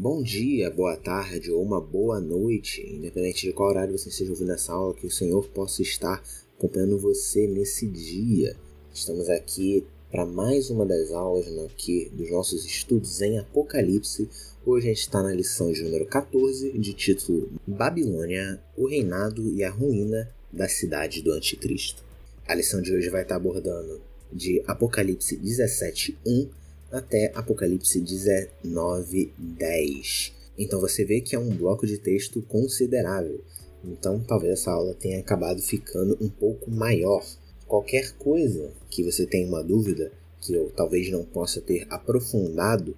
Bom 0.00 0.22
dia, 0.22 0.70
boa 0.70 0.96
tarde 0.96 1.50
ou 1.50 1.60
uma 1.60 1.80
boa 1.80 2.20
noite, 2.20 2.88
independente 2.88 3.48
de 3.48 3.52
qual 3.52 3.70
horário 3.70 3.98
você 3.98 4.10
esteja 4.10 4.30
ouvindo 4.30 4.52
essa 4.52 4.72
aula, 4.72 4.94
que 4.94 5.04
o 5.04 5.10
Senhor 5.10 5.48
possa 5.48 5.82
estar 5.82 6.22
acompanhando 6.56 6.96
você 6.96 7.48
nesse 7.48 7.84
dia. 7.88 8.54
Estamos 8.94 9.28
aqui 9.28 9.84
para 10.08 10.24
mais 10.24 10.70
uma 10.70 10.86
das 10.86 11.10
aulas 11.10 11.48
aqui 11.64 12.08
dos 12.12 12.30
nossos 12.30 12.64
estudos 12.64 13.20
em 13.20 13.40
Apocalipse. 13.40 14.28
Hoje 14.64 14.86
a 14.86 14.90
gente 14.90 15.00
está 15.00 15.20
na 15.20 15.34
lição 15.34 15.72
de 15.72 15.82
número 15.82 16.06
14, 16.06 16.78
de 16.78 16.94
título 16.94 17.50
Babilônia, 17.66 18.62
o 18.76 18.86
reinado 18.86 19.52
e 19.52 19.64
a 19.64 19.70
ruína 19.70 20.32
da 20.52 20.68
cidade 20.68 21.22
do 21.22 21.32
Anticristo. 21.32 22.04
A 22.46 22.54
lição 22.54 22.80
de 22.80 22.94
hoje 22.94 23.10
vai 23.10 23.22
estar 23.22 23.34
abordando 23.34 24.00
de 24.32 24.62
Apocalipse 24.64 25.36
17:1 25.36 26.50
até 26.90 27.30
Apocalipse 27.34 28.00
19:10. 28.00 30.32
Então 30.56 30.80
você 30.80 31.04
vê 31.04 31.20
que 31.20 31.36
é 31.36 31.38
um 31.38 31.54
bloco 31.54 31.86
de 31.86 31.98
texto 31.98 32.40
considerável. 32.42 33.44
Então 33.84 34.18
talvez 34.20 34.54
essa 34.54 34.72
aula 34.72 34.94
tenha 34.94 35.20
acabado 35.20 35.62
ficando 35.62 36.18
um 36.20 36.28
pouco 36.28 36.68
maior. 36.70 37.24
Qualquer 37.66 38.12
coisa 38.14 38.72
que 38.90 39.04
você 39.04 39.26
tenha 39.26 39.46
uma 39.46 39.62
dúvida, 39.62 40.10
que 40.40 40.54
eu 40.54 40.72
talvez 40.74 41.10
não 41.10 41.24
possa 41.24 41.60
ter 41.60 41.86
aprofundado 41.90 42.96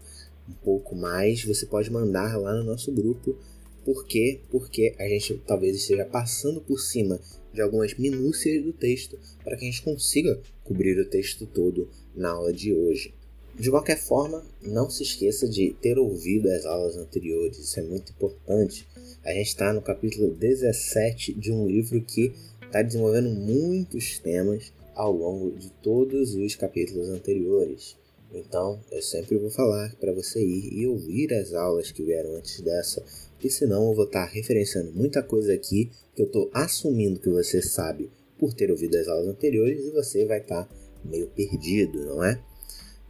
um 0.48 0.54
pouco 0.64 0.94
mais, 0.94 1.44
você 1.44 1.66
pode 1.66 1.90
mandar 1.90 2.38
lá 2.38 2.54
no 2.54 2.62
nosso 2.64 2.92
grupo. 2.92 3.36
Por 3.84 4.06
quê? 4.06 4.40
Porque 4.50 4.94
a 4.98 5.08
gente 5.08 5.42
talvez 5.46 5.76
esteja 5.76 6.04
passando 6.04 6.60
por 6.60 6.78
cima 6.78 7.20
de 7.52 7.60
algumas 7.60 7.94
minúcias 7.94 8.62
do 8.62 8.72
texto 8.72 9.18
para 9.42 9.56
que 9.56 9.64
a 9.64 9.70
gente 9.70 9.82
consiga 9.82 10.40
cobrir 10.62 10.98
o 10.98 11.08
texto 11.08 11.46
todo 11.46 11.88
na 12.14 12.30
aula 12.30 12.52
de 12.52 12.72
hoje. 12.72 13.12
De 13.60 13.70
qualquer 13.70 13.98
forma, 13.98 14.42
não 14.62 14.88
se 14.88 15.02
esqueça 15.02 15.46
de 15.46 15.76
ter 15.82 15.98
ouvido 15.98 16.50
as 16.50 16.64
aulas 16.64 16.96
anteriores, 16.96 17.58
isso 17.58 17.78
é 17.78 17.82
muito 17.82 18.10
importante. 18.10 18.88
A 19.22 19.34
gente 19.34 19.48
está 19.48 19.70
no 19.70 19.82
capítulo 19.82 20.30
17 20.30 21.34
de 21.34 21.52
um 21.52 21.66
livro 21.66 22.00
que 22.00 22.32
está 22.64 22.80
desenvolvendo 22.80 23.28
muitos 23.28 24.18
temas 24.18 24.72
ao 24.94 25.12
longo 25.12 25.50
de 25.50 25.68
todos 25.82 26.34
os 26.34 26.56
capítulos 26.56 27.10
anteriores. 27.10 27.98
Então, 28.32 28.80
eu 28.90 29.02
sempre 29.02 29.36
vou 29.36 29.50
falar 29.50 29.94
para 29.96 30.14
você 30.14 30.42
ir 30.42 30.72
e 30.72 30.86
ouvir 30.86 31.34
as 31.34 31.52
aulas 31.52 31.92
que 31.92 32.02
vieram 32.02 32.36
antes 32.36 32.62
dessa, 32.62 33.04
porque 33.32 33.50
senão 33.50 33.90
eu 33.90 33.94
vou 33.94 34.06
estar 34.06 34.26
tá 34.26 34.32
referenciando 34.32 34.90
muita 34.92 35.22
coisa 35.22 35.52
aqui 35.52 35.90
que 36.16 36.22
eu 36.22 36.26
estou 36.26 36.48
assumindo 36.54 37.20
que 37.20 37.28
você 37.28 37.60
sabe 37.60 38.10
por 38.38 38.54
ter 38.54 38.70
ouvido 38.70 38.96
as 38.96 39.06
aulas 39.06 39.28
anteriores 39.28 39.84
e 39.84 39.90
você 39.90 40.24
vai 40.24 40.38
estar 40.38 40.64
tá 40.64 40.74
meio 41.04 41.26
perdido, 41.26 42.06
não 42.06 42.24
é? 42.24 42.42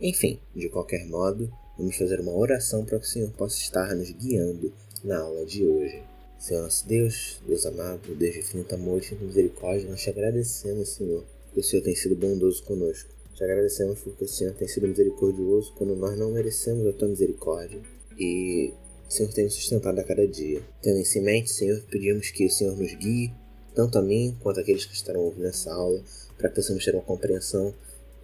Enfim, 0.00 0.40
de 0.56 0.68
qualquer 0.70 1.06
modo, 1.06 1.52
vamos 1.76 1.94
fazer 1.94 2.20
uma 2.20 2.34
oração 2.34 2.86
para 2.86 2.98
que 2.98 3.04
o 3.04 3.08
Senhor 3.08 3.30
possa 3.32 3.58
estar 3.58 3.94
nos 3.94 4.10
guiando 4.10 4.72
na 5.04 5.18
aula 5.20 5.44
de 5.44 5.66
hoje. 5.66 6.02
Senhor 6.38 6.62
nosso 6.62 6.88
Deus, 6.88 7.38
Deus 7.46 7.66
amado, 7.66 8.14
Deus 8.14 8.32
de 8.32 8.38
infinito 8.38 8.74
amor 8.74 9.02
e 9.02 9.14
misericórdia, 9.16 9.90
nós 9.90 10.00
te 10.00 10.08
agradecemos, 10.08 10.88
Senhor, 10.88 11.22
porque 11.44 11.60
o 11.60 11.62
Senhor 11.62 11.82
tem 11.82 11.94
sido 11.94 12.16
bondoso 12.16 12.64
conosco. 12.64 13.10
Te 13.34 13.44
agradecemos 13.44 14.00
porque 14.00 14.24
o 14.24 14.28
Senhor 14.28 14.54
tem 14.54 14.66
sido 14.66 14.88
misericordioso 14.88 15.74
quando 15.76 15.94
nós 15.94 16.18
não 16.18 16.30
merecemos 16.30 16.86
a 16.86 16.94
tua 16.94 17.08
misericórdia. 17.08 17.78
E 18.18 18.72
o 19.06 19.12
Senhor 19.12 19.30
tem 19.34 19.44
nos 19.44 19.54
sustentado 19.54 19.98
a 19.98 20.04
cada 20.04 20.26
dia. 20.26 20.62
Tendo 20.80 20.98
isso 20.98 21.18
em 21.18 21.22
mente, 21.22 21.50
Senhor, 21.50 21.82
pedimos 21.90 22.30
que 22.30 22.46
o 22.46 22.50
Senhor 22.50 22.74
nos 22.74 22.94
guie, 22.94 23.34
tanto 23.74 23.98
a 23.98 24.02
mim 24.02 24.34
quanto 24.40 24.60
aqueles 24.60 24.86
que 24.86 24.94
estarão 24.94 25.20
ouvindo 25.20 25.46
essa 25.46 25.70
aula, 25.70 26.02
para 26.38 26.48
que 26.48 26.54
possamos 26.54 26.82
ter 26.82 26.94
uma 26.94 27.02
compreensão 27.02 27.74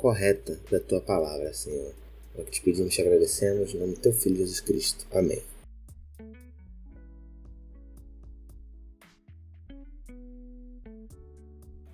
correta 0.06 0.56
da 0.70 0.78
tua 0.78 1.00
palavra, 1.00 1.52
Senhor. 1.52 1.92
É 2.36 2.40
o 2.40 2.44
que 2.44 2.52
te 2.52 2.62
pedimos 2.62 2.92
e 2.92 2.94
te 2.94 3.02
agradecemos, 3.02 3.74
em 3.74 3.78
nome 3.78 3.94
do 3.94 4.00
teu 4.00 4.12
Filho 4.12 4.36
Jesus 4.36 4.60
Cristo. 4.60 5.04
Amém. 5.10 5.42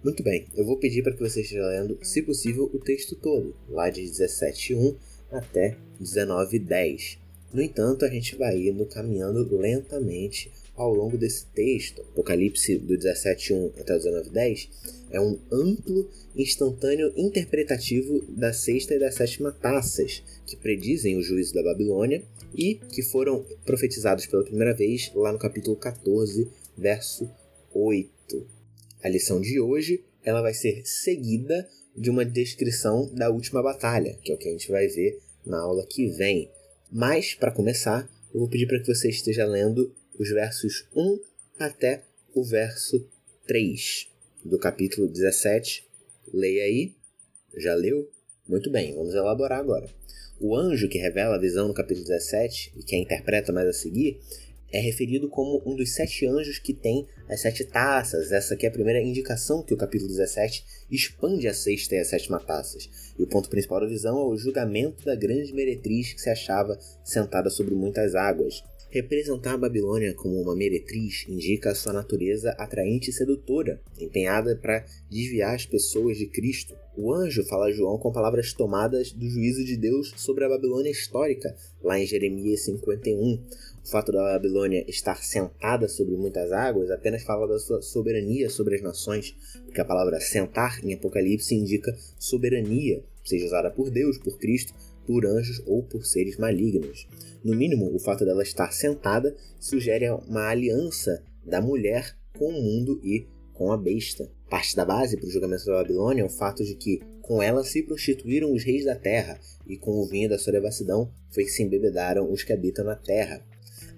Muito 0.05 0.23
bem, 0.23 0.47
eu 0.55 0.67
vou 0.67 0.77
pedir 0.77 1.03
para 1.03 1.15
que 1.15 1.21
você 1.21 1.41
esteja 1.41 1.67
lendo, 1.67 1.99
se 2.03 2.21
possível, 2.21 2.69
o 2.75 2.79
texto 2.79 3.17
todo, 3.17 3.57
lá 3.71 3.89
de 3.89 4.03
17.1 4.03 4.95
até 5.31 5.79
19.10. 5.99 7.17
No 7.51 7.63
entanto, 7.63 8.05
a 8.05 8.09
gente 8.09 8.37
vai 8.37 8.59
indo 8.69 8.85
caminhando 8.85 9.57
lentamente 9.57 10.53
ao 10.77 10.93
longo 10.93 11.17
desse 11.17 11.47
texto. 11.47 12.03
Apocalipse 12.03 12.77
do 12.77 12.95
17.1 12.95 13.81
até 13.81 13.97
o 13.97 13.99
19.10 13.99 15.02
é 15.13 15.21
um 15.21 15.39
amplo, 15.53 16.11
instantâneo 16.35 17.13
interpretativo 17.15 18.25
da 18.31 18.53
sexta 18.53 18.95
e 18.95 18.99
da 18.99 19.13
sétima 19.13 19.53
taças, 19.53 20.23
que 20.47 20.57
predizem 20.57 21.19
o 21.19 21.23
juízo 21.23 21.53
da 21.53 21.63
Babilônia 21.63 22.25
e 22.57 22.77
que 22.77 23.03
foram 23.03 23.45
profetizados 23.65 24.27
pela 24.27 24.43
primeira 24.43 24.75
vez 24.75 25.13
lá 25.15 25.31
no 25.31 25.39
capítulo 25.39 25.77
14, 25.77 26.51
verso 26.77 27.31
8. 27.75 28.11
A 29.03 29.09
lição 29.09 29.41
de 29.41 29.61
hoje 29.61 30.03
ela 30.25 30.41
vai 30.41 30.55
ser 30.55 30.81
seguida 30.87 31.69
de 31.95 32.09
uma 32.09 32.25
descrição 32.25 33.13
da 33.15 33.29
última 33.29 33.63
batalha, 33.63 34.19
que 34.23 34.33
é 34.33 34.35
o 34.35 34.39
que 34.39 34.49
a 34.49 34.53
gente 34.53 34.71
vai 34.71 34.89
ver 34.89 35.21
na 35.45 35.61
aula 35.61 35.85
que 35.87 36.07
vem. 36.07 36.51
Mas, 36.91 37.35
para 37.35 37.53
começar, 37.53 38.09
eu 38.33 38.41
vou 38.41 38.49
pedir 38.49 38.67
para 38.67 38.81
que 38.81 38.87
você 38.87 39.11
esteja 39.11 39.45
lendo 39.45 39.95
os 40.19 40.31
versos 40.31 40.87
1 40.95 41.21
até 41.59 42.05
o 42.35 42.43
verso 42.43 43.07
3 43.47 44.12
do 44.45 44.59
capítulo 44.59 45.09
17. 45.09 45.87
Leia 46.33 46.65
aí. 46.65 46.95
Já 47.57 47.75
leu? 47.75 48.11
Muito 48.49 48.71
bem, 48.71 48.95
vamos 48.95 49.15
elaborar 49.15 49.61
agora. 49.61 49.89
O 50.41 50.57
anjo 50.57 50.89
que 50.89 50.99
revela 50.99 51.37
a 51.37 51.41
visão 51.41 51.69
no 51.69 51.75
capítulo 51.75 52.07
17 52.07 52.73
e 52.77 52.83
que 52.83 52.97
a 52.97 52.99
interpreta 52.99 53.53
mais 53.53 53.69
a 53.69 53.73
seguir 53.73 54.19
é 54.73 54.81
referido 54.81 55.29
como 55.29 55.63
um 55.67 55.77
dos 55.77 55.93
sete 55.93 56.27
anjos 56.27 56.59
que 56.59 56.73
tem 56.73 57.07
as 57.29 57.41
sete 57.41 57.63
taças. 57.65 58.33
Essa 58.33 58.55
aqui 58.55 58.65
é 58.65 58.69
a 58.69 58.73
primeira 58.73 59.01
indicação 59.01 59.63
que 59.63 59.75
o 59.75 59.77
capítulo 59.77 60.09
17 60.09 60.65
expande 60.91 61.47
a 61.47 61.55
sexta 61.55 61.95
e 61.95 61.99
a 61.99 62.05
sétima 62.05 62.41
taças. 62.41 62.89
E 63.19 63.23
o 63.23 63.27
ponto 63.27 63.51
principal 63.51 63.81
da 63.81 63.87
visão 63.87 64.19
é 64.19 64.25
o 64.25 64.37
julgamento 64.37 65.05
da 65.05 65.15
grande 65.15 65.53
meretriz 65.53 66.15
que 66.15 66.21
se 66.21 66.31
achava 66.31 66.79
sentada 67.05 67.51
sobre 67.51 67.75
muitas 67.75 68.15
águas. 68.15 68.65
Representar 68.93 69.55
a 69.55 69.57
Babilônia 69.57 70.13
como 70.13 70.39
uma 70.39 70.55
meretriz 70.55 71.25
indica 71.27 71.75
sua 71.75 71.95
natureza 71.95 72.51
atraente 72.59 73.09
e 73.09 73.13
sedutora, 73.13 73.81
empenhada 73.99 74.55
para 74.55 74.85
desviar 75.11 75.55
as 75.55 75.65
pessoas 75.65 76.19
de 76.19 76.27
Cristo. 76.27 76.77
O 76.95 77.11
anjo 77.11 77.43
fala 77.47 77.69
a 77.69 77.73
João 77.73 77.97
com 77.97 78.13
palavras 78.13 78.53
tomadas 78.53 79.11
do 79.11 79.27
juízo 79.31 79.65
de 79.65 79.79
Deus 79.79 80.13
sobre 80.19 80.45
a 80.45 80.49
Babilônia 80.51 80.91
histórica, 80.91 81.57
lá 81.83 81.99
em 81.99 82.05
Jeremias 82.05 82.67
51. 82.67 83.43
O 83.83 83.89
fato 83.89 84.13
da 84.13 84.25
Babilônia 84.25 84.85
estar 84.87 85.25
sentada 85.25 85.89
sobre 85.89 86.15
muitas 86.15 86.53
águas 86.53 86.91
apenas 86.91 87.23
fala 87.23 87.49
da 87.49 87.59
sua 87.59 87.81
soberania 87.81 88.51
sobre 88.51 88.75
as 88.75 88.83
nações, 88.83 89.35
porque 89.65 89.81
a 89.81 89.87
palavra 89.87 90.21
sentar 90.21 90.85
em 90.85 90.93
Apocalipse 90.93 91.55
indica 91.55 91.97
soberania, 92.19 93.03
seja 93.25 93.47
usada 93.47 93.71
por 93.71 93.89
Deus, 93.89 94.19
por 94.19 94.39
Cristo, 94.39 94.75
por 95.07 95.27
anjos 95.27 95.63
ou 95.67 95.83
por 95.83 96.05
seres 96.05 96.37
malignos. 96.37 97.09
No 97.45 97.55
mínimo, 97.55 97.95
o 97.95 97.99
fato 97.99 98.25
dela 98.25 98.43
estar 98.43 98.73
sentada 98.73 99.35
sugere 99.59 100.09
uma 100.11 100.49
aliança 100.49 101.23
da 101.45 101.61
mulher 101.61 102.17
com 102.39 102.49
o 102.49 102.63
mundo 102.63 103.01
e 103.03 103.27
com 103.53 103.73
a 103.73 103.77
besta. 103.77 104.31
Parte 104.49 104.77
da 104.77 104.85
base 104.85 105.17
para 105.17 105.27
o 105.27 105.31
julgamento 105.31 105.67
da 105.67 105.75
Babilônia 105.75 106.23
é 106.23 106.25
o 106.25 106.31
fato 106.31 106.65
de 106.65 106.75
que 106.75 107.01
com 107.21 107.43
ela 107.43 107.65
se 107.65 107.83
prostituíram 107.83 108.53
os 108.53 108.65
reis 108.65 108.85
da 108.85 108.97
terra, 108.97 109.39
e 109.67 109.77
com 109.77 109.93
o 109.93 110.07
vinho 110.07 110.29
da 110.29 110.39
sua 110.39 110.53
devassidão 110.53 111.11
foi 111.31 111.45
que 111.45 111.51
se 111.51 111.63
embebedaram 111.63 112.31
os 112.31 112.43
que 112.43 112.53
habitam 112.53 112.85
na 112.85 112.97
terra. 112.97 113.43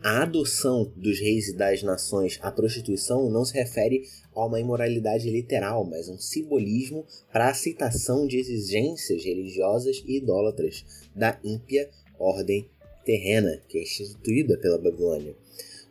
A 0.04 0.24
adoção 0.24 0.92
dos 0.94 1.18
reis 1.18 1.48
e 1.48 1.56
das 1.56 1.82
nações 1.82 2.38
à 2.42 2.52
prostituição 2.52 3.30
não 3.30 3.42
se 3.42 3.54
refere 3.54 4.02
a 4.34 4.44
uma 4.44 4.60
imoralidade 4.60 5.30
literal, 5.30 5.82
mas 5.82 6.10
um 6.10 6.18
simbolismo 6.18 7.06
para 7.32 7.46
a 7.46 7.50
aceitação 7.50 8.26
de 8.26 8.36
exigências 8.36 9.24
religiosas 9.24 10.04
e 10.06 10.18
idólatras 10.18 10.84
da 11.16 11.40
ímpia 11.42 11.88
ordem 12.18 12.68
terrena 13.02 13.58
que 13.66 13.78
é 13.78 13.82
instituída 13.82 14.58
pela 14.58 14.76
Babilônia. 14.76 15.34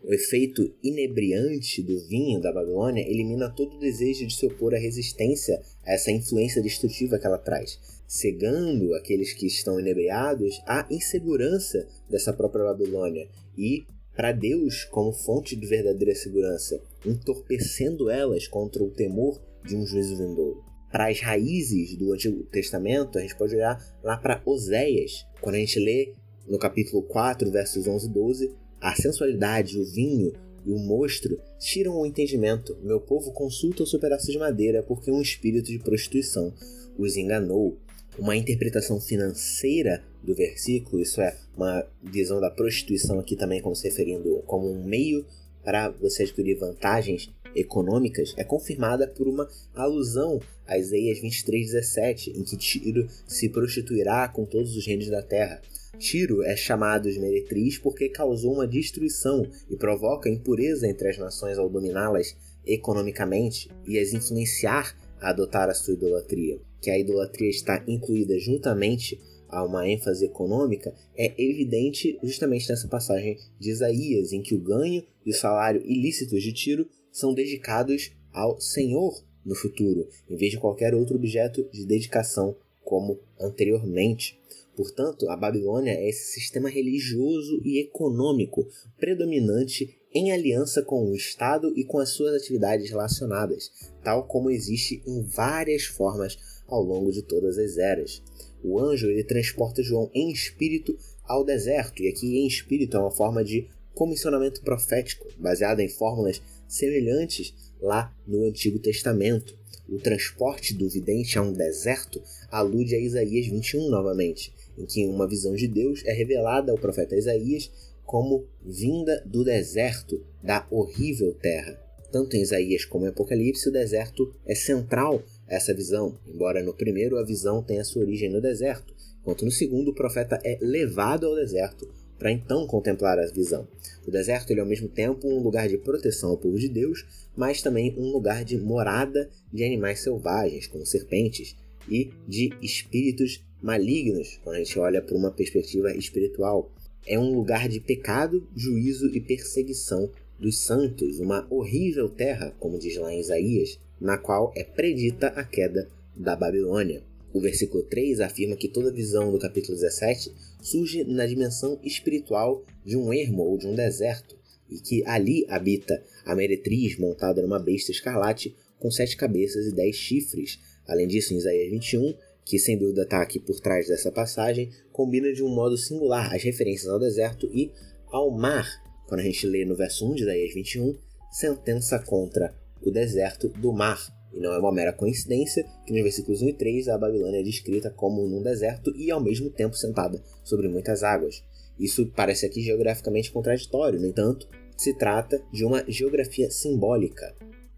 O 0.04 0.14
efeito 0.14 0.72
inebriante 0.84 1.82
do 1.82 1.98
vinho 2.02 2.40
da 2.40 2.54
Babilônia 2.54 3.10
elimina 3.10 3.50
todo 3.50 3.78
o 3.78 3.80
desejo 3.80 4.28
de 4.28 4.36
se 4.36 4.46
opor 4.46 4.76
à 4.76 4.78
resistência 4.78 5.60
a 5.84 5.92
essa 5.92 6.12
influência 6.12 6.62
destrutiva 6.62 7.18
que 7.18 7.26
ela 7.26 7.40
traz, 7.40 7.80
cegando 8.08 8.94
aqueles 8.94 9.34
que 9.34 9.48
estão 9.48 9.80
inebriados 9.80 10.62
à 10.68 10.86
insegurança 10.92 11.88
dessa 12.08 12.32
própria 12.32 12.66
Babilônia 12.66 13.28
e 13.58 13.88
para 14.16 14.32
Deus 14.32 14.86
como 14.86 15.12
fonte 15.12 15.56
de 15.56 15.66
verdadeira 15.66 16.14
segurança, 16.16 16.82
entorpecendo 17.06 18.10
elas 18.10 18.48
contra 18.48 18.84
o 18.84 18.92
temor 18.92 19.42
de 19.66 19.76
um 19.76 19.86
juízo 19.86 20.18
vindouro. 20.18 20.64
Para 20.92 21.10
as 21.10 21.20
raízes 21.20 21.98
do 21.98 22.14
Antigo 22.14 22.44
Testamento, 22.44 23.18
a 23.18 23.22
gente 23.22 23.36
pode 23.36 23.56
olhar 23.56 23.78
lá 24.04 24.16
para 24.16 24.42
Oséias. 24.46 25.26
Quando 25.42 25.56
a 25.56 25.60
gente 25.60 25.80
lê 25.80 26.14
no 26.48 26.60
capítulo 26.60 27.02
4, 27.04 27.50
versos 27.50 27.88
11 27.88 28.06
e 28.06 28.10
12, 28.10 28.56
a 28.80 28.94
sensualidade, 28.96 29.80
o 29.80 29.86
vinho 29.86 30.34
e 30.66 30.72
o 30.72 30.78
mostro 30.78 31.40
tiram 31.60 31.96
o 31.96 32.06
entendimento. 32.06 32.78
Meu 32.84 33.00
povo 33.00 33.32
consulta 33.32 33.84
o 33.84 33.88
seu 33.88 34.00
pedaço 34.00 34.32
de 34.32 34.38
madeira 34.38 34.84
porque 34.84 35.12
um 35.12 35.22
espírito 35.22 35.72
de 35.72 35.80
prostituição 35.80 36.54
os 36.98 37.18
enganou. 37.18 37.78
Uma 38.18 38.36
interpretação 38.36 39.00
financeira 39.00 40.04
do 40.24 40.34
versículo, 40.34 41.02
isso 41.02 41.22
é, 41.22 41.36
uma 41.56 41.86
visão 42.02 42.40
da 42.40 42.50
prostituição 42.50 43.20
aqui 43.20 43.36
também 43.36 43.62
como 43.62 43.76
se 43.76 43.88
referindo 43.88 44.42
como 44.46 44.70
um 44.70 44.84
meio 44.84 45.26
para 45.64 45.90
você 45.90 46.24
adquirir 46.24 46.56
vantagens 46.56 47.34
econômicas, 47.56 48.34
é 48.38 48.44
confirmada 48.44 49.08
por 49.08 49.28
uma 49.28 49.48
alusão 49.74 50.40
a 50.68 50.78
Isaías 50.78 51.20
23:17, 51.20 52.36
em 52.36 52.44
que 52.44 52.58
Tiro 52.58 53.08
se 53.28 53.50
prostituirá 53.50 54.28
com 54.28 54.46
todos 54.46 54.76
os 54.76 54.86
reinos 54.86 55.10
da 55.10 55.22
terra. 55.22 55.62
Tiro 56.00 56.44
é 56.44 56.56
chamado 56.56 57.12
de 57.12 57.20
meretriz 57.20 57.78
porque 57.78 58.10
causou 58.10 58.54
uma 58.54 58.68
destruição 58.68 59.46
e 59.70 59.76
provoca 59.76 60.30
impureza 60.30 60.88
entre 60.88 61.10
as 61.10 61.18
nações 61.18 61.58
ao 61.58 61.70
dominá-las 61.70 62.36
economicamente 62.66 63.70
e 63.86 64.00
as 64.00 64.14
influenciar 64.14 64.96
a 65.24 65.30
adotar 65.30 65.70
a 65.70 65.74
sua 65.74 65.94
idolatria. 65.94 66.60
Que 66.82 66.92
a 66.92 67.00
idolatria 67.00 67.50
está 67.50 67.84
incluída 67.88 68.38
juntamente 68.38 69.20
a 69.54 69.64
uma 69.64 69.88
ênfase 69.88 70.26
econômica 70.26 70.94
é 71.16 71.32
evidente 71.42 72.20
justamente 72.24 72.68
nessa 72.68 72.88
passagem 72.88 73.38
de 73.60 73.70
Isaías, 73.70 74.34
em 74.34 74.42
que 74.42 74.56
o 74.56 74.60
ganho 74.60 75.04
e 75.26 75.30
o 75.30 75.36
salário 75.36 75.82
ilícitos 75.86 76.42
de 76.42 76.52
Tiro 76.52 76.88
são 77.12 77.34
dedicados 77.34 78.12
ao 78.32 78.60
Senhor 78.60 79.24
no 79.46 79.56
futuro, 79.56 80.08
em 80.28 80.36
vez 80.36 80.52
de 80.52 80.60
qualquer 80.60 80.96
outro 80.96 81.16
objeto 81.16 81.68
de 81.72 81.86
dedicação 81.86 82.56
como 82.84 83.20
anteriormente. 83.40 84.40
Portanto, 84.76 85.30
a 85.30 85.38
Babilônia 85.38 85.92
é 85.92 86.10
esse 86.10 86.34
sistema 86.34 86.68
religioso 86.68 87.62
e 87.64 87.80
econômico 87.80 88.68
predominante 88.98 89.96
em 90.14 90.32
aliança 90.32 90.82
com 90.82 91.10
o 91.10 91.16
Estado 91.16 91.74
e 91.76 91.84
com 91.84 92.00
as 92.00 92.10
suas 92.10 92.36
atividades 92.36 92.90
relacionadas, 92.90 93.72
tal 94.04 94.26
como 94.26 94.52
existe 94.52 95.02
em 95.06 95.22
várias 95.22 95.86
formas 95.86 96.38
ao 96.68 96.82
longo 96.82 97.12
de 97.12 97.22
todas 97.22 97.58
as 97.58 97.78
eras. 97.78 98.22
O 98.64 98.80
anjo 98.80 99.08
ele 99.08 99.24
transporta 99.24 99.84
João 99.84 100.10
em 100.14 100.32
espírito 100.32 100.98
ao 101.26 101.44
deserto, 101.44 102.04
e 102.04 102.08
aqui 102.08 102.38
em 102.38 102.48
espírito 102.48 102.96
é 102.96 103.00
uma 103.00 103.12
forma 103.12 103.44
de 103.44 103.68
comissionamento 103.94 104.62
profético, 104.62 105.28
baseada 105.38 105.84
em 105.84 105.90
fórmulas 105.90 106.42
semelhantes 106.68 107.54
lá 107.82 108.16
no 108.26 108.44
Antigo 108.46 108.80
Testamento. 108.80 109.58
O 109.90 110.00
transporte 110.00 110.74
do 110.74 110.90
vidente 110.90 111.38
a 111.38 111.42
um 111.42 111.52
deserto 111.52 112.22
alude 112.50 112.96
a 112.96 113.00
Isaías 113.00 113.46
21 113.48 113.90
novamente, 113.90 114.54
em 114.78 114.86
que 114.86 115.06
uma 115.06 115.28
visão 115.28 115.54
de 115.56 115.68
Deus 115.68 116.04
é 116.06 116.14
revelada 116.14 116.72
ao 116.72 116.78
profeta 116.78 117.16
Isaías 117.16 117.70
como 118.06 118.48
vinda 118.64 119.24
do 119.26 119.44
deserto, 119.44 120.26
da 120.42 120.68
horrível 120.70 121.34
terra. 121.36 121.80
Tanto 122.12 122.36
em 122.36 122.42
Isaías 122.42 122.86
como 122.86 123.06
em 123.06 123.10
Apocalipse, 123.10 123.70
o 123.70 123.72
deserto 123.72 124.34
é 124.46 124.54
central 124.54 125.24
a 125.48 125.56
essa 125.56 125.74
visão, 125.74 126.18
embora 126.28 126.62
no 126.62 126.74
primeiro 126.74 127.18
a 127.18 127.24
visão 127.24 127.64
tenha 127.64 127.84
sua 127.84 128.04
origem 128.04 128.30
no 128.30 128.42
deserto, 128.42 128.94
enquanto 129.22 129.46
no 129.46 129.52
segundo 129.52 129.92
o 129.92 129.96
profeta 129.96 130.40
é 130.44 130.58
levado 130.62 131.26
ao 131.26 131.36
deserto 131.36 131.88
para 132.24 132.32
então 132.32 132.66
contemplar 132.66 133.20
a 133.20 133.26
visão. 133.26 133.68
O 134.08 134.10
deserto 134.10 134.52
ele 134.52 134.62
é 134.62 134.64
ao 134.64 134.70
mesmo 134.70 134.88
tempo 134.88 135.28
um 135.28 135.40
lugar 135.40 135.68
de 135.68 135.78
proteção 135.78 136.30
ao 136.30 136.38
povo 136.38 136.58
de 136.58 136.70
Deus, 136.70 137.06
mas 137.36 137.62
também 137.62 137.94
um 137.98 138.12
lugar 138.12 138.46
de 138.46 138.58
morada 138.58 139.30
de 139.52 139.62
animais 139.62 140.00
selvagens, 140.00 140.66
como 140.66 140.86
serpentes, 140.86 141.54
e 141.90 142.12
de 142.26 142.54
espíritos 142.62 143.44
malignos, 143.62 144.40
quando 144.42 144.56
a 144.56 144.60
gente 144.60 144.80
olha 144.80 145.02
para 145.02 145.18
uma 145.18 145.32
perspectiva 145.32 145.94
espiritual. 145.94 146.72
É 147.06 147.20
um 147.20 147.36
lugar 147.36 147.68
de 147.68 147.80
pecado, 147.80 148.48
juízo 148.56 149.08
e 149.14 149.20
perseguição 149.20 150.10
dos 150.40 150.60
santos, 150.60 151.20
uma 151.20 151.46
horrível 151.50 152.10
terra, 152.10 152.54
como 152.60 152.80
diz 152.80 152.98
lá 152.98 153.14
em 153.14 153.20
Isaías, 153.20 153.80
na 154.00 154.18
qual 154.18 154.52
é 154.56 154.64
predita 154.64 155.28
a 155.28 155.44
queda 155.44 155.90
da 156.16 156.36
Babilônia. 156.36 157.04
O 157.34 157.42
versículo 157.42 157.84
3 157.84 158.20
afirma 158.20 158.56
que 158.56 158.68
toda 158.68 158.92
visão 158.92 159.32
do 159.32 159.40
capítulo 159.40 159.76
17 159.76 160.32
surge 160.62 161.04
na 161.04 161.26
dimensão 161.26 161.80
espiritual 161.84 162.64
de 162.86 162.96
um 162.96 163.12
ermo 163.12 163.44
ou 163.44 163.58
de 163.58 163.68
um 163.68 163.76
deserto, 163.76 164.38
e 164.70 164.80
que 164.80 165.04
ali 165.06 165.46
habita 165.50 166.02
a 166.26 166.36
meretriz 166.36 166.98
montada 166.98 167.42
numa 167.42 167.60
besta 167.60 167.92
escarlate 167.92 168.56
com 168.80 168.92
sete 168.92 169.18
cabeças 169.18 169.66
e 169.66 169.72
dez 169.72 169.96
chifres. 169.96 170.60
Além 170.88 171.08
disso, 171.08 171.34
em 171.34 171.38
Isaías 171.38 171.70
21, 171.70 172.14
que 172.46 172.60
sem 172.60 172.78
dúvida 172.78 173.04
está 173.04 173.22
aqui 173.22 173.40
por 173.40 173.60
trás 173.60 173.88
dessa 173.88 174.12
passagem, 174.12 174.70
combina 174.92 175.32
de 175.34 175.44
um 175.44 175.50
modo 175.50 175.78
singular 175.78 176.34
as 176.34 176.44
referências 176.44 176.90
ao 176.90 177.00
deserto 177.00 177.50
e 177.54 177.72
ao 178.08 178.30
mar. 178.32 178.68
Quando 179.08 179.22
a 179.22 179.24
gente 179.24 179.46
lê 179.48 179.66
no 179.66 179.76
verso 179.76 180.10
1 180.10 180.16
de 180.16 180.24
Isaías 180.24 180.54
21, 180.54 180.98
sentença 181.32 182.00
contra 182.00 182.54
o 182.82 182.92
deserto 182.92 183.48
do 183.50 183.72
mar, 183.72 184.00
e 184.34 184.40
não 184.40 184.52
é 184.52 184.60
uma 184.60 184.72
mera 184.72 184.92
coincidência 184.92 185.64
que 185.86 185.94
nos 185.94 186.02
versículos 186.02 186.42
1 186.42 186.50
e 186.50 186.54
3 186.54 186.88
a 186.90 186.98
Babilônia 186.98 187.40
é 187.40 187.44
descrita 187.44 187.90
como 187.90 188.28
num 188.28 188.42
deserto 188.42 188.92
e 188.96 189.12
ao 189.12 189.22
mesmo 189.22 189.50
tempo 189.50 189.76
sentada 189.76 190.22
sobre 190.44 190.68
muitas 190.68 191.04
águas. 191.04 191.44
Isso 191.80 192.12
parece 192.16 192.46
aqui 192.46 192.62
geograficamente 192.62 193.32
contraditório, 193.32 194.00
no 194.00 194.08
entanto, 194.08 194.48
se 194.76 194.94
trata 194.94 195.42
de 195.52 195.64
uma 195.64 195.84
geografia 195.88 196.50
simbólica, 196.50 197.34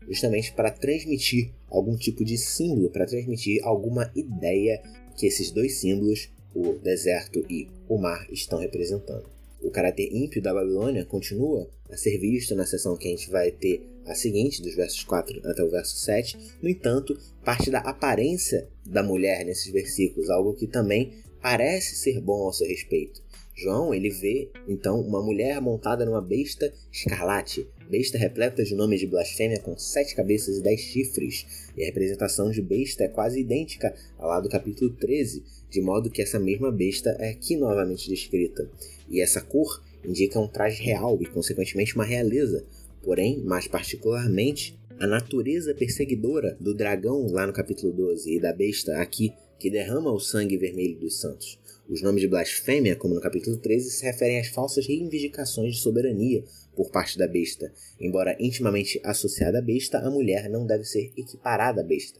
justamente 0.09 0.53
para 0.53 0.71
transmitir 0.71 1.51
algum 1.69 1.95
tipo 1.95 2.23
de 2.23 2.37
símbolo, 2.37 2.89
para 2.89 3.05
transmitir 3.05 3.63
alguma 3.63 4.11
ideia 4.15 4.81
que 5.17 5.27
esses 5.27 5.51
dois 5.51 5.75
símbolos, 5.75 6.29
o 6.53 6.73
deserto 6.73 7.45
e 7.49 7.67
o 7.87 7.97
mar, 7.97 8.27
estão 8.31 8.59
representando. 8.59 9.29
O 9.61 9.71
caráter 9.71 10.13
ímpio 10.13 10.41
da 10.41 10.53
Babilônia 10.53 11.05
continua 11.05 11.69
a 11.89 11.97
ser 11.97 12.17
visto 12.19 12.55
na 12.55 12.65
seção 12.65 12.95
que 12.95 13.07
a 13.07 13.11
gente 13.11 13.29
vai 13.29 13.51
ter 13.51 13.81
a 14.05 14.13
seguinte, 14.13 14.61
dos 14.61 14.75
versos 14.75 15.03
4 15.03 15.41
até 15.49 15.63
o 15.63 15.69
verso 15.69 15.97
7. 15.97 16.37
No 16.61 16.69
entanto, 16.69 17.17
parte 17.43 17.71
da 17.71 17.79
aparência 17.79 18.67
da 18.85 19.01
mulher 19.01 19.43
nesses 19.43 19.71
versículos, 19.71 20.29
algo 20.29 20.53
que 20.53 20.67
também 20.67 21.13
parece 21.41 21.95
ser 21.95 22.21
bom 22.21 22.43
ao 22.43 22.53
seu 22.53 22.67
respeito. 22.67 23.23
João, 23.55 23.93
ele 23.93 24.09
vê, 24.09 24.51
então, 24.67 24.99
uma 24.99 25.23
mulher 25.23 25.61
montada 25.61 26.05
numa 26.05 26.21
besta 26.21 26.73
escarlate, 26.91 27.67
besta 27.89 28.17
repleta 28.17 28.63
de 28.63 28.75
nomes 28.75 28.99
de 28.99 29.07
blasfêmia 29.07 29.59
com 29.59 29.77
sete 29.77 30.15
cabeças 30.15 30.57
e 30.57 30.61
dez 30.61 30.81
chifres, 30.81 31.69
e 31.77 31.83
a 31.83 31.85
representação 31.85 32.49
de 32.49 32.61
besta 32.61 33.03
é 33.03 33.07
quase 33.07 33.39
idêntica 33.39 33.93
à 34.17 34.25
lá 34.25 34.39
do 34.39 34.49
capítulo 34.49 34.91
13, 34.91 35.43
de 35.69 35.81
modo 35.81 36.09
que 36.09 36.21
essa 36.21 36.39
mesma 36.39 36.71
besta 36.71 37.11
é 37.19 37.29
aqui 37.29 37.55
novamente 37.55 38.09
descrita. 38.09 38.69
E 39.09 39.21
essa 39.21 39.41
cor 39.41 39.83
indica 40.03 40.39
um 40.39 40.47
traje 40.47 40.81
real 40.81 41.17
e, 41.21 41.25
consequentemente, 41.25 41.95
uma 41.95 42.05
realeza, 42.05 42.65
porém, 43.03 43.39
mais 43.41 43.67
particularmente, 43.67 44.77
a 44.99 45.05
natureza 45.05 45.73
perseguidora 45.73 46.57
do 46.59 46.73
dragão 46.73 47.27
lá 47.29 47.45
no 47.45 47.53
capítulo 47.53 47.91
12 47.91 48.35
e 48.35 48.39
da 48.39 48.53
besta 48.53 48.97
aqui 48.97 49.33
que 49.59 49.69
derrama 49.69 50.11
o 50.11 50.19
sangue 50.19 50.57
vermelho 50.57 50.97
dos 50.99 51.19
santos. 51.19 51.59
Os 51.87 52.01
nomes 52.01 52.21
de 52.21 52.27
blasfêmia, 52.27 52.95
como 52.95 53.13
no 53.13 53.21
capítulo 53.21 53.57
13, 53.57 53.91
se 53.91 54.05
referem 54.05 54.39
às 54.39 54.47
falsas 54.47 54.87
reivindicações 54.87 55.75
de 55.75 55.81
soberania 55.81 56.43
por 56.75 56.91
parte 56.91 57.17
da 57.17 57.27
besta. 57.27 57.71
Embora 57.99 58.35
intimamente 58.39 58.99
associada 59.03 59.59
à 59.59 59.61
besta, 59.61 59.99
a 59.99 60.11
mulher 60.11 60.49
não 60.49 60.65
deve 60.65 60.83
ser 60.83 61.13
equiparada 61.17 61.81
à 61.81 61.83
besta. 61.83 62.19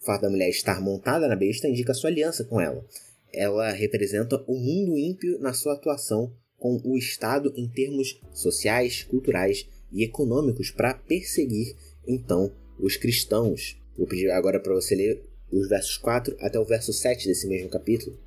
O 0.00 0.04
fato 0.04 0.22
da 0.22 0.30
mulher 0.30 0.48
estar 0.48 0.80
montada 0.80 1.26
na 1.26 1.36
besta 1.36 1.68
indica 1.68 1.94
sua 1.94 2.10
aliança 2.10 2.44
com 2.44 2.60
ela. 2.60 2.86
Ela 3.32 3.72
representa 3.72 4.42
o 4.46 4.56
mundo 4.56 4.96
ímpio 4.96 5.38
na 5.40 5.52
sua 5.52 5.74
atuação 5.74 6.32
com 6.56 6.80
o 6.84 6.96
Estado 6.96 7.52
em 7.56 7.68
termos 7.68 8.20
sociais, 8.32 9.02
culturais 9.04 9.68
e 9.92 10.04
econômicos 10.04 10.70
para 10.70 10.94
perseguir, 10.94 11.76
então, 12.06 12.52
os 12.78 12.96
cristãos. 12.96 13.80
Vou 13.96 14.06
pedir 14.06 14.30
agora 14.30 14.60
para 14.60 14.74
você 14.74 14.94
ler 14.94 15.22
os 15.50 15.68
versos 15.68 15.96
4 15.96 16.36
até 16.40 16.58
o 16.58 16.64
verso 16.64 16.92
7 16.92 17.26
desse 17.26 17.46
mesmo 17.46 17.68
capítulo. 17.68 18.18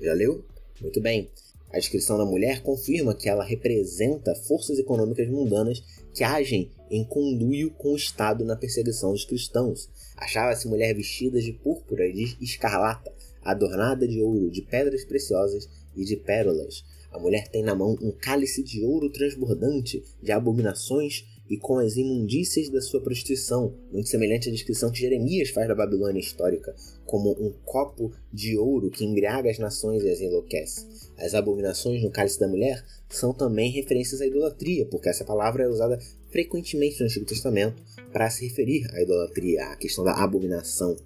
Já 0.00 0.12
leu? 0.12 0.44
Muito 0.80 1.00
bem. 1.00 1.30
A 1.72 1.78
descrição 1.78 2.18
da 2.18 2.24
mulher 2.26 2.62
confirma 2.62 3.14
que 3.14 3.28
ela 3.28 3.42
representa 3.42 4.34
forças 4.34 4.78
econômicas 4.78 5.26
mundanas 5.28 5.82
que 6.12 6.22
agem 6.22 6.70
em 6.90 7.02
conduio 7.02 7.70
com 7.70 7.94
o 7.94 7.96
Estado 7.96 8.44
na 8.44 8.54
perseguição 8.54 9.12
dos 9.12 9.24
cristãos. 9.24 9.88
Achava-se 10.14 10.68
mulher 10.68 10.94
vestida 10.94 11.40
de 11.40 11.52
púrpura 11.52 12.06
e 12.06 12.12
de 12.12 12.36
escarlata, 12.44 13.10
adornada 13.42 14.06
de 14.06 14.20
ouro, 14.20 14.50
de 14.50 14.60
pedras 14.60 15.02
preciosas 15.04 15.66
e 15.96 16.04
de 16.04 16.14
pérolas. 16.14 16.84
A 17.10 17.18
mulher 17.18 17.48
tem 17.48 17.62
na 17.62 17.74
mão 17.74 17.96
um 18.02 18.10
cálice 18.10 18.62
de 18.62 18.84
ouro 18.84 19.10
transbordante 19.10 20.04
de 20.22 20.30
abominações 20.30 21.24
e 21.48 21.56
com 21.56 21.78
as 21.78 21.96
imundícias 21.96 22.68
da 22.68 22.80
sua 22.80 23.00
prostituição, 23.00 23.74
muito 23.92 24.08
semelhante 24.08 24.48
à 24.48 24.52
descrição 24.52 24.90
que 24.90 25.00
Jeremias 25.00 25.50
faz 25.50 25.68
da 25.68 25.74
Babilônia 25.74 26.20
histórica, 26.20 26.74
como 27.04 27.30
um 27.32 27.52
copo 27.64 28.12
de 28.32 28.56
ouro 28.56 28.90
que 28.90 29.04
embriaga 29.04 29.50
as 29.50 29.58
nações 29.58 30.02
e 30.02 30.10
as 30.10 30.20
enlouquece. 30.20 30.86
As 31.18 31.34
abominações 31.34 32.02
no 32.02 32.10
cálice 32.10 32.40
da 32.40 32.48
mulher 32.48 32.84
são 33.08 33.34
também 33.34 33.70
referências 33.70 34.20
à 34.20 34.26
idolatria, 34.26 34.86
porque 34.86 35.08
essa 35.08 35.24
palavra 35.24 35.64
é 35.64 35.68
usada 35.68 35.98
frequentemente 36.30 37.00
no 37.00 37.06
Antigo 37.06 37.26
Testamento 37.26 37.82
para 38.12 38.30
se 38.30 38.46
referir 38.46 38.88
à 38.94 39.02
idolatria, 39.02 39.66
à 39.66 39.76
questão 39.76 40.02
da 40.02 40.14
abominação. 40.14 40.96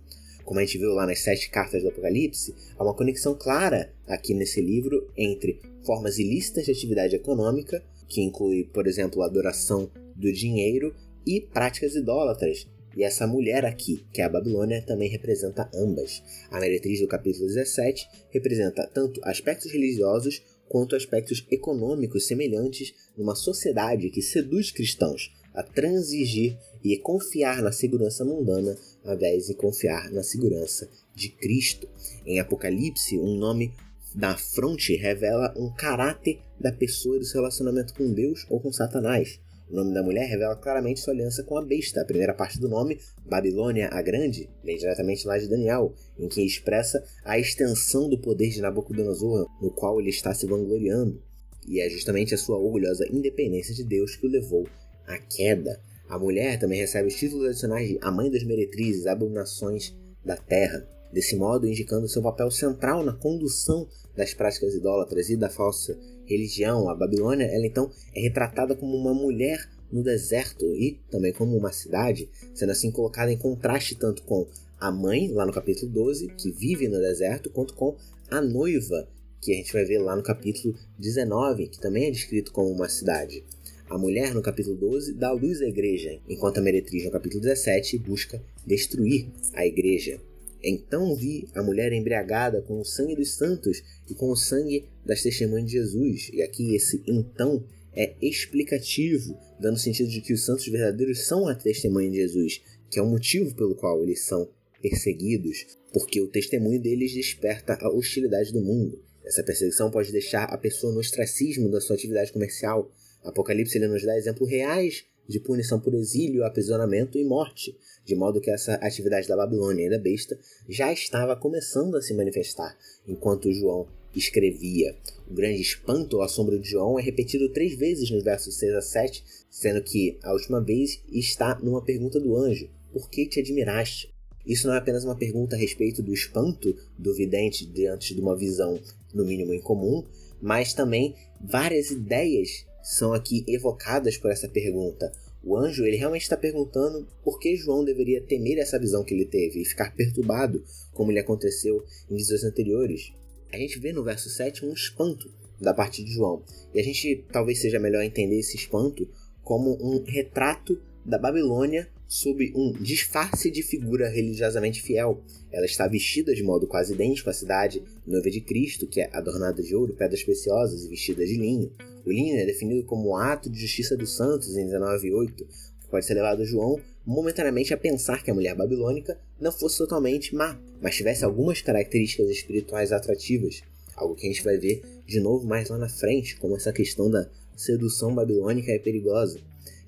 Como 0.44 0.60
a 0.60 0.64
gente 0.64 0.78
viu 0.78 0.90
lá 0.90 1.04
nas 1.06 1.18
sete 1.18 1.50
cartas 1.50 1.82
do 1.82 1.88
Apocalipse, 1.88 2.54
há 2.78 2.84
uma 2.84 2.94
conexão 2.94 3.34
clara 3.34 3.92
aqui 4.06 4.32
nesse 4.32 4.60
livro 4.60 5.10
entre 5.16 5.60
formas 5.84 6.18
ilícitas 6.18 6.64
de 6.64 6.70
atividade 6.70 7.16
econômica, 7.16 7.82
que 8.06 8.22
inclui, 8.22 8.62
por 8.72 8.86
exemplo, 8.86 9.22
a 9.22 9.26
adoração 9.26 9.90
do 10.16 10.32
dinheiro, 10.32 10.94
e 11.26 11.40
práticas 11.40 11.94
idólatras, 11.94 12.66
E 12.96 13.04
essa 13.04 13.26
mulher 13.26 13.62
aqui, 13.66 14.06
que 14.11 14.23
é 14.23 14.25
a 14.25 14.28
Babilônia, 14.28 14.80
também 14.80 15.11
representa 15.11 15.70
ambas. 15.75 16.23
A 16.50 16.58
meretriz 16.58 16.99
do 16.99 17.06
capítulo 17.06 17.46
17 17.46 18.08
representa 18.30 18.87
tanto 18.87 19.20
aspectos 19.23 19.70
religiosos 19.70 20.42
quanto 20.66 20.96
aspectos 20.96 21.46
econômicos 21.50 22.26
semelhantes 22.26 22.94
numa 23.14 23.35
sociedade 23.35 24.08
que 24.08 24.23
seduz 24.23 24.70
cristãos 24.70 25.30
a 25.54 25.62
transigir 25.62 26.56
e 26.82 26.96
confiar 26.96 27.62
na 27.62 27.70
segurança 27.70 28.25
mundana 28.25 28.76
ao 29.04 29.14
invés 29.14 29.46
de 29.46 29.54
confiar 29.54 30.11
na 30.11 30.23
segurança 30.23 30.88
de 31.14 31.28
Cristo. 31.28 31.87
Em 32.25 32.40
Apocalipse, 32.40 33.18
um 33.18 33.37
nome 33.37 33.75
da 34.14 34.37
fronte 34.37 34.96
revela 34.96 35.52
um 35.56 35.70
caráter 35.70 36.40
da 36.58 36.73
pessoa 36.73 37.16
e 37.16 37.18
do 37.18 37.25
seu 37.25 37.40
relacionamento 37.40 37.94
com 37.94 38.12
Deus 38.12 38.46
ou 38.49 38.58
com 38.58 38.73
Satanás. 38.73 39.38
O 39.68 39.75
nome 39.75 39.92
da 39.92 40.02
mulher 40.02 40.26
revela 40.28 40.54
claramente 40.54 41.00
sua 41.00 41.12
aliança 41.12 41.42
com 41.42 41.58
a 41.58 41.64
besta. 41.64 42.00
A 42.00 42.04
primeira 42.04 42.32
parte 42.32 42.61
do 42.61 42.68
nome, 42.68 43.00
Babilônia 43.25 43.88
a 43.90 44.00
Grande, 44.00 44.49
vem 44.62 44.76
diretamente 44.76 45.26
lá 45.26 45.37
de 45.38 45.49
Daniel, 45.49 45.92
em 46.16 46.28
que 46.28 46.40
expressa 46.40 47.04
a 47.25 47.38
extensão 47.38 48.08
do 48.08 48.18
poder 48.18 48.49
de 48.50 48.61
Nabucodonosor, 48.61 49.49
no 49.61 49.73
qual 49.73 50.00
ele 50.00 50.11
está 50.11 50.32
se 50.32 50.46
vangloriando. 50.46 51.20
E 51.66 51.80
é 51.80 51.90
justamente 51.90 52.32
a 52.32 52.38
sua 52.38 52.58
orgulhosa 52.58 53.08
independência 53.11 53.75
de 53.75 53.82
Deus 53.82 54.14
que 54.14 54.26
o 54.26 54.30
levou 54.30 54.68
à 55.04 55.18
queda. 55.18 55.80
A 56.08 56.16
mulher 56.16 56.61
também 56.61 56.78
recebe 56.78 57.08
os 57.08 57.16
títulos 57.16 57.49
adicionais 57.49 57.88
de 57.88 57.99
a 58.00 58.12
mãe 58.12 58.30
das 58.30 58.44
meretrizes, 58.44 59.06
abominações 59.06 59.92
da 60.25 60.37
terra. 60.37 60.88
Desse 61.12 61.35
modo, 61.35 61.66
indicando 61.66 62.08
seu 62.08 62.23
papel 62.23 62.50
central 62.52 63.04
na 63.04 63.12
condução 63.12 63.88
das 64.14 64.32
práticas 64.32 64.75
idólatras 64.75 65.28
e 65.28 65.37
da 65.37 65.49
falsa 65.49 65.99
religião, 66.26 66.88
a 66.88 66.95
Babilônia, 66.95 67.47
ela 67.47 67.66
então 67.66 67.90
é 68.14 68.21
retratada 68.21 68.75
como 68.75 68.97
uma 68.97 69.14
mulher 69.14 69.68
no 69.90 70.02
deserto 70.02 70.64
e 70.75 71.00
também 71.11 71.33
como 71.33 71.56
uma 71.56 71.73
cidade, 71.73 72.28
sendo 72.54 72.73
assim 72.73 72.90
colocada 72.90 73.33
em 73.33 73.38
contraste 73.38 73.95
tanto 73.95 74.23
com 74.23 74.47
a 74.78 74.90
mãe, 74.90 75.28
lá 75.28 75.47
no 75.47 75.52
capítulo 75.52 75.90
12, 75.90 76.28
que 76.37 76.50
vive 76.50 76.88
no 76.88 76.99
deserto, 76.99 77.50
quanto 77.50 77.75
com 77.75 77.97
a 78.30 78.40
noiva, 78.40 79.09
que 79.40 79.52
a 79.52 79.56
gente 79.56 79.73
vai 79.73 79.85
ver 79.85 79.99
lá 79.99 80.14
no 80.14 80.23
capítulo 80.23 80.75
19, 80.99 81.68
que 81.68 81.80
também 81.80 82.06
é 82.06 82.11
descrito 82.11 82.52
como 82.52 82.71
uma 82.71 82.88
cidade. 82.88 83.45
A 83.88 83.97
mulher, 83.97 84.35
no 84.35 84.42
capítulo 84.42 84.76
12, 84.76 85.14
dá 85.14 85.30
luz 85.30 85.62
à 85.62 85.66
igreja, 85.66 86.18
enquanto 86.28 86.59
a 86.59 86.61
meretriz, 86.61 87.04
no 87.04 87.11
capítulo 87.11 87.42
17, 87.42 87.99
busca 87.99 88.42
destruir 88.66 89.28
a 89.54 89.64
igreja. 89.64 90.21
Então 90.68 91.14
vi 91.14 91.49
a 91.54 91.62
mulher 91.62 91.92
embriagada 91.92 92.61
com 92.61 92.80
o 92.80 92.85
sangue 92.85 93.14
dos 93.14 93.37
santos 93.37 93.85
e 94.11 94.14
com 94.14 94.28
o 94.30 94.37
sangue 94.37 94.88
das 95.04 95.23
testemunhas 95.23 95.66
de 95.66 95.73
Jesus. 95.75 96.30
E 96.32 96.42
aqui 96.42 96.75
esse 96.75 97.00
então 97.06 97.64
é 97.94 98.16
explicativo, 98.20 99.38
dando 99.61 99.78
sentido 99.78 100.11
de 100.11 100.20
que 100.20 100.32
os 100.32 100.44
santos 100.44 100.66
verdadeiros 100.66 101.25
são 101.25 101.46
a 101.46 101.54
testemunha 101.54 102.11
de 102.11 102.16
Jesus, 102.16 102.61
que 102.90 102.99
é 102.99 103.02
o 103.02 103.08
motivo 103.08 103.54
pelo 103.54 103.76
qual 103.76 104.02
eles 104.02 104.23
são 104.23 104.50
perseguidos, 104.82 105.78
porque 105.92 106.20
o 106.20 106.26
testemunho 106.26 106.82
deles 106.82 107.14
desperta 107.14 107.78
a 107.80 107.88
hostilidade 107.88 108.52
do 108.52 108.61
mundo. 108.61 109.00
Essa 109.25 109.44
perseguição 109.44 109.88
pode 109.88 110.11
deixar 110.11 110.44
a 110.44 110.58
pessoa 110.58 110.92
no 110.92 110.99
ostracismo 110.99 111.70
da 111.70 111.80
sua 111.80 111.94
atividade 111.94 112.32
comercial. 112.32 112.90
Apocalipse 113.23 113.78
ele 113.78 113.87
nos 113.87 114.04
dá 114.04 114.16
exemplos 114.16 114.50
reais 114.50 115.04
de 115.28 115.40
punição 115.40 115.80
por 115.80 115.95
exílio, 115.95 116.45
aprisionamento 116.45 117.18
e 117.18 117.25
morte, 117.25 117.76
de 118.04 118.14
modo 118.14 118.40
que 118.40 118.50
essa 118.50 118.75
atividade 118.75 119.28
da 119.28 119.37
Babilônia 119.37 119.87
e 119.87 119.90
da 119.90 119.99
besta 119.99 120.38
já 120.68 120.92
estava 120.92 121.37
começando 121.37 121.97
a 121.97 122.02
se 122.02 122.14
manifestar 122.14 122.76
enquanto 123.06 123.52
João 123.52 123.87
escrevia. 124.14 124.97
O 125.28 125.35
grande 125.35 125.61
espanto 125.61 126.16
ou 126.16 126.23
assombro 126.23 126.59
de 126.59 126.71
João 126.71 126.99
é 126.99 127.02
repetido 127.02 127.52
três 127.52 127.76
vezes 127.76 128.11
nos 128.11 128.23
versos 128.23 128.56
6 128.56 128.75
a 128.75 128.80
7, 128.80 129.25
sendo 129.50 129.83
que 129.83 130.18
a 130.23 130.33
última 130.33 130.61
vez 130.61 131.02
está 131.11 131.59
numa 131.59 131.83
pergunta 131.83 132.18
do 132.18 132.37
anjo: 132.37 132.68
Por 132.92 133.11
que 133.11 133.26
te 133.26 133.40
admiraste? 133.40 134.14
Isso 134.47 134.68
não 134.68 134.75
é 134.75 134.78
apenas 134.78 135.04
uma 135.04 135.16
pergunta 135.16 135.56
a 135.56 135.59
respeito 135.59 136.02
do 136.02 136.14
espanto 136.14 136.75
do 136.97 137.12
vidente 137.12 137.66
diante 137.66 138.14
de 138.14 138.21
uma 138.21 138.37
visão, 138.37 138.80
no 139.12 139.25
mínimo 139.25 139.52
incomum, 139.52 140.04
mas 140.40 140.73
também 140.73 141.14
várias 141.40 141.90
ideias 141.90 142.65
são 142.86 143.12
aqui 143.12 143.44
evocadas 143.48 144.16
por 144.16 144.30
essa 144.30 144.48
pergunta. 144.48 145.12
O 145.42 145.56
anjo 145.56 145.84
ele 145.84 145.96
realmente 145.96 146.22
está 146.22 146.36
perguntando 146.36 147.04
por 147.24 147.40
que 147.40 147.56
João 147.56 147.84
deveria 147.84 148.20
temer 148.20 148.58
essa 148.58 148.78
visão 148.78 149.02
que 149.02 149.12
ele 149.12 149.26
teve 149.26 149.60
e 149.60 149.64
ficar 149.64 149.92
perturbado, 149.92 150.62
como 150.94 151.10
lhe 151.10 151.18
aconteceu 151.18 151.84
em 152.08 152.14
visões 152.14 152.44
anteriores. 152.44 153.12
A 153.52 153.56
gente 153.56 153.80
vê 153.80 153.92
no 153.92 154.04
verso 154.04 154.30
7 154.30 154.64
um 154.64 154.72
espanto 154.72 155.28
da 155.60 155.74
parte 155.74 156.04
de 156.04 156.12
João, 156.12 156.44
e 156.72 156.78
a 156.78 156.82
gente 156.84 157.24
talvez 157.32 157.60
seja 157.60 157.80
melhor 157.80 158.04
entender 158.04 158.38
esse 158.38 158.56
espanto 158.56 159.08
como 159.42 159.76
um 159.80 160.04
retrato 160.04 160.80
da 161.04 161.18
Babilônia 161.18 161.88
sob 162.08 162.52
um 162.54 162.72
disfarce 162.72 163.50
de 163.50 163.62
figura 163.62 164.08
religiosamente 164.08 164.82
fiel. 164.82 165.20
Ela 165.50 165.66
está 165.66 165.86
vestida 165.88 166.34
de 166.34 166.42
modo 166.42 166.66
quase 166.66 166.94
idêntico 166.94 167.30
à 167.30 167.32
cidade 167.32 167.82
noiva 168.06 168.30
de 168.30 168.40
Cristo, 168.40 168.86
que 168.86 169.00
é 169.00 169.10
adornada 169.12 169.62
de 169.62 169.75
ouro, 169.75 169.94
pedras 169.94 170.22
preciosas 170.22 170.84
e 170.84 170.88
vestida 170.88 171.26
de 171.26 171.36
linho. 171.36 171.70
O 172.04 172.10
linho 172.10 172.38
é 172.38 172.46
definido 172.46 172.84
como 172.84 173.10
um 173.10 173.16
ato 173.16 173.50
de 173.50 173.58
justiça 173.58 173.96
dos 173.96 174.16
santos 174.16 174.56
em 174.56 174.66
19:8, 174.66 175.34
que 175.34 175.88
pode 175.90 176.06
ser 176.06 176.14
levado 176.14 176.42
a 176.42 176.44
João 176.44 176.80
momentaneamente 177.04 177.72
a 177.72 177.76
pensar 177.76 178.22
que 178.22 178.30
a 178.30 178.34
mulher 178.34 178.54
babilônica 178.54 179.18
não 179.40 179.52
fosse 179.52 179.78
totalmente 179.78 180.34
má, 180.34 180.58
mas 180.80 180.96
tivesse 180.96 181.25
algumas 181.25 181.62
características 181.62 182.28
espirituais 182.28 182.90
atrativas, 182.90 183.62
algo 183.94 184.16
que 184.16 184.26
a 184.26 184.28
gente 184.28 184.42
vai 184.42 184.58
ver 184.58 184.82
de 185.06 185.20
novo 185.20 185.46
mais 185.46 185.68
lá 185.68 185.78
na 185.78 185.88
frente, 185.88 186.36
como 186.36 186.56
essa 186.56 186.72
questão 186.72 187.08
da 187.08 187.28
sedução 187.56 188.14
babilônica 188.14 188.72
é 188.72 188.78
perigosa 188.78 189.40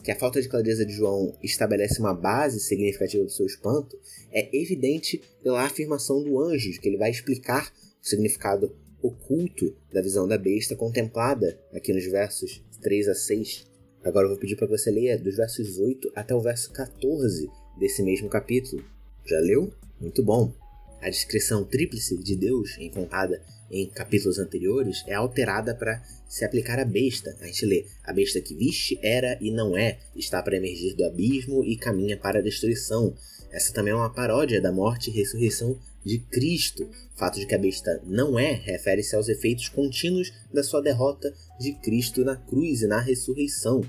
que 0.09 0.13
a 0.13 0.19
falta 0.19 0.41
de 0.41 0.49
clareza 0.49 0.87
de 0.87 0.93
João 0.95 1.37
estabelece 1.43 2.01
uma 2.01 2.15
base 2.15 2.61
significativa 2.61 3.23
do 3.23 3.31
seu 3.31 3.45
espanto, 3.45 3.95
é 4.33 4.49
evidente 4.59 5.21
pela 5.43 5.63
afirmação 5.63 6.25
do 6.25 6.41
anjo, 6.41 6.71
de 6.71 6.81
que 6.81 6.89
ele 6.89 6.97
vai 6.97 7.11
explicar 7.11 7.71
o 8.03 8.09
significado 8.09 8.75
oculto 9.03 9.77
da 9.93 10.01
visão 10.01 10.27
da 10.27 10.39
besta 10.39 10.75
contemplada 10.75 11.61
aqui 11.75 11.93
nos 11.93 12.07
versos 12.07 12.65
3 12.81 13.07
a 13.07 13.15
6. 13.15 13.67
Agora 14.03 14.25
eu 14.25 14.31
vou 14.31 14.39
pedir 14.39 14.57
para 14.57 14.67
você 14.67 14.91
ler 14.91 15.19
dos 15.19 15.37
versos 15.37 15.79
8 15.79 16.11
até 16.15 16.35
o 16.35 16.41
verso 16.41 16.73
14 16.73 17.47
desse 17.79 18.03
mesmo 18.03 18.31
capítulo. 18.31 18.83
Já 19.27 19.39
leu? 19.41 19.71
Muito 20.01 20.23
bom. 20.23 20.55
A 21.03 21.11
descrição 21.11 21.67
tríplice 21.67 22.17
de 22.17 22.35
Deus, 22.35 22.79
encontrada 22.79 23.43
em 23.71 23.89
capítulos 23.89 24.39
anteriores, 24.39 25.05
é 25.07 25.15
alterada 25.15 25.75
para 25.75 26.03
se 26.29 26.45
aplicar 26.45 26.79
à 26.79 26.85
besta. 26.85 27.37
A 27.41 27.47
gente 27.47 27.67
lê: 27.67 27.87
a 28.05 28.13
besta 28.13 28.41
que 28.41 28.55
viste, 28.55 28.99
era 29.03 29.39
e 29.41 29.51
não 29.51 29.77
é, 29.77 29.99
está 30.17 30.43
para 30.43 30.57
emergir 30.57 30.95
do 30.95 31.05
abismo 31.05 31.65
e 31.65 31.77
caminha 31.77 32.17
para 32.17 32.39
a 32.39 32.43
destruição. 32.43 33.15
Essa 33.51 33.73
também 33.73 33.93
é 33.93 33.97
uma 33.97 34.13
paródia 34.13 34.61
da 34.61 34.71
morte 34.71 35.11
e 35.11 35.13
ressurreição 35.13 35.79
de 36.05 36.19
Cristo. 36.19 36.85
O 36.85 37.19
fato 37.19 37.41
de 37.41 37.47
que 37.47 37.55
a 37.55 37.59
besta 37.59 38.01
não 38.05 38.39
é 38.39 38.53
refere-se 38.53 39.17
aos 39.17 39.29
efeitos 39.29 39.69
contínuos 39.69 40.33
da 40.53 40.63
sua 40.63 40.83
derrota 40.83 41.33
de 41.59 41.73
Cristo 41.81 42.25
na 42.25 42.37
cruz 42.37 42.83
e 42.83 42.87
na 42.87 43.01
ressurreição. 43.01 43.83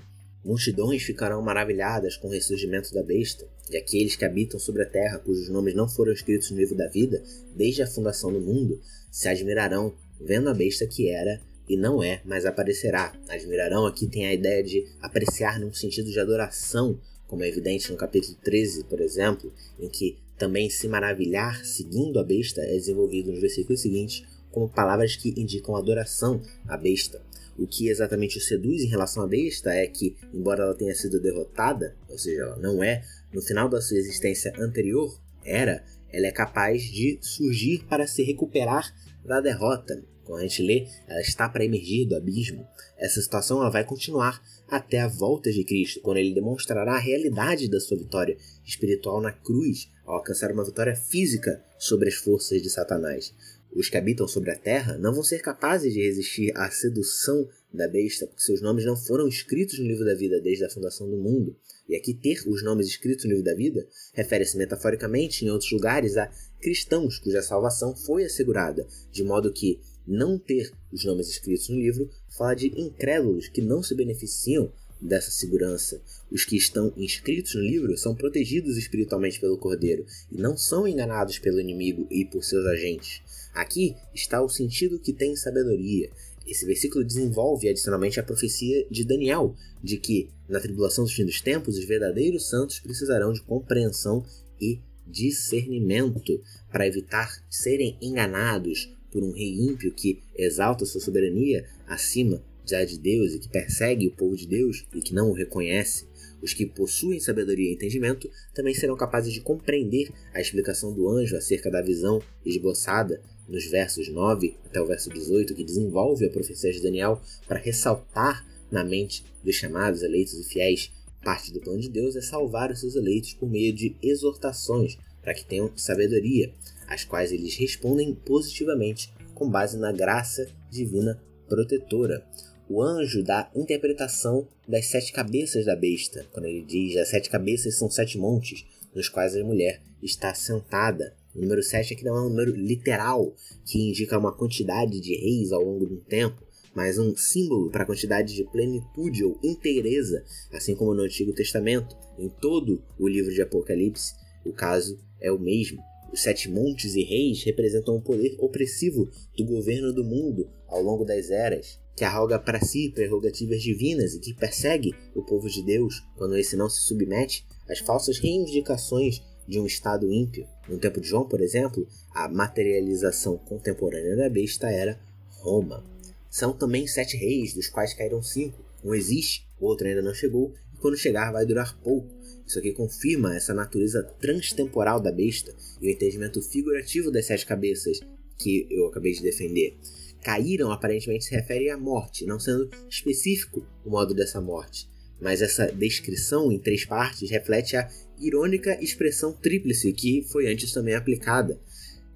Multidões 0.44 1.04
ficarão 1.04 1.42
maravilhadas 1.42 2.16
com 2.16 2.28
o 2.28 2.32
ressurgimento 2.32 2.94
da 2.94 3.04
besta, 3.04 3.46
e 3.70 3.78
aqueles 3.78 4.16
que 4.16 4.26
habitam 4.26 4.60
sobre 4.60 4.84
a 4.84 4.86
terra, 4.86 5.20
cujos 5.20 5.50
nomes 5.50 5.76
não 5.76 5.88
foram 5.88 6.14
escritos 6.14 6.50
no 6.50 6.58
livro 6.58 6.76
da 6.76 6.88
vida 6.88 7.22
desde 7.56 7.82
a 7.82 7.88
fundação 7.88 8.32
do 8.32 8.40
mundo, 8.40 8.82
se 9.12 9.28
admirarão 9.28 9.94
vendo 10.20 10.50
a 10.50 10.54
besta 10.54 10.88
que 10.88 11.10
era 11.10 11.42
e 11.68 11.78
não 11.78 12.02
é, 12.02 12.22
mas 12.26 12.46
aparecerá. 12.46 13.14
Admirarão 13.28 13.86
aqui 13.86 14.08
tem 14.08 14.26
a 14.26 14.34
ideia 14.34 14.64
de 14.64 14.88
apreciar 15.02 15.60
num 15.60 15.74
sentido 15.74 16.10
de 16.10 16.20
adoração, 16.20 17.00
como 17.28 17.44
é 17.44 17.48
evidente 17.48 17.92
no 17.92 17.98
capítulo 17.98 18.36
13, 18.44 18.86
por 18.86 19.02
exemplo, 19.02 19.54
em 19.80 19.88
que 19.88 20.18
também 20.38 20.70
se 20.70 20.88
maravilhar 20.88 21.64
seguindo 21.66 22.18
a 22.18 22.24
besta 22.24 22.62
é 22.62 22.72
desenvolvido 22.72 23.30
nos 23.30 23.42
versículos 23.42 23.82
seguintes 23.82 24.24
como 24.52 24.70
palavras 24.70 25.16
que 25.16 25.30
indicam 25.38 25.76
adoração 25.76 26.42
à 26.68 26.76
besta. 26.76 27.22
O 27.60 27.68
que 27.68 27.90
exatamente 27.90 28.38
o 28.38 28.42
seduz 28.42 28.82
em 28.82 28.88
relação 28.88 29.22
à 29.22 29.28
besta 29.28 29.74
é 29.74 29.86
que, 29.86 30.16
embora 30.34 30.64
ela 30.64 30.74
tenha 30.74 30.96
sido 30.96 31.20
derrotada, 31.20 31.94
ou 32.08 32.18
seja, 32.18 32.44
ela 32.44 32.56
não 32.56 32.82
é, 32.82 33.04
no 33.34 33.42
final 33.42 33.68
da 33.68 33.82
sua 33.82 33.98
existência 33.98 34.54
anterior, 34.58 35.20
era, 35.44 35.84
ela 36.10 36.28
é 36.28 36.32
capaz 36.32 36.84
de 36.84 37.20
surgir 37.22 37.84
para 37.90 38.08
se 38.08 38.24
recuperar 38.24 38.96
da 39.26 39.42
derrota. 39.42 40.02
Quando 40.24 40.40
a 40.40 40.48
gente 40.48 40.64
lê, 40.64 40.88
ela 41.06 41.20
está 41.20 41.50
para 41.50 41.66
emergir 41.66 42.06
do 42.06 42.16
abismo. 42.16 42.66
Essa 42.98 43.22
situação 43.22 43.60
ela 43.60 43.70
vai 43.70 43.84
continuar 43.84 44.42
até 44.66 45.02
a 45.02 45.08
volta 45.10 45.52
de 45.52 45.66
Cristo, 45.66 46.00
quando 46.00 46.18
ele 46.18 46.34
demonstrará 46.34 46.94
a 46.94 47.00
realidade 47.00 47.70
da 47.70 47.80
sua 47.82 47.98
vitória 47.98 48.38
espiritual 48.64 49.20
na 49.20 49.34
cruz, 49.34 49.90
ao 50.06 50.16
alcançar 50.16 50.52
uma 50.54 50.64
vitória 50.64 50.96
física 50.96 51.62
sobre 51.78 52.08
as 52.08 52.16
forças 52.16 52.62
de 52.62 52.70
Satanás. 52.70 53.34
Os 53.74 53.90
que 53.90 53.98
habitam 53.98 54.28
sobre 54.28 54.52
a 54.52 54.58
terra 54.58 54.98
não 54.98 55.14
vão 55.14 55.24
ser 55.24 55.42
capazes 55.42 55.94
de 55.94 56.02
resistir 56.02 56.52
à 56.56 56.70
sedução 56.72 57.48
da 57.72 57.88
besta, 57.88 58.26
porque 58.26 58.42
seus 58.42 58.62
nomes 58.62 58.84
não 58.84 58.98
foram 58.98 59.28
escritos 59.28 59.78
no 59.80 59.86
livro 59.86 60.04
da 60.04 60.16
vida 60.16 60.42
desde 60.42 60.66
a 60.66 60.70
fundação 60.70 61.10
do 61.10 61.18
mundo. 61.18 61.56
E 61.88 61.96
aqui 61.96 62.14
ter 62.14 62.42
os 62.48 62.64
nomes 62.64 62.88
escritos 62.88 63.26
no 63.26 63.32
livro 63.32 63.46
da 63.46 63.54
vida 63.54 63.88
refere-se 64.14 64.58
metaforicamente 64.58 65.46
em 65.46 65.50
outros 65.50 65.72
lugares 65.72 66.18
a 66.18 66.32
cristãos 66.60 67.20
cuja 67.20 67.42
salvação 67.42 67.96
foi 67.96 68.26
assegurada, 68.26 68.88
de 69.12 69.24
modo 69.24 69.54
que 69.54 69.80
não 70.06 70.40
ter 70.40 70.72
os 70.92 71.06
nomes 71.06 71.30
escritos 71.30 71.70
no 71.70 71.78
livro 71.78 72.10
fala 72.28 72.56
de 72.56 72.68
incrédulos 72.80 73.48
que 73.48 73.62
não 73.62 73.84
se 73.84 73.94
beneficiam 73.94 74.72
dessa 75.02 75.32
segurança. 75.32 76.02
Os 76.32 76.44
que 76.44 76.58
estão 76.58 76.94
inscritos 76.98 77.56
no 77.56 77.62
livro 77.62 77.98
são 77.98 78.16
protegidos 78.16 78.78
espiritualmente 78.78 79.40
pelo 79.40 79.58
Cordeiro 79.58 80.06
e 80.32 80.38
não 80.38 80.58
são 80.58 80.88
enganados 80.88 81.40
pelo 81.40 81.60
inimigo 81.60 82.08
e 82.10 82.26
por 82.26 82.44
seus 82.44 82.66
agentes. 82.66 83.22
Aqui 83.54 83.96
está 84.14 84.42
o 84.42 84.50
sentido 84.50 85.00
que 85.00 85.14
tem 85.14 85.36
sabedoria. 85.36 86.10
Esse 86.48 86.66
versículo 86.66 87.06
desenvolve 87.06 87.70
adicionalmente 87.70 88.20
a 88.20 88.24
profecia 88.24 88.88
de 88.90 89.04
Daniel, 89.04 89.56
de 89.84 89.98
que, 89.98 90.30
na 90.48 90.60
tribulação 90.60 91.04
dos 91.04 91.14
fim 91.14 91.26
dos 91.26 91.42
tempos, 91.42 91.78
os 91.78 91.86
verdadeiros 91.86 92.50
santos 92.50 92.80
precisarão 92.80 93.32
de 93.32 93.42
compreensão 93.42 94.26
e 94.60 94.80
discernimento 95.06 96.42
para 96.72 96.88
evitar 96.88 97.44
serem 97.50 97.98
enganados 98.02 98.92
por 99.12 99.24
um 99.24 99.32
rei 99.32 99.60
ímpio 99.60 99.94
que 99.94 100.22
exalta 100.36 100.86
sua 100.86 101.02
soberania 101.02 101.68
acima 101.88 102.44
da 102.70 102.86
de 102.86 103.00
Deus 103.00 103.34
e 103.34 103.40
que 103.40 103.50
persegue 103.50 104.08
o 104.08 104.12
povo 104.12 104.36
de 104.36 104.48
Deus 104.48 104.86
e 104.94 105.02
que 105.02 105.14
não 105.14 105.32
o 105.32 105.34
reconhece. 105.34 106.08
Os 106.42 106.54
que 106.54 106.66
possuem 106.66 107.20
sabedoria 107.20 107.70
e 107.70 107.74
entendimento 107.74 108.30
também 108.54 108.74
serão 108.74 108.96
capazes 108.96 109.34
de 109.34 109.42
compreender 109.42 110.12
a 110.34 110.40
explicação 110.40 110.94
do 110.94 111.10
anjo 111.10 111.36
acerca 111.36 111.72
da 111.72 111.82
visão 111.82 112.22
esboçada 112.46 113.22
nos 113.50 113.66
versos 113.66 114.08
9 114.08 114.56
até 114.66 114.82
o 114.82 114.86
verso 114.86 115.10
18, 115.10 115.56
que 115.56 115.64
desenvolve 115.64 116.26
a 116.26 116.30
profecia 116.30 116.72
de 116.72 116.82
Daniel 116.82 117.22
para 117.48 117.60
ressaltar 117.60 118.46
na 118.72 118.84
mente 118.84 119.24
dos 119.44 119.56
chamados, 119.56 120.04
eleitos 120.04 120.34
e 120.36 120.44
fiéis. 120.44 120.92
Parte 121.24 121.52
do 121.52 121.60
plano 121.60 121.82
de 121.82 121.90
Deus 121.90 122.16
é 122.16 122.22
salvar 122.22 122.72
os 122.72 122.80
seus 122.80 122.96
eleitos 122.96 123.34
por 123.34 123.50
meio 123.50 123.74
de 123.74 123.96
exortações, 124.02 124.98
para 125.22 125.34
que 125.34 125.44
tenham 125.44 125.72
sabedoria, 125.76 126.54
às 126.88 127.04
quais 127.04 127.32
eles 127.32 127.56
respondem 127.56 128.16
positivamente 128.16 129.12
com 129.34 129.50
base 129.50 129.78
na 129.78 129.92
graça 129.92 130.48
divina 130.70 131.22
protetora. 131.48 132.26
O 132.70 132.82
anjo 132.82 133.24
dá 133.24 133.50
interpretação 133.56 134.48
das 134.68 134.86
sete 134.86 135.12
cabeças 135.12 135.66
da 135.66 135.76
besta, 135.76 136.26
quando 136.32 136.46
ele 136.46 136.62
diz 136.62 136.96
as 136.98 137.10
sete 137.10 137.30
cabeças 137.30 137.76
são 137.76 137.90
sete 137.90 138.18
montes, 138.18 138.66
nos 138.94 139.10
quais 139.10 139.36
a 139.36 139.44
mulher 139.44 139.82
está 140.02 140.34
sentada. 140.34 141.16
O 141.36 141.42
número 141.42 141.62
7 141.62 141.94
aqui 141.94 142.04
não 142.04 142.18
é 142.18 142.22
um 142.22 142.30
número 142.30 142.56
literal, 142.56 143.36
que 143.66 143.90
indica 143.90 144.18
uma 144.18 144.36
quantidade 144.36 145.00
de 145.00 145.16
reis 145.16 145.52
ao 145.52 145.64
longo 145.64 145.86
de 145.86 145.94
um 145.94 146.00
tempo, 146.02 146.44
mas 146.74 146.98
um 146.98 147.16
símbolo 147.16 147.70
para 147.70 147.84
a 147.84 147.86
quantidade 147.86 148.36
de 148.36 148.44
plenitude 148.46 149.24
ou 149.24 149.40
inteireza, 149.44 150.24
assim 150.52 150.76
como 150.76 150.94
no 150.94 151.04
Antigo 151.04 151.34
Testamento. 151.34 151.96
Em 152.18 152.30
todo 152.30 152.82
o 152.98 153.08
livro 153.08 153.34
de 153.34 153.42
Apocalipse, 153.42 154.14
o 154.46 154.52
caso 154.52 155.00
é 155.22 155.32
o 155.32 155.40
mesmo. 155.40 155.82
Os 156.12 156.22
sete 156.22 156.50
montes 156.50 156.96
e 156.96 157.04
reis 157.04 157.44
representam 157.44 157.96
o 157.96 158.02
poder 158.02 158.36
opressivo 158.40 159.08
do 159.38 159.46
governo 159.46 159.94
do 159.94 160.04
mundo 160.04 160.50
ao 160.68 160.82
longo 160.82 161.06
das 161.06 161.30
eras, 161.30 161.80
que 161.96 162.04
arroga 162.04 162.40
para 162.40 162.62
si 162.62 162.90
prerrogativas 162.90 163.62
divinas 163.62 164.16
e 164.16 164.20
que 164.20 164.34
persegue 164.34 164.96
o 165.14 165.24
povo 165.24 165.48
de 165.48 165.64
Deus 165.64 166.02
quando 166.16 166.38
esse 166.38 166.56
não 166.56 166.70
se 166.70 166.82
submete 166.82 167.46
às 167.70 167.80
falsas 167.80 168.18
reivindicações 168.18 169.22
de 169.50 169.60
um 169.60 169.66
Estado 169.66 170.14
ímpio. 170.14 170.48
No 170.68 170.78
tempo 170.78 171.02
de 171.02 171.08
João, 171.08 171.28
por 171.28 171.42
exemplo, 171.42 171.88
a 172.12 172.30
materialização 172.30 173.36
contemporânea 173.36 174.16
da 174.16 174.30
besta 174.30 174.70
era 174.70 175.00
Roma. 175.40 175.84
São 176.30 176.54
também 176.54 176.86
sete 176.86 177.18
reis, 177.18 177.56
dos 177.56 177.68
quais 177.68 177.96
caíram 177.96 178.22
cinco. 178.22 178.64
Um 178.84 178.94
existe, 178.94 179.48
o 179.60 179.66
outro 179.66 179.88
ainda 179.88 180.04
não 180.04 180.14
chegou, 180.14 180.54
e 180.72 180.78
quando 180.78 180.96
chegar 180.96 181.32
vai 181.32 181.48
durar 181.48 181.76
pouco. 181.80 182.08
Isso 182.46 182.60
aqui 182.60 182.72
confirma 182.72 183.36
essa 183.36 183.54
natureza 183.54 184.04
transtemporal 184.20 185.00
da 185.00 185.12
besta 185.12 185.56
e 185.82 185.88
o 185.88 185.92
entendimento 185.92 186.42
figurativo 186.42 187.12
das 187.12 187.26
sete 187.26 187.46
cabeças 187.46 188.00
que 188.38 188.68
eu 188.70 188.86
acabei 188.86 189.14
de 189.14 189.24
defender. 189.24 189.78
Caíram 190.24 190.72
aparentemente 190.72 191.26
se 191.26 191.34
refere 191.34 191.72
à 191.72 191.78
morte, 191.78 192.26
não 192.26 192.40
sendo 192.40 192.70
específico 192.88 193.66
o 193.84 193.90
modo 193.90 194.14
dessa 194.14 194.40
morte. 194.40 194.88
Mas 195.20 195.42
essa 195.42 195.72
descrição 195.72 196.52
em 196.52 196.60
três 196.60 196.86
partes 196.86 197.30
reflete 197.30 197.76
a 197.76 197.90
irônica 198.20 198.82
expressão 198.82 199.34
tríplice 199.34 199.92
que 199.94 200.24
foi 200.32 200.52
antes 200.52 200.72
também 200.72 200.96
aplicada, 200.96 201.60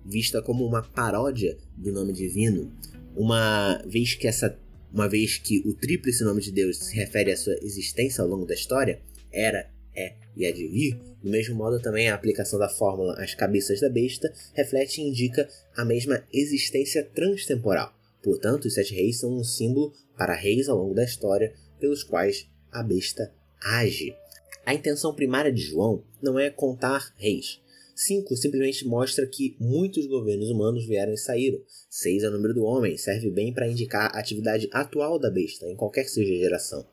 vista 0.06 0.42
como 0.42 0.66
uma 0.66 0.82
paródia 0.82 1.58
do 1.78 1.92
nome 1.92 2.14
divino, 2.14 2.72
uma 3.16 3.82
vez 3.86 4.16
que 4.16 4.28
essa 4.28 4.58
uma 4.94 5.10
vez 5.10 5.40
que 5.40 5.60
o 5.66 5.74
tríplice 5.74 6.24
nome 6.24 6.40
de 6.40 6.52
Deus 6.52 6.78
se 6.78 6.96
refere 6.96 7.32
à 7.32 7.38
sua 7.38 7.56
existência 7.64 8.22
ao 8.22 8.28
longo 8.28 8.46
da 8.46 8.54
história, 8.54 9.02
era, 9.32 9.68
é 9.96 10.14
e 10.36 10.46
há 10.46 10.52
de 10.52 10.68
vir, 10.68 11.00
do 11.22 11.30
mesmo 11.30 11.56
modo 11.56 11.80
também 11.80 12.10
a 12.10 12.16
aplicação 12.16 12.60
da 12.60 12.70
fórmula 12.70 13.16
às 13.22 13.34
cabeças 13.34 13.80
da 13.80 13.90
besta 13.90 14.32
reflete 14.54 15.02
e 15.02 15.08
indica 15.08 15.48
a 15.76 15.84
mesma 15.84 16.24
existência 16.32 17.04
transtemporal. 17.04 17.94
Portanto, 18.22 18.66
os 18.66 18.74
sete 18.74 18.94
reis 18.94 19.20
são 19.20 19.36
um 19.36 19.44
símbolo 19.44 19.94
para 20.18 20.36
reis 20.36 20.70
ao 20.70 20.78
longo 20.78 20.94
da 20.94 21.04
história 21.04 21.54
pelos 21.80 22.04
quais 22.04 22.48
a 22.72 22.82
besta 22.82 23.32
age. 23.62 24.16
A 24.66 24.74
intenção 24.74 25.14
primária 25.14 25.52
de 25.52 25.62
João 25.62 26.04
não 26.22 26.40
é 26.40 26.50
contar 26.50 27.14
reis. 27.18 27.62
5 27.96 28.36
simplesmente 28.36 28.88
mostra 28.88 29.28
que 29.28 29.56
muitos 29.60 30.08
governos 30.08 30.50
humanos 30.50 30.86
vieram 30.86 31.14
e 31.14 31.18
saíram. 31.18 31.62
6 31.90 32.24
é 32.24 32.30
o 32.30 32.32
número 32.32 32.54
do 32.54 32.64
homem, 32.64 32.98
serve 32.98 33.30
bem 33.30 33.54
para 33.54 33.68
indicar 33.68 34.16
a 34.16 34.20
atividade 34.20 34.70
atual 34.72 35.20
da 35.20 35.30
besta, 35.30 35.68
em 35.68 35.76
qualquer 35.76 36.04
que 36.04 36.12
seja 36.12 36.34
a 36.34 36.38
geração. 36.38 36.86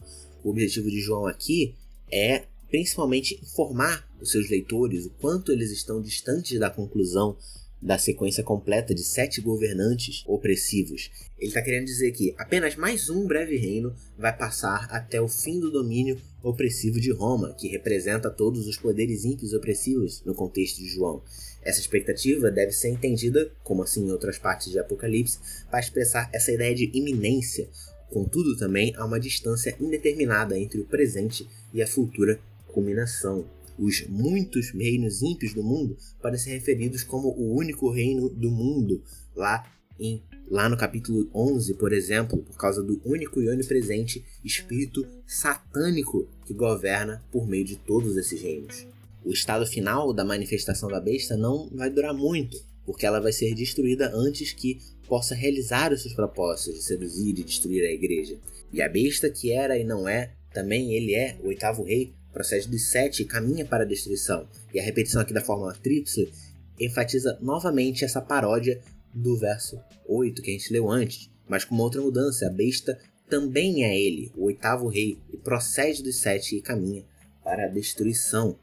O 0.44 0.50
objetivo 0.50 0.90
de 0.90 1.00
João 1.00 1.26
aqui 1.26 1.74
é 2.10 2.44
principalmente 2.68 3.40
informar 3.42 4.08
os 4.20 4.30
seus 4.30 4.48
leitores 4.48 5.06
o 5.06 5.10
quanto 5.10 5.52
eles 5.52 5.70
estão 5.70 6.00
distantes 6.00 6.58
da 6.58 6.70
conclusão 6.70 7.36
da 7.80 7.98
sequência 7.98 8.42
completa 8.42 8.94
de 8.94 9.02
sete 9.02 9.40
governantes 9.40 10.22
opressivos. 10.26 11.10
Ele 11.38 11.48
está 11.48 11.62
querendo 11.62 11.86
dizer 11.86 12.12
que 12.12 12.34
apenas 12.36 12.76
mais 12.76 13.08
um 13.08 13.26
breve 13.26 13.56
reino 13.56 13.94
vai 14.18 14.36
passar 14.36 14.86
até 14.90 15.20
o 15.20 15.28
fim 15.28 15.58
do 15.58 15.70
domínio 15.70 16.20
opressivo 16.42 17.00
de 17.00 17.10
Roma, 17.10 17.54
que 17.58 17.68
representa 17.68 18.30
todos 18.30 18.66
os 18.66 18.76
poderes 18.76 19.24
ímpios 19.24 19.52
opressivos 19.52 20.22
no 20.24 20.34
contexto 20.34 20.78
de 20.78 20.88
João. 20.88 21.22
Essa 21.62 21.80
expectativa 21.80 22.50
deve 22.50 22.72
ser 22.72 22.88
entendida, 22.88 23.50
como 23.62 23.82
assim 23.82 24.06
em 24.06 24.12
outras 24.12 24.38
partes 24.38 24.70
de 24.70 24.78
Apocalipse, 24.78 25.38
para 25.70 25.80
expressar 25.80 26.28
essa 26.32 26.52
ideia 26.52 26.74
de 26.74 26.90
iminência. 26.94 27.68
Contudo, 28.10 28.56
também 28.56 28.92
há 28.96 29.04
uma 29.04 29.20
distância 29.20 29.76
indeterminada 29.80 30.58
entre 30.58 30.80
o 30.80 30.86
presente 30.86 31.46
e 31.72 31.82
a 31.82 31.86
futura 31.86 32.40
culminação 32.66 33.46
os 33.80 34.06
muitos 34.06 34.70
reinos 34.70 35.22
ímpios 35.22 35.54
do 35.54 35.62
mundo 35.62 35.96
podem 36.20 36.38
ser 36.38 36.50
referidos 36.50 37.02
como 37.02 37.28
o 37.30 37.56
único 37.56 37.90
reino 37.90 38.28
do 38.28 38.50
mundo, 38.50 39.02
lá 39.34 39.64
em 39.98 40.22
lá 40.50 40.68
no 40.68 40.76
capítulo 40.76 41.30
11, 41.32 41.74
por 41.74 41.92
exemplo, 41.92 42.38
por 42.38 42.56
causa 42.56 42.82
do 42.82 43.00
único 43.04 43.40
e 43.40 43.48
onipresente 43.48 44.24
espírito 44.44 45.06
satânico 45.24 46.28
que 46.44 46.52
governa 46.52 47.24
por 47.30 47.46
meio 47.46 47.64
de 47.64 47.76
todos 47.76 48.16
esses 48.16 48.42
reinos. 48.42 48.84
O 49.24 49.30
estado 49.30 49.64
final 49.64 50.12
da 50.12 50.24
manifestação 50.24 50.88
da 50.88 51.00
besta 51.00 51.36
não 51.36 51.70
vai 51.70 51.88
durar 51.88 52.12
muito, 52.12 52.60
porque 52.84 53.06
ela 53.06 53.20
vai 53.20 53.32
ser 53.32 53.54
destruída 53.54 54.10
antes 54.12 54.52
que 54.52 54.80
possa 55.06 55.36
realizar 55.36 55.92
os 55.92 56.02
seus 56.02 56.14
propósitos 56.14 56.74
de 56.74 56.84
seduzir 56.84 57.38
e 57.38 57.44
destruir 57.44 57.84
a 57.84 57.92
igreja. 57.92 58.36
E 58.72 58.82
a 58.82 58.88
besta 58.88 59.30
que 59.30 59.52
era 59.52 59.78
e 59.78 59.84
não 59.84 60.08
é, 60.08 60.32
também 60.52 60.94
ele 60.94 61.14
é 61.14 61.38
o 61.44 61.46
oitavo 61.46 61.84
rei, 61.84 62.12
procede 62.32 62.68
dos 62.68 62.90
sete 62.90 63.22
e 63.22 63.26
caminha 63.26 63.64
para 63.64 63.84
a 63.84 63.86
destruição. 63.86 64.48
E 64.72 64.80
a 64.80 64.82
repetição 64.82 65.20
aqui 65.20 65.32
da 65.32 65.40
fórmula 65.40 65.74
tríplice 65.74 66.32
enfatiza 66.78 67.38
novamente 67.40 68.04
essa 68.04 68.20
paródia 68.20 68.80
do 69.12 69.36
verso 69.36 69.78
8 70.06 70.40
que 70.40 70.50
a 70.50 70.52
gente 70.54 70.72
leu 70.72 70.90
antes, 70.90 71.30
mas 71.48 71.64
com 71.64 71.74
uma 71.74 71.84
outra 71.84 72.00
mudança. 72.00 72.46
A 72.46 72.50
besta 72.50 72.98
também 73.28 73.84
é 73.84 73.98
ele, 73.98 74.32
o 74.36 74.44
oitavo 74.44 74.88
rei, 74.88 75.18
e 75.32 75.36
procede 75.36 76.02
dos 76.02 76.16
sete 76.16 76.56
e 76.56 76.60
caminha 76.60 77.04
para 77.44 77.64
a 77.64 77.68
destruição. 77.68 78.58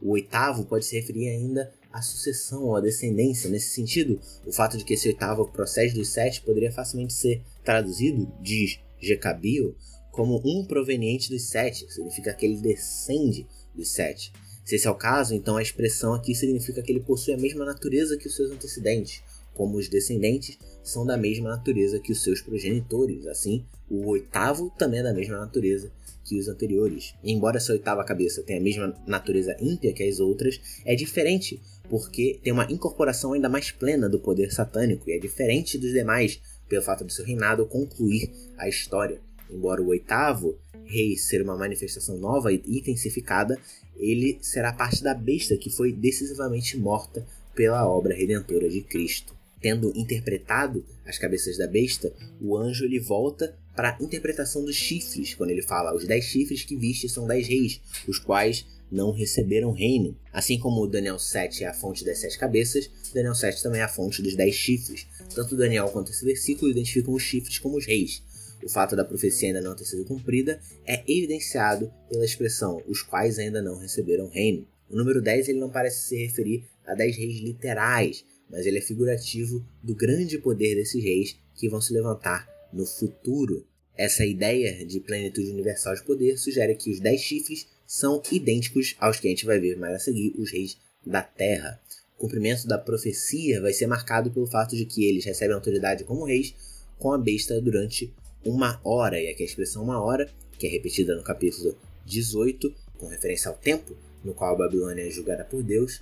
O 0.00 0.10
oitavo 0.10 0.64
pode 0.64 0.84
se 0.84 0.96
referir 0.96 1.28
ainda 1.28 1.72
à 1.92 2.02
sucessão 2.02 2.64
ou 2.64 2.76
à 2.76 2.80
descendência. 2.80 3.48
Nesse 3.48 3.70
sentido, 3.70 4.20
o 4.46 4.52
fato 4.52 4.76
de 4.76 4.84
que 4.84 4.94
esse 4.94 5.08
oitavo 5.08 5.48
procede 5.48 5.94
dos 5.94 6.08
sete 6.08 6.42
poderia 6.42 6.70
facilmente 6.70 7.14
ser 7.14 7.42
traduzido, 7.64 8.30
diz 8.40 8.78
Jecabio, 9.00 9.74
como 10.14 10.40
um 10.44 10.64
proveniente 10.64 11.28
dos 11.28 11.42
sete, 11.42 11.92
significa 11.92 12.32
que 12.32 12.46
ele 12.46 12.56
descende 12.56 13.46
dos 13.74 13.90
sete. 13.90 14.32
Se 14.64 14.76
esse 14.76 14.86
é 14.86 14.90
o 14.90 14.94
caso, 14.94 15.34
então 15.34 15.56
a 15.56 15.62
expressão 15.62 16.14
aqui 16.14 16.34
significa 16.34 16.80
que 16.82 16.90
ele 16.90 17.00
possui 17.00 17.34
a 17.34 17.36
mesma 17.36 17.64
natureza 17.64 18.16
que 18.16 18.28
os 18.28 18.34
seus 18.34 18.50
antecedentes, 18.50 19.22
como 19.52 19.76
os 19.76 19.88
descendentes 19.88 20.56
são 20.82 21.04
da 21.04 21.16
mesma 21.16 21.50
natureza 21.50 21.98
que 21.98 22.12
os 22.12 22.22
seus 22.22 22.40
progenitores. 22.40 23.26
Assim, 23.26 23.64
o 23.90 24.06
oitavo 24.08 24.72
também 24.78 25.00
é 25.00 25.02
da 25.02 25.12
mesma 25.12 25.36
natureza 25.36 25.90
que 26.24 26.38
os 26.38 26.48
anteriores. 26.48 27.14
Embora 27.22 27.56
essa 27.56 27.72
oitava 27.72 28.04
cabeça 28.04 28.42
tenha 28.42 28.58
a 28.58 28.62
mesma 28.62 28.94
natureza 29.06 29.56
ímpia 29.60 29.92
que 29.92 30.02
as 30.02 30.20
outras, 30.20 30.60
é 30.84 30.94
diferente, 30.94 31.60
porque 31.90 32.40
tem 32.42 32.52
uma 32.52 32.70
incorporação 32.72 33.32
ainda 33.32 33.48
mais 33.48 33.70
plena 33.70 34.08
do 34.08 34.20
poder 34.20 34.52
satânico 34.52 35.10
e 35.10 35.12
é 35.12 35.18
diferente 35.18 35.76
dos 35.76 35.92
demais 35.92 36.40
pelo 36.68 36.82
fato 36.82 37.04
de 37.04 37.12
seu 37.12 37.24
reinado 37.24 37.66
concluir 37.66 38.30
a 38.56 38.68
história. 38.68 39.20
Embora 39.50 39.82
o 39.82 39.88
oitavo 39.88 40.58
rei 40.84 41.16
ser 41.16 41.42
uma 41.42 41.56
manifestação 41.56 42.18
nova 42.18 42.52
e 42.52 42.62
intensificada, 42.66 43.58
ele 43.96 44.38
será 44.42 44.72
parte 44.72 45.02
da 45.02 45.14
besta 45.14 45.56
que 45.56 45.70
foi 45.70 45.92
decisivamente 45.92 46.76
morta 46.76 47.26
pela 47.54 47.88
obra 47.88 48.14
redentora 48.14 48.68
de 48.68 48.82
Cristo. 48.82 49.34
Tendo 49.60 49.92
interpretado 49.96 50.84
as 51.06 51.16
cabeças 51.16 51.56
da 51.56 51.66
besta, 51.66 52.12
o 52.40 52.56
anjo 52.56 52.84
ele 52.84 53.00
volta 53.00 53.56
para 53.74 53.96
a 53.96 54.02
interpretação 54.02 54.64
dos 54.64 54.76
chifres, 54.76 55.34
quando 55.34 55.50
ele 55.50 55.62
fala 55.62 55.94
os 55.94 56.06
dez 56.06 56.24
chifres 56.26 56.64
que 56.64 56.76
viste 56.76 57.08
são 57.08 57.26
dez 57.26 57.48
reis, 57.48 57.80
os 58.06 58.18
quais 58.18 58.66
não 58.90 59.10
receberam 59.10 59.72
reino. 59.72 60.16
Assim 60.32 60.58
como 60.58 60.86
Daniel 60.86 61.18
7 61.18 61.64
é 61.64 61.68
a 61.68 61.74
fonte 61.74 62.04
das 62.04 62.18
sete 62.18 62.38
cabeças, 62.38 62.90
Daniel 63.12 63.34
7 63.34 63.62
também 63.62 63.80
é 63.80 63.84
a 63.84 63.88
fonte 63.88 64.22
dos 64.22 64.36
dez 64.36 64.54
chifres. 64.54 65.06
Tanto 65.34 65.56
Daniel 65.56 65.88
quanto 65.88 66.12
esse 66.12 66.24
versículo 66.24 66.70
identificam 66.70 67.14
os 67.14 67.22
chifres 67.22 67.58
como 67.58 67.76
os 67.76 67.86
reis. 67.86 68.22
O 68.64 68.68
fato 68.68 68.96
da 68.96 69.04
profecia 69.04 69.48
ainda 69.48 69.60
não 69.60 69.76
ter 69.76 69.84
sido 69.84 70.06
cumprida 70.06 70.58
é 70.86 71.02
evidenciado 71.06 71.92
pela 72.08 72.24
expressão 72.24 72.82
os 72.88 73.02
quais 73.02 73.38
ainda 73.38 73.60
não 73.60 73.76
receberam 73.76 74.26
reino. 74.28 74.66
O 74.88 74.96
número 74.96 75.20
10 75.20 75.50
ele 75.50 75.60
não 75.60 75.68
parece 75.68 76.08
se 76.08 76.16
referir 76.16 76.64
a 76.86 76.94
10 76.94 77.14
reis 77.14 77.40
literais, 77.40 78.24
mas 78.48 78.64
ele 78.64 78.78
é 78.78 78.80
figurativo 78.80 79.62
do 79.82 79.94
grande 79.94 80.38
poder 80.38 80.76
desses 80.76 81.02
reis 81.04 81.36
que 81.54 81.68
vão 81.68 81.78
se 81.78 81.92
levantar 81.92 82.48
no 82.72 82.86
futuro. 82.86 83.66
Essa 83.94 84.24
ideia 84.24 84.84
de 84.86 84.98
plenitude 84.98 85.50
universal 85.50 85.94
de 85.94 86.02
poder 86.02 86.38
sugere 86.38 86.74
que 86.74 86.90
os 86.90 87.00
10 87.00 87.20
chifres 87.20 87.68
são 87.86 88.22
idênticos 88.32 88.96
aos 88.98 89.20
que 89.20 89.28
a 89.28 89.30
gente 89.30 89.44
vai 89.44 89.60
ver 89.60 89.76
mais 89.76 89.94
a 89.94 89.98
seguir, 89.98 90.34
os 90.38 90.50
reis 90.50 90.78
da 91.04 91.22
terra. 91.22 91.78
O 92.16 92.22
cumprimento 92.22 92.66
da 92.66 92.78
profecia 92.78 93.60
vai 93.60 93.74
ser 93.74 93.86
marcado 93.86 94.30
pelo 94.30 94.46
fato 94.46 94.74
de 94.74 94.86
que 94.86 95.04
eles 95.04 95.26
recebem 95.26 95.54
autoridade 95.54 96.04
como 96.04 96.24
reis 96.24 96.54
com 96.98 97.12
a 97.12 97.18
besta 97.18 97.60
durante 97.60 98.10
uma 98.44 98.80
hora. 98.84 99.20
E 99.20 99.28
aqui 99.28 99.42
a 99.42 99.46
expressão 99.46 99.82
uma 99.82 100.02
hora, 100.02 100.28
que 100.58 100.66
é 100.66 100.70
repetida 100.70 101.14
no 101.14 101.22
capítulo 101.22 101.76
18, 102.06 102.72
com 102.98 103.06
referência 103.06 103.50
ao 103.50 103.56
tempo 103.56 103.96
no 104.24 104.34
qual 104.34 104.54
a 104.54 104.58
Babilônia 104.58 105.06
é 105.06 105.10
julgada 105.10 105.44
por 105.44 105.62
Deus, 105.62 106.00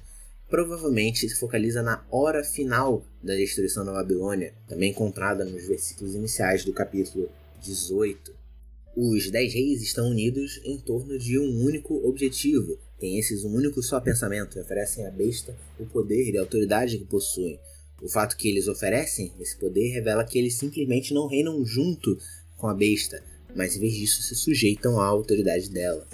provavelmente 0.49 1.29
se 1.29 1.37
focaliza 1.37 1.83
na 1.83 2.05
hora 2.11 2.45
final 2.45 3.05
da 3.23 3.35
destruição 3.35 3.85
da 3.85 3.93
Babilônia, 3.93 4.55
também 4.69 4.91
encontrada 4.91 5.45
nos 5.45 5.67
versículos 5.67 6.15
iniciais 6.15 6.65
do 6.65 6.73
capítulo 6.73 7.29
18. 7.63 8.33
Os 8.95 9.31
dez 9.31 9.55
reis 9.55 9.83
estão 9.83 10.11
unidos 10.11 10.61
em 10.65 10.79
torno 10.79 11.19
de 11.19 11.39
um 11.39 11.65
único 11.65 12.07
objetivo. 12.07 12.79
Tem 13.01 13.19
esses 13.19 13.43
um 13.45 13.55
único 13.55 13.83
só 13.83 13.99
pensamento, 14.01 14.61
oferecem 14.61 15.07
à 15.07 15.11
besta 15.11 15.57
o 15.81 15.87
poder 15.87 16.31
e 16.31 16.37
a 16.37 16.43
autoridade 16.43 16.99
que 16.99 17.05
possuem. 17.07 17.59
O 18.03 18.09
fato 18.09 18.37
que 18.37 18.49
eles 18.49 18.67
oferecem 18.67 19.33
esse 19.39 19.57
poder 19.57 19.93
revela 19.93 20.25
que 20.25 20.37
eles 20.37 20.57
simplesmente 20.57 21.15
não 21.15 21.29
reinam 21.29 21.65
junto 21.65 22.19
com 22.57 22.67
a 22.67 22.75
besta, 22.75 23.23
mas 23.55 23.77
em 23.77 23.81
vez 23.81 23.93
disso 23.93 24.23
se 24.23 24.35
sujeitam 24.35 24.99
à 24.99 25.07
autoridade 25.07 25.71
dela. 25.71 26.05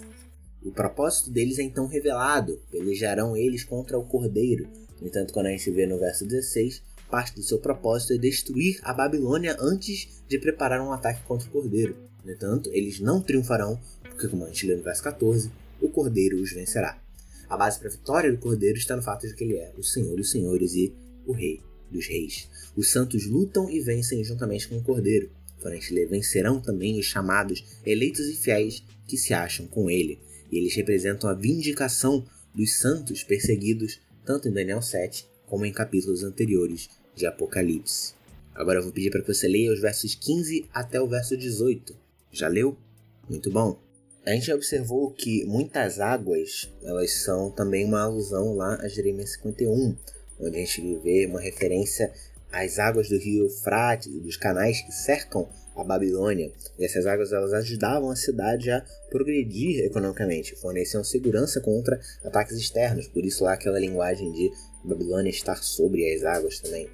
O 0.63 0.71
propósito 0.71 1.31
deles 1.31 1.59
é 1.59 1.63
então 1.63 1.87
revelado, 1.87 2.61
pelejarão 2.71 3.35
eles 3.35 3.65
contra 3.65 3.99
o 3.99 4.05
cordeiro. 4.05 4.69
No 5.01 5.07
entanto, 5.07 5.33
quando 5.33 5.47
a 5.47 5.51
gente 5.51 5.71
vê 5.71 5.87
no 5.87 5.99
verso 5.99 6.27
16, 6.27 6.83
parte 7.11 7.35
do 7.35 7.43
seu 7.43 7.59
propósito 7.59 8.13
é 8.13 8.19
destruir 8.19 8.79
a 8.83 8.93
Babilônia 8.93 9.57
antes 9.59 10.23
de 10.29 10.39
preparar 10.39 10.83
um 10.83 10.93
ataque 10.93 11.23
contra 11.23 11.49
o 11.49 11.53
cordeiro. 11.53 11.97
No 12.23 12.31
entanto, 12.31 12.69
eles 12.75 13.01
não 13.01 13.23
triunfarão, 13.23 13.81
porque, 14.03 14.29
como 14.29 14.45
a 14.45 14.49
gente 14.49 14.67
lê 14.67 14.77
no 14.77 14.83
verso 14.83 15.03
14, 15.03 15.51
o 15.81 15.89
cordeiro 15.89 16.37
os 16.39 16.53
vencerá. 16.53 17.01
A 17.49 17.57
base 17.57 17.79
para 17.79 17.89
a 17.89 17.93
vitória 17.93 18.31
do 18.31 18.37
cordeiro 18.37 18.77
está 18.77 18.95
no 18.95 19.01
fato 19.03 19.27
de 19.27 19.35
que 19.35 19.43
ele 19.43 19.57
é 19.57 19.73
o 19.79 19.83
Senhor 19.83 20.15
dos 20.17 20.31
Senhores 20.31 20.75
e 20.75 20.93
o 21.25 21.33
Rei 21.33 21.67
dos 21.91 22.07
Reis. 22.07 22.49
Os 22.77 22.91
santos 22.91 23.27
lutam 23.27 23.69
e 23.71 23.81
vencem 23.81 24.23
juntamente 24.23 24.69
com 24.69 24.77
o 24.77 24.83
cordeiro. 24.83 25.31
Lê, 25.91 26.07
vencerão 26.07 26.61
também 26.61 26.99
os 26.99 27.07
chamados 27.07 27.65
eleitos 27.85 28.27
e 28.29 28.35
fiéis 28.35 28.83
que 29.07 29.17
se 29.17 29.35
acham 29.35 29.67
com 29.67 29.91
ele. 29.91 30.19
E 30.51 30.59
eles 30.59 30.75
representam 30.75 31.29
a 31.29 31.35
vindicação 31.35 32.25
dos 32.55 32.79
santos 32.79 33.23
perseguidos 33.23 34.01
tanto 34.25 34.49
em 34.49 34.53
Daniel 34.53 34.83
7 34.83 35.27
como 35.47 35.65
em 35.65 35.73
capítulos 35.73 36.23
anteriores 36.23 36.89
de 37.17 37.27
Apocalipse. 37.27 38.15
Agora 38.55 38.79
eu 38.79 38.83
vou 38.83 38.93
pedir 38.93 39.11
para 39.11 39.23
que 39.23 39.33
você 39.33 39.49
leia 39.49 39.73
os 39.73 39.81
versos 39.81 40.15
15 40.15 40.67
até 40.73 41.01
o 41.01 41.09
verso 41.09 41.37
18. 41.37 41.97
Já 42.33 42.49
leu? 42.49 42.77
Muito 43.29 43.51
bom. 43.51 43.81
A 44.27 44.33
gente 44.33 44.53
observou 44.53 45.11
que 45.11 45.45
muitas 45.47 46.01
águas, 46.01 46.69
elas 46.83 47.13
são 47.13 47.51
também 47.51 47.85
uma 47.87 48.03
alusão 48.03 48.55
lá 48.55 48.75
a 48.75 48.89
Jeremias 48.89 49.33
51, 49.35 49.97
onde 50.41 50.57
a 50.57 50.61
gente 50.61 50.97
vê 51.03 51.27
uma 51.27 51.41
referência 51.41 52.13
às 52.51 52.79
águas 52.79 53.09
do 53.09 53.19
rio 53.19 53.45
Eufrates 53.45 54.07
e 54.07 54.21
dos 54.21 54.37
canais 54.37 54.81
que 54.81 54.93
cercam 54.93 55.49
a 55.77 55.85
Babilônia. 55.85 56.51
E 56.79 56.85
essas 56.85 57.07
águas 57.07 57.33
elas 57.33 57.53
ajudavam 57.53 58.11
a 58.11 58.17
cidade 58.17 58.71
a 58.71 58.85
progredir 59.11 59.85
economicamente, 59.85 60.57
forneciam 60.57 61.05
segurança 61.05 61.61
contra 61.61 62.01
ataques 62.25 62.57
externos, 62.57 63.07
por 63.07 63.25
isso 63.25 63.45
lá 63.45 63.53
aquela 63.53 63.79
linguagem 63.79 64.33
de 64.33 64.51
Babilônia 64.85 65.31
estar 65.31 65.63
sobre 65.63 66.13
as 66.13 66.25
águas 66.25 66.59
também. 66.59 66.89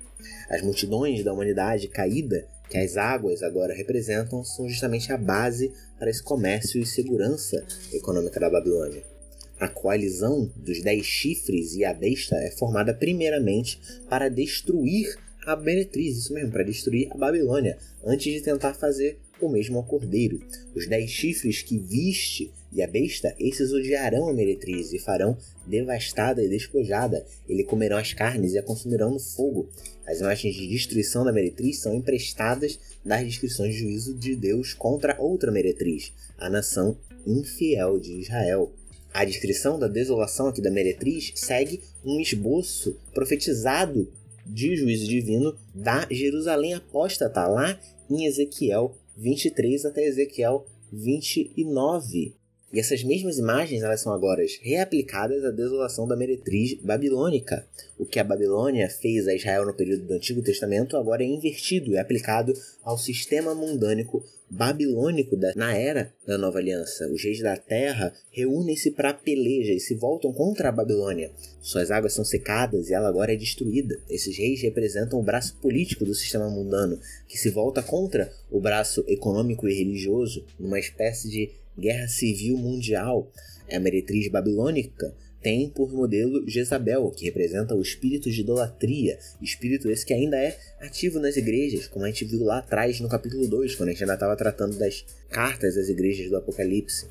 As 0.48 0.62
multidões 0.62 1.22
da 1.22 1.32
humanidade 1.32 1.88
caída 1.88 2.46
que 2.68 2.78
as 2.78 2.96
águas 2.96 3.42
agora 3.42 3.74
representam 3.74 4.42
são 4.42 4.68
justamente 4.68 5.12
a 5.12 5.18
base 5.18 5.72
para 5.98 6.10
esse 6.10 6.22
comércio 6.22 6.80
e 6.80 6.86
segurança 6.86 7.64
econômica 7.92 8.40
da 8.40 8.50
Babilônia. 8.50 9.13
A 9.58 9.68
coalizão 9.68 10.50
dos 10.56 10.82
dez 10.82 11.06
chifres 11.06 11.74
e 11.74 11.84
a 11.84 11.94
besta 11.94 12.36
é 12.36 12.50
formada 12.50 12.92
primeiramente 12.92 13.80
para 14.08 14.28
destruir 14.28 15.16
a 15.46 15.54
Beretriz, 15.54 16.16
isso 16.16 16.32
mesmo, 16.32 16.50
para 16.50 16.64
destruir 16.64 17.08
a 17.10 17.16
Babilônia, 17.16 17.78
antes 18.04 18.32
de 18.32 18.40
tentar 18.40 18.74
fazer 18.74 19.18
o 19.40 19.48
mesmo 19.48 19.78
ao 19.78 19.84
cordeiro. 19.84 20.40
Os 20.74 20.88
dez 20.88 21.10
chifres 21.10 21.62
que 21.62 21.78
viste 21.78 22.50
e 22.72 22.82
a 22.82 22.86
besta, 22.86 23.34
esses 23.38 23.72
odiarão 23.72 24.28
a 24.28 24.32
meretriz 24.32 24.92
e 24.92 24.98
farão 24.98 25.36
devastada 25.66 26.42
e 26.42 26.48
despojada. 26.48 27.24
Ele 27.48 27.62
comerão 27.62 27.96
as 27.96 28.12
carnes 28.12 28.52
e 28.52 28.58
a 28.58 28.62
consumirão 28.62 29.12
no 29.12 29.20
fogo. 29.20 29.68
As 30.06 30.20
imagens 30.20 30.54
de 30.54 30.66
destruição 30.66 31.24
da 31.24 31.32
meretriz 31.32 31.78
são 31.78 31.94
emprestadas 31.94 32.78
das 33.04 33.24
descrições 33.24 33.74
de 33.74 33.80
juízo 33.80 34.14
de 34.14 34.34
Deus 34.34 34.74
contra 34.74 35.20
outra 35.20 35.52
meretriz, 35.52 36.12
a 36.36 36.50
nação 36.50 36.96
infiel 37.26 37.98
de 37.98 38.12
Israel. 38.14 38.72
A 39.14 39.24
descrição 39.24 39.78
da 39.78 39.86
desolação 39.86 40.48
aqui 40.48 40.60
da 40.60 40.72
meretriz 40.72 41.30
segue 41.36 41.80
um 42.04 42.18
esboço 42.18 42.98
profetizado 43.14 44.12
de 44.44 44.74
juízo 44.74 45.06
divino 45.06 45.56
da 45.72 46.04
Jerusalém 46.10 46.74
apóstata, 46.74 47.46
lá 47.46 47.78
em 48.10 48.26
Ezequiel 48.26 48.98
23 49.16 49.84
até 49.84 50.04
Ezequiel 50.04 50.66
29. 50.92 52.34
E 52.72 52.80
essas 52.80 53.04
mesmas 53.04 53.38
imagens 53.38 53.84
elas 53.84 54.00
são 54.00 54.12
agora 54.12 54.42
reaplicadas 54.60 55.44
à 55.44 55.52
desolação 55.52 56.08
da 56.08 56.16
meretriz 56.16 56.74
babilônica. 56.82 57.64
O 57.96 58.04
que 58.04 58.18
a 58.18 58.24
Babilônia 58.24 58.90
fez 58.90 59.28
a 59.28 59.34
Israel 59.34 59.64
no 59.64 59.74
período 59.74 60.08
do 60.08 60.14
Antigo 60.14 60.42
Testamento 60.42 60.96
agora 60.96 61.22
é 61.22 61.26
invertido 61.26 61.94
é 61.94 62.00
aplicado 62.00 62.52
ao 62.82 62.98
sistema 62.98 63.54
mundânico 63.54 64.24
babilônico 64.54 65.36
da, 65.36 65.52
na 65.56 65.76
era 65.76 66.12
da 66.26 66.38
Nova 66.38 66.58
Aliança. 66.58 67.08
Os 67.08 67.22
reis 67.22 67.40
da 67.40 67.56
terra 67.56 68.12
reúnem-se 68.30 68.92
para 68.92 69.10
a 69.10 69.14
peleja 69.14 69.72
e 69.72 69.80
se 69.80 69.94
voltam 69.94 70.32
contra 70.32 70.68
a 70.68 70.72
Babilônia. 70.72 71.32
Suas 71.60 71.90
águas 71.90 72.12
são 72.12 72.24
secadas 72.24 72.88
e 72.88 72.94
ela 72.94 73.08
agora 73.08 73.32
é 73.32 73.36
destruída. 73.36 74.00
Esses 74.08 74.36
reis 74.38 74.62
representam 74.62 75.18
o 75.18 75.24
braço 75.24 75.56
político 75.56 76.04
do 76.04 76.14
sistema 76.14 76.48
mundano, 76.48 77.00
que 77.28 77.36
se 77.36 77.50
volta 77.50 77.82
contra 77.82 78.32
o 78.50 78.60
braço 78.60 79.04
econômico 79.08 79.68
e 79.68 79.74
religioso, 79.74 80.44
numa 80.58 80.78
espécie 80.78 81.28
de 81.28 81.50
guerra 81.76 82.06
civil 82.06 82.56
mundial. 82.56 83.30
A 83.72 83.80
meretriz 83.80 84.28
babilônica 84.28 85.12
tem 85.44 85.68
por 85.68 85.92
modelo 85.92 86.42
Jezabel, 86.48 87.10
que 87.10 87.26
representa 87.26 87.74
o 87.74 87.82
espírito 87.82 88.30
de 88.30 88.40
idolatria, 88.40 89.18
espírito 89.42 89.90
esse 89.90 90.04
que 90.04 90.14
ainda 90.14 90.38
é 90.38 90.58
ativo 90.80 91.20
nas 91.20 91.36
igrejas, 91.36 91.86
como 91.86 92.06
a 92.06 92.08
gente 92.08 92.24
viu 92.24 92.42
lá 92.42 92.58
atrás 92.60 92.98
no 92.98 93.10
capítulo 93.10 93.46
2, 93.46 93.74
quando 93.74 93.90
a 93.90 93.92
gente 93.92 94.02
ainda 94.02 94.14
estava 94.14 94.34
tratando 94.34 94.78
das 94.78 95.04
cartas 95.28 95.74
das 95.74 95.90
igrejas 95.90 96.30
do 96.30 96.38
Apocalipse. 96.38 97.06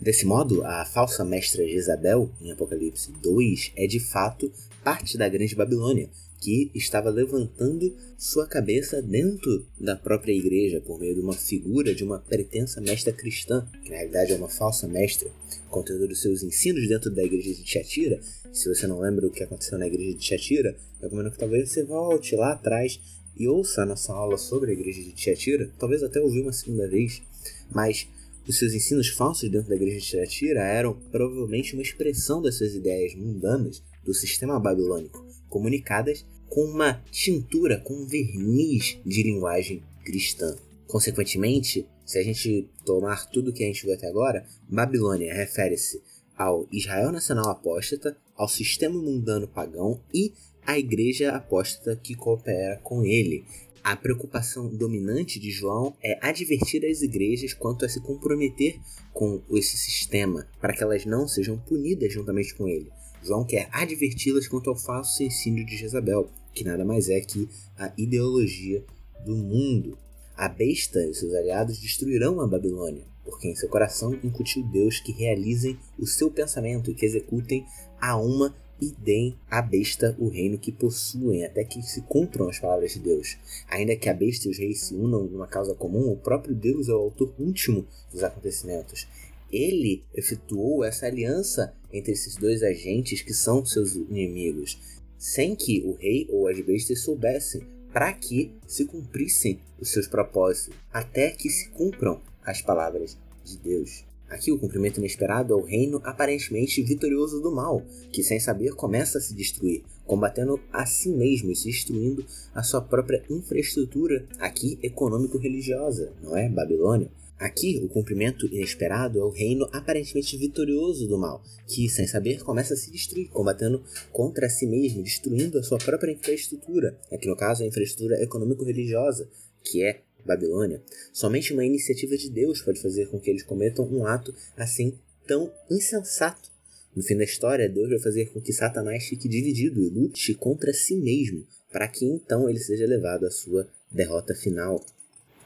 Desse 0.00 0.24
modo, 0.24 0.64
a 0.64 0.86
falsa 0.86 1.22
mestra 1.22 1.68
Jezabel, 1.68 2.30
em 2.40 2.50
Apocalipse 2.50 3.12
2, 3.22 3.72
é 3.76 3.86
de 3.86 4.00
fato 4.00 4.50
parte 4.82 5.18
da 5.18 5.28
Grande 5.28 5.54
Babilônia, 5.54 6.08
que 6.40 6.70
estava 6.74 7.10
levantando 7.10 7.94
sua 8.18 8.46
cabeça 8.46 9.02
dentro 9.02 9.66
da 9.78 9.96
própria 9.96 10.32
igreja 10.32 10.80
por 10.80 10.98
meio 10.98 11.14
de 11.14 11.20
uma 11.20 11.32
figura 11.32 11.94
de 11.94 12.04
uma 12.04 12.18
pretensa 12.18 12.80
mestra 12.80 13.12
cristã, 13.12 13.66
que 13.82 13.90
na 13.90 13.96
realidade 13.96 14.32
é 14.32 14.36
uma 14.36 14.48
falsa 14.48 14.86
mestra, 14.86 15.30
contendo 15.70 16.06
os 16.06 16.20
seus 16.20 16.42
ensinos 16.42 16.88
dentro 16.88 17.10
da 17.10 17.24
igreja 17.24 17.54
de 17.54 17.62
Tiatira. 17.62 18.20
Se 18.52 18.68
você 18.68 18.86
não 18.86 19.00
lembra 19.00 19.26
o 19.26 19.30
que 19.30 19.42
aconteceu 19.42 19.78
na 19.78 19.86
igreja 19.86 20.12
de 20.12 20.18
Tiatira, 20.18 20.76
eu 21.00 21.04
recomendo 21.04 21.30
que 21.30 21.38
talvez 21.38 21.70
você 21.70 21.84
volte 21.84 22.34
lá 22.36 22.52
atrás 22.52 23.00
e 23.36 23.46
ouça 23.46 23.82
a 23.82 23.86
nossa 23.86 24.12
aula 24.12 24.38
sobre 24.38 24.70
a 24.70 24.74
igreja 24.74 25.02
de 25.02 25.12
Tiatira, 25.12 25.70
talvez 25.78 26.02
até 26.02 26.20
ouvir 26.20 26.40
uma 26.40 26.52
segunda 26.52 26.88
vez, 26.88 27.22
mas 27.70 28.08
os 28.48 28.58
seus 28.58 28.72
ensinos 28.72 29.08
falsos 29.08 29.50
dentro 29.50 29.68
da 29.68 29.76
igreja 29.76 29.98
de 29.98 30.06
Tiatira 30.06 30.60
eram 30.60 30.94
provavelmente 31.10 31.74
uma 31.74 31.82
expressão 31.82 32.40
das 32.40 32.54
suas 32.54 32.74
ideias 32.74 33.14
mundanas 33.14 33.82
do 34.04 34.14
sistema 34.14 34.58
babilônico, 34.60 35.25
comunicadas 35.48 36.24
com 36.48 36.64
uma 36.64 37.02
tintura, 37.10 37.78
com 37.80 37.94
um 37.94 38.06
verniz 38.06 38.98
de 39.04 39.22
linguagem 39.22 39.82
cristã. 40.04 40.56
Consequentemente, 40.86 41.86
se 42.04 42.18
a 42.18 42.22
gente 42.22 42.70
tomar 42.84 43.28
tudo 43.30 43.52
que 43.52 43.64
a 43.64 43.66
gente 43.66 43.84
viu 43.84 43.94
até 43.94 44.06
agora, 44.06 44.46
Babilônia 44.68 45.34
refere-se 45.34 46.00
ao 46.36 46.68
Israel 46.70 47.10
nacional 47.10 47.50
apóstata, 47.50 48.16
ao 48.36 48.48
sistema 48.48 49.00
mundano 49.00 49.48
pagão 49.48 50.00
e 50.14 50.32
à 50.64 50.78
igreja 50.78 51.32
apóstata 51.32 51.96
que 51.96 52.14
coopera 52.14 52.78
com 52.82 53.04
ele. 53.04 53.44
A 53.82 53.94
preocupação 53.96 54.68
dominante 54.68 55.38
de 55.38 55.50
João 55.50 55.96
é 56.02 56.18
advertir 56.20 56.84
as 56.84 57.02
igrejas 57.02 57.54
quanto 57.54 57.84
a 57.84 57.88
se 57.88 58.00
comprometer 58.00 58.80
com 59.12 59.40
esse 59.50 59.76
sistema, 59.76 60.46
para 60.60 60.72
que 60.72 60.82
elas 60.82 61.04
não 61.06 61.28
sejam 61.28 61.56
punidas 61.56 62.12
juntamente 62.12 62.54
com 62.54 62.68
ele. 62.68 62.90
João 63.26 63.44
quer 63.44 63.68
adverti-las 63.72 64.46
quanto 64.46 64.70
ao 64.70 64.76
falso 64.76 65.20
ensino 65.22 65.64
de 65.66 65.76
Jezabel, 65.76 66.30
que 66.54 66.62
nada 66.62 66.84
mais 66.84 67.08
é 67.08 67.20
que 67.20 67.48
a 67.76 67.92
ideologia 67.98 68.84
do 69.24 69.36
mundo. 69.36 69.98
A 70.36 70.48
besta 70.48 71.04
e 71.04 71.12
seus 71.12 71.34
aliados 71.34 71.80
destruirão 71.80 72.40
a 72.40 72.46
Babilônia, 72.46 73.04
porque 73.24 73.48
em 73.48 73.56
seu 73.56 73.68
coração 73.68 74.14
incutiu 74.22 74.62
Deus 74.64 75.00
que 75.00 75.10
realizem 75.10 75.76
o 75.98 76.06
seu 76.06 76.30
pensamento 76.30 76.90
e 76.90 76.94
que 76.94 77.04
executem 77.04 77.66
a 78.00 78.16
uma 78.16 78.54
e 78.80 78.94
deem 78.98 79.34
à 79.50 79.62
besta 79.62 80.14
o 80.18 80.28
reino 80.28 80.58
que 80.58 80.70
possuem, 80.70 81.44
até 81.44 81.64
que 81.64 81.82
se 81.82 82.02
cumpram 82.02 82.48
as 82.48 82.58
palavras 82.58 82.92
de 82.92 83.00
Deus. 83.00 83.38
Ainda 83.68 83.96
que 83.96 84.08
a 84.08 84.14
besta 84.14 84.46
e 84.46 84.50
os 84.50 84.58
reis 84.58 84.82
se 84.82 84.94
unam 84.94 85.24
numa 85.24 85.46
causa 85.46 85.74
comum, 85.74 86.12
o 86.12 86.16
próprio 86.16 86.54
Deus 86.54 86.88
é 86.88 86.92
o 86.92 86.96
autor 86.96 87.34
último 87.38 87.86
dos 88.12 88.22
acontecimentos. 88.22 89.08
Ele 89.56 90.04
efetuou 90.14 90.84
essa 90.84 91.06
aliança 91.06 91.72
entre 91.90 92.12
esses 92.12 92.36
dois 92.36 92.62
agentes 92.62 93.22
que 93.22 93.32
são 93.32 93.64
seus 93.64 93.94
inimigos, 93.94 94.78
sem 95.16 95.56
que 95.56 95.80
o 95.82 95.94
rei 95.94 96.26
ou 96.28 96.46
as 96.46 96.60
bestas 96.60 97.00
soubessem, 97.00 97.62
para 97.90 98.12
que 98.12 98.52
se 98.66 98.84
cumprissem 98.84 99.58
os 99.80 99.88
seus 99.88 100.06
propósitos, 100.06 100.76
até 100.92 101.30
que 101.30 101.48
se 101.48 101.70
cumpram 101.70 102.20
as 102.44 102.60
palavras 102.60 103.16
de 103.42 103.56
Deus. 103.56 104.04
Aqui 104.28 104.52
o 104.52 104.58
cumprimento 104.58 104.98
inesperado 104.98 105.54
é 105.54 105.56
o 105.56 105.64
reino 105.64 106.02
aparentemente 106.04 106.82
vitorioso 106.82 107.40
do 107.40 107.50
mal, 107.50 107.82
que 108.12 108.22
sem 108.22 108.38
saber 108.38 108.74
começa 108.74 109.16
a 109.16 109.20
se 109.22 109.32
destruir, 109.32 109.84
combatendo 110.04 110.60
a 110.70 110.84
si 110.84 111.08
mesmo 111.08 111.50
e 111.50 111.56
se 111.56 111.70
destruindo 111.70 112.26
a 112.54 112.62
sua 112.62 112.82
própria 112.82 113.24
infraestrutura, 113.30 114.26
aqui 114.38 114.78
econômico-religiosa, 114.82 116.12
não 116.22 116.36
é? 116.36 116.46
Babilônia. 116.46 117.08
Aqui, 117.38 117.80
o 117.84 117.88
cumprimento 117.88 118.46
inesperado 118.46 119.18
é 119.18 119.22
o 119.22 119.28
reino 119.28 119.68
aparentemente 119.70 120.36
vitorioso 120.38 121.06
do 121.06 121.18
mal, 121.18 121.42
que, 121.66 121.86
sem 121.88 122.06
saber, 122.06 122.42
começa 122.42 122.72
a 122.72 122.76
se 122.76 122.90
destruir, 122.90 123.28
combatendo 123.28 123.84
contra 124.10 124.48
si 124.48 124.66
mesmo, 124.66 125.02
destruindo 125.02 125.58
a 125.58 125.62
sua 125.62 125.76
própria 125.76 126.12
infraestrutura. 126.12 126.98
Aqui, 127.12 127.28
no 127.28 127.36
caso, 127.36 127.62
a 127.62 127.66
infraestrutura 127.66 128.22
econômico-religiosa, 128.22 129.28
que 129.62 129.82
é 129.82 130.00
Babilônia. 130.24 130.82
Somente 131.12 131.52
uma 131.52 131.64
iniciativa 131.64 132.16
de 132.16 132.30
Deus 132.30 132.60
pode 132.60 132.80
fazer 132.80 133.08
com 133.08 133.20
que 133.20 133.30
eles 133.30 133.42
cometam 133.42 133.86
um 133.86 134.04
ato 134.04 134.34
assim 134.56 134.98
tão 135.26 135.52
insensato. 135.70 136.50
No 136.94 137.02
fim 137.02 137.16
da 137.16 137.24
história, 137.24 137.68
Deus 137.68 137.90
vai 137.90 137.98
fazer 137.98 138.32
com 138.32 138.40
que 138.40 138.52
Satanás 138.52 139.04
fique 139.04 139.28
dividido 139.28 139.82
e 139.82 139.90
lute 139.90 140.34
contra 140.34 140.72
si 140.72 140.96
mesmo, 140.96 141.46
para 141.70 141.86
que 141.86 142.06
então 142.06 142.48
ele 142.48 142.58
seja 142.58 142.86
levado 142.86 143.26
à 143.26 143.30
sua 143.30 143.68
derrota 143.92 144.34
final. 144.34 144.84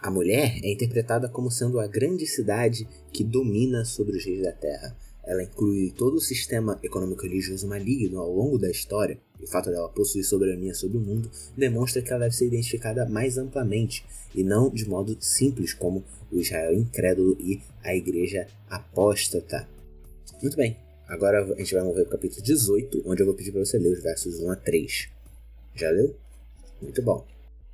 A 0.03 0.11
mulher 0.11 0.59
é 0.63 0.73
interpretada 0.73 1.29
como 1.29 1.51
sendo 1.51 1.79
a 1.79 1.87
grande 1.87 2.27
cidade 2.27 2.89
que 3.13 3.23
domina 3.23 3.85
sobre 3.85 4.17
os 4.17 4.25
reis 4.25 4.43
da 4.43 4.53
terra. 4.53 4.97
Ela 5.23 5.43
inclui 5.43 5.93
todo 5.95 6.15
o 6.15 6.21
sistema 6.21 6.79
econômico-religioso 6.83 7.69
maligno 7.69 8.19
ao 8.19 8.33
longo 8.33 8.59
da 8.59 8.71
história, 8.71 9.19
o 9.43 9.47
fato 9.47 9.71
dela 9.71 9.89
possuir 9.91 10.25
soberania 10.25 10.75
sobre 10.75 10.97
o 10.97 11.01
mundo 11.01 11.31
demonstra 11.57 12.01
que 12.01 12.11
ela 12.11 12.21
deve 12.21 12.35
ser 12.35 12.47
identificada 12.47 13.07
mais 13.07 13.37
amplamente, 13.37 14.05
e 14.35 14.43
não 14.43 14.71
de 14.71 14.89
modo 14.89 15.17
simples 15.21 15.75
como 15.75 16.03
o 16.33 16.39
Israel 16.39 16.73
incrédulo 16.73 17.37
e 17.39 17.61
a 17.83 17.95
igreja 17.95 18.47
apóstata. 18.71 19.69
Muito 20.41 20.57
bem, 20.57 20.79
agora 21.09 21.43
a 21.43 21.59
gente 21.59 21.75
vai 21.75 21.83
mover 21.83 22.05
para 22.05 22.17
o 22.17 22.19
capítulo 22.19 22.43
18, 22.43 23.03
onde 23.05 23.21
eu 23.21 23.27
vou 23.27 23.35
pedir 23.35 23.53
para 23.53 23.65
você 23.65 23.79
ler 23.79 23.93
os 23.93 24.03
versos 24.03 24.41
1 24.41 24.51
a 24.51 24.57
3. 24.57 25.09
Já 25.75 25.91
leu? 25.91 26.17
Muito 26.81 27.03
bom. 27.03 27.27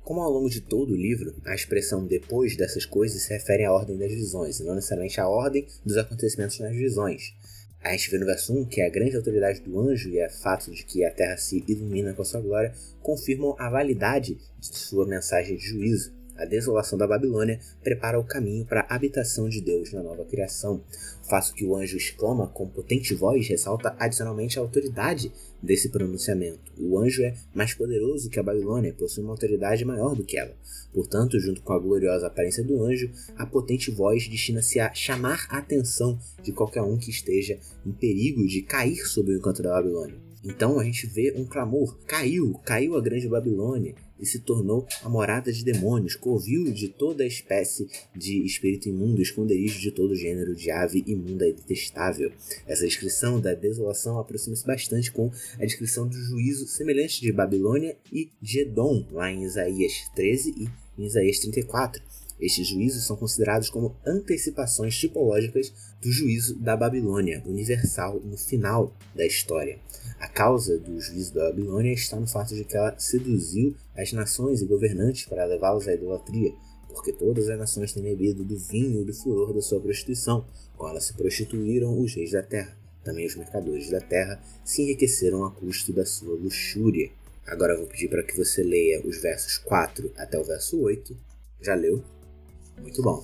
Como 0.07 0.21
ao 0.21 0.31
longo 0.31 0.49
de 0.49 0.61
todo 0.61 0.93
o 0.93 0.95
livro, 0.95 1.35
a 1.45 1.53
expressão 1.53 2.07
depois 2.07 2.55
dessas 2.55 2.85
coisas 2.85 3.23
se 3.23 3.33
refere 3.33 3.65
à 3.65 3.73
ordem 3.73 3.97
das 3.97 4.09
visões, 4.09 4.57
e 4.57 4.63
não 4.63 4.73
necessariamente 4.73 5.19
à 5.19 5.27
ordem 5.27 5.67
dos 5.85 5.97
acontecimentos 5.97 6.57
nas 6.59 6.73
visões. 6.73 7.35
A 7.83 7.91
gente 7.91 8.09
vê 8.11 8.17
no 8.17 8.25
verso 8.25 8.57
1 8.57 8.69
que 8.69 8.79
a 8.79 8.89
grande 8.89 9.17
autoridade 9.17 9.59
do 9.59 9.77
anjo 9.77 10.07
e 10.09 10.25
o 10.25 10.29
fato 10.29 10.71
de 10.71 10.85
que 10.85 11.03
a 11.03 11.11
terra 11.11 11.35
se 11.35 11.61
ilumina 11.67 12.13
com 12.13 12.23
sua 12.23 12.39
glória 12.39 12.73
confirmam 13.01 13.53
a 13.59 13.69
validade 13.69 14.37
de 14.57 14.77
sua 14.77 15.05
mensagem 15.05 15.57
de 15.57 15.67
juízo. 15.67 16.15
A 16.37 16.45
desolação 16.45 16.97
da 16.97 17.05
Babilônia 17.05 17.59
prepara 17.83 18.17
o 18.17 18.23
caminho 18.23 18.65
para 18.65 18.87
a 18.87 18.95
habitação 18.95 19.49
de 19.49 19.59
Deus 19.59 19.91
na 19.91 20.01
nova 20.01 20.23
criação. 20.23 20.81
O 21.21 21.27
fato 21.27 21.53
que 21.53 21.65
o 21.65 21.75
anjo 21.75 21.97
exclama 21.97 22.47
com 22.47 22.69
potente 22.69 23.13
voz 23.13 23.45
ressalta 23.49 23.93
adicionalmente 23.99 24.57
a 24.57 24.61
autoridade 24.61 25.33
desse 25.61 25.89
pronunciamento. 25.89 26.71
O 26.77 26.97
anjo 26.99 27.23
é 27.23 27.35
mais 27.53 27.73
poderoso 27.73 28.29
que 28.29 28.39
a 28.39 28.43
Babilônia, 28.43 28.93
possui 28.93 29.23
uma 29.23 29.33
autoridade 29.33 29.83
maior 29.83 30.15
do 30.15 30.23
que 30.23 30.37
ela. 30.37 30.55
Portanto, 30.93 31.39
junto 31.39 31.61
com 31.61 31.73
a 31.73 31.79
gloriosa 31.79 32.27
aparência 32.27 32.63
do 32.63 32.83
anjo, 32.83 33.11
a 33.35 33.45
potente 33.45 33.91
voz 33.91 34.27
destina-se 34.27 34.79
a 34.79 34.93
chamar 34.93 35.47
a 35.49 35.57
atenção 35.57 36.19
de 36.41 36.51
qualquer 36.51 36.81
um 36.81 36.97
que 36.97 37.09
esteja 37.09 37.59
em 37.85 37.91
perigo 37.91 38.45
de 38.47 38.61
cair 38.61 38.97
sob 39.07 39.31
o 39.31 39.37
encanto 39.37 39.61
da 39.61 39.71
Babilônia. 39.71 40.17
Então 40.43 40.79
a 40.79 40.83
gente 40.83 41.07
vê 41.07 41.33
um 41.35 41.45
clamor: 41.45 41.97
caiu, 42.05 42.53
caiu 42.63 42.95
a 42.95 43.01
grande 43.01 43.27
Babilônia 43.27 43.95
e 44.19 44.25
se 44.25 44.39
tornou 44.39 44.87
a 45.03 45.09
morada 45.09 45.51
de 45.51 45.63
demônios, 45.63 46.15
covil 46.15 46.71
de 46.71 46.87
toda 46.87 47.25
espécie 47.25 47.87
de 48.15 48.43
espírito 48.45 48.89
imundo, 48.89 49.21
esconderijo 49.21 49.79
de 49.79 49.91
todo 49.91 50.15
gênero 50.15 50.55
de 50.55 50.71
ave 50.71 51.03
imunda 51.07 51.47
e 51.47 51.53
detestável. 51.53 52.31
Essa 52.65 52.85
descrição 52.85 53.39
da 53.39 53.53
desolação 53.53 54.19
aproxima-se 54.19 54.65
bastante 54.65 55.11
com 55.11 55.31
a 55.59 55.65
descrição 55.65 56.07
do 56.07 56.15
juízo 56.15 56.67
semelhante 56.67 57.21
de 57.21 57.31
Babilônia 57.31 57.95
e 58.11 58.29
de 58.41 58.61
Edom, 58.61 59.05
lá 59.11 59.31
em 59.31 59.43
Isaías 59.43 59.93
13 60.15 60.55
e 60.57 61.01
em 61.01 61.05
Isaías 61.05 61.39
34. 61.39 62.01
Estes 62.39 62.67
juízos 62.67 63.05
são 63.05 63.15
considerados 63.15 63.69
como 63.69 63.95
antecipações 64.05 64.95
tipológicas 64.95 65.73
do 66.01 66.11
juízo 66.11 66.55
da 66.59 66.75
Babilônia, 66.77 67.41
universal 67.45 68.19
no 68.23 68.37
final 68.37 68.93
da 69.15 69.25
história. 69.25 69.79
A 70.19 70.27
causa 70.27 70.77
do 70.77 70.99
juízo 70.99 71.33
da 71.33 71.45
Babilônia 71.45 71.93
está 71.93 72.19
no 72.19 72.27
fato 72.27 72.55
de 72.55 72.63
que 72.63 72.75
ela 72.75 72.97
seduziu 72.97 73.75
as 73.95 74.13
nações 74.13 74.61
e 74.61 74.65
governantes 74.65 75.25
para 75.25 75.45
levá-los 75.45 75.87
à 75.87 75.93
idolatria, 75.93 76.53
porque 76.89 77.11
todas 77.11 77.49
as 77.49 77.57
nações 77.57 77.93
têm 77.93 78.03
bebido 78.03 78.43
do 78.43 78.57
vinho 78.57 79.01
e 79.01 79.05
do 79.05 79.13
furor 79.13 79.53
da 79.53 79.61
sua 79.61 79.79
prostituição, 79.79 80.45
com 80.75 80.87
ela 80.87 80.99
se 80.99 81.13
prostituíram 81.13 81.99
os 81.99 82.13
reis 82.13 82.31
da 82.31 82.43
terra. 82.43 82.77
Também 83.03 83.25
os 83.25 83.35
mercadores 83.35 83.89
da 83.89 84.01
terra 84.01 84.41
se 84.65 84.81
enriqueceram 84.81 85.45
a 85.45 85.51
custo 85.51 85.93
da 85.93 86.05
sua 86.05 86.35
luxúria. 86.35 87.09
Agora 87.45 87.73
eu 87.73 87.79
vou 87.79 87.87
pedir 87.87 88.09
para 88.09 88.23
que 88.23 88.35
você 88.35 88.61
leia 88.61 89.01
os 89.05 89.21
versos 89.21 89.57
4 89.59 90.11
até 90.17 90.37
o 90.37 90.43
verso 90.43 90.79
8. 90.81 91.15
Já 91.61 91.73
leu? 91.73 92.03
Muito 92.81 93.01
bom. 93.01 93.23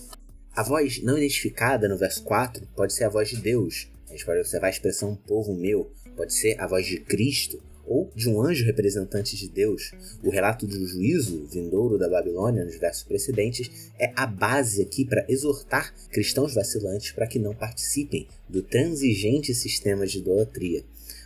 A 0.56 0.62
voz 0.62 1.02
não 1.02 1.18
identificada 1.18 1.90
no 1.90 1.98
verso 1.98 2.24
4 2.24 2.68
pode 2.76 2.94
ser 2.94 3.06
a 3.06 3.10
voz 3.10 3.28
de 3.28 3.38
Deus. 3.38 3.88
A 4.08 4.12
gente 4.12 4.24
pode 4.24 4.40
observar 4.40 4.68
a 4.68 4.70
expressão 4.70 5.16
povo 5.16 5.56
meu, 5.56 5.92
pode 6.16 6.32
ser 6.32 6.62
a 6.62 6.68
voz 6.68 6.86
de 6.86 7.00
Cristo 7.00 7.60
ou 7.88 8.12
de 8.16 8.30
um 8.30 8.40
anjo 8.40 8.64
representante 8.64 9.36
de 9.36 9.50
Deus. 9.50 9.92
O 10.24 10.30
relato 10.30 10.68
do 10.68 10.88
juízo 10.88 11.48
vindouro 11.48 11.98
da 11.98 12.08
Babilônia 12.08 12.64
nos 12.64 12.78
versos 12.78 13.04
precedentes 13.04 13.92
é 14.00 14.14
a 14.16 14.28
base 14.28 14.84
aqui 14.84 15.04
para 15.04 15.26
exortar 15.28 15.92
cristãos 16.12 16.54
vacilantes 16.54 17.12
para 17.12 17.26
que 17.26 17.40
não 17.40 17.56
participem 17.56 18.28
do 18.48 18.62
transigente 18.62 19.56
sistema 19.56 20.06
de 20.06 20.20
idolatria 20.20 20.84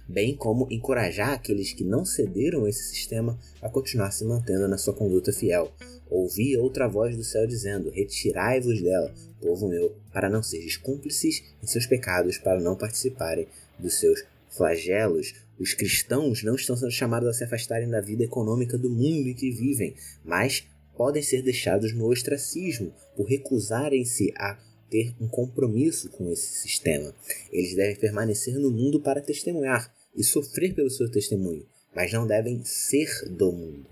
bem 0.08 0.36
como 0.36 0.67
encorajar 0.72 1.34
aqueles 1.34 1.74
que 1.74 1.84
não 1.84 2.06
cederam 2.06 2.65
a 2.65 2.70
esse 2.70 2.84
sistema 2.84 3.38
a 3.62 3.70
continuar 3.70 4.12
se 4.12 4.24
mantendo 4.24 4.67
na 4.67 4.78
sua 4.78 4.93
conduta 4.93 5.34
fiel. 5.34 5.72
Ouvi 6.10 6.56
outra 6.58 6.88
voz 6.88 7.15
do 7.15 7.24
céu 7.24 7.46
dizendo: 7.46 7.89
Retirai-vos 7.89 8.82
dela, 8.82 9.13
povo 9.41 9.67
meu, 9.67 9.96
para 10.13 10.30
não 10.30 10.41
seres 10.41 10.78
cúmplices 10.78 11.43
em 11.62 11.67
seus 11.67 11.86
pecados, 11.86 12.38
para 12.38 12.62
não 12.62 12.76
participarem 12.76 13.48
dos 13.78 13.96
seus 14.00 14.24
flagelos. 14.50 15.34
Os 15.60 15.74
cristãos 15.74 16.43
não 16.43 16.56
estão 16.56 16.78
sendo 16.78 16.91
chamados 16.91 17.28
a 17.28 17.34
se 17.34 17.43
afastarem 17.43 17.89
da 17.89 18.00
vida 18.00 18.24
econômica 18.24 18.78
do 18.78 18.89
mundo 18.89 19.28
em 19.28 19.34
que 19.34 19.52
vivem, 19.52 19.96
mas 20.24 20.65
podem 20.96 21.22
ser 21.22 21.41
deixados 21.41 21.93
no 21.93 22.08
ostracismo 22.08 22.93
por 23.15 23.28
recusarem-se 23.28 24.34
a 24.38 24.58
ter 24.89 25.13
um 25.20 25.28
compromisso 25.28 26.10
com 26.10 26.32
esse 26.32 26.62
sistema. 26.62 27.13
Eles 27.52 27.76
devem 27.76 27.96
permanecer 27.96 28.58
no 28.58 28.72
mundo 28.72 29.02
para 29.02 29.22
testemunhar, 29.22 29.93
e 30.17 30.23
sofrer 30.23 30.73
pelo 30.73 30.89
seu 30.89 31.10
testemunho, 31.10 31.65
mas 31.95 32.12
não 32.12 32.25
devem 32.25 32.62
ser 32.65 33.08
do 33.30 33.51
mundo. 33.51 33.86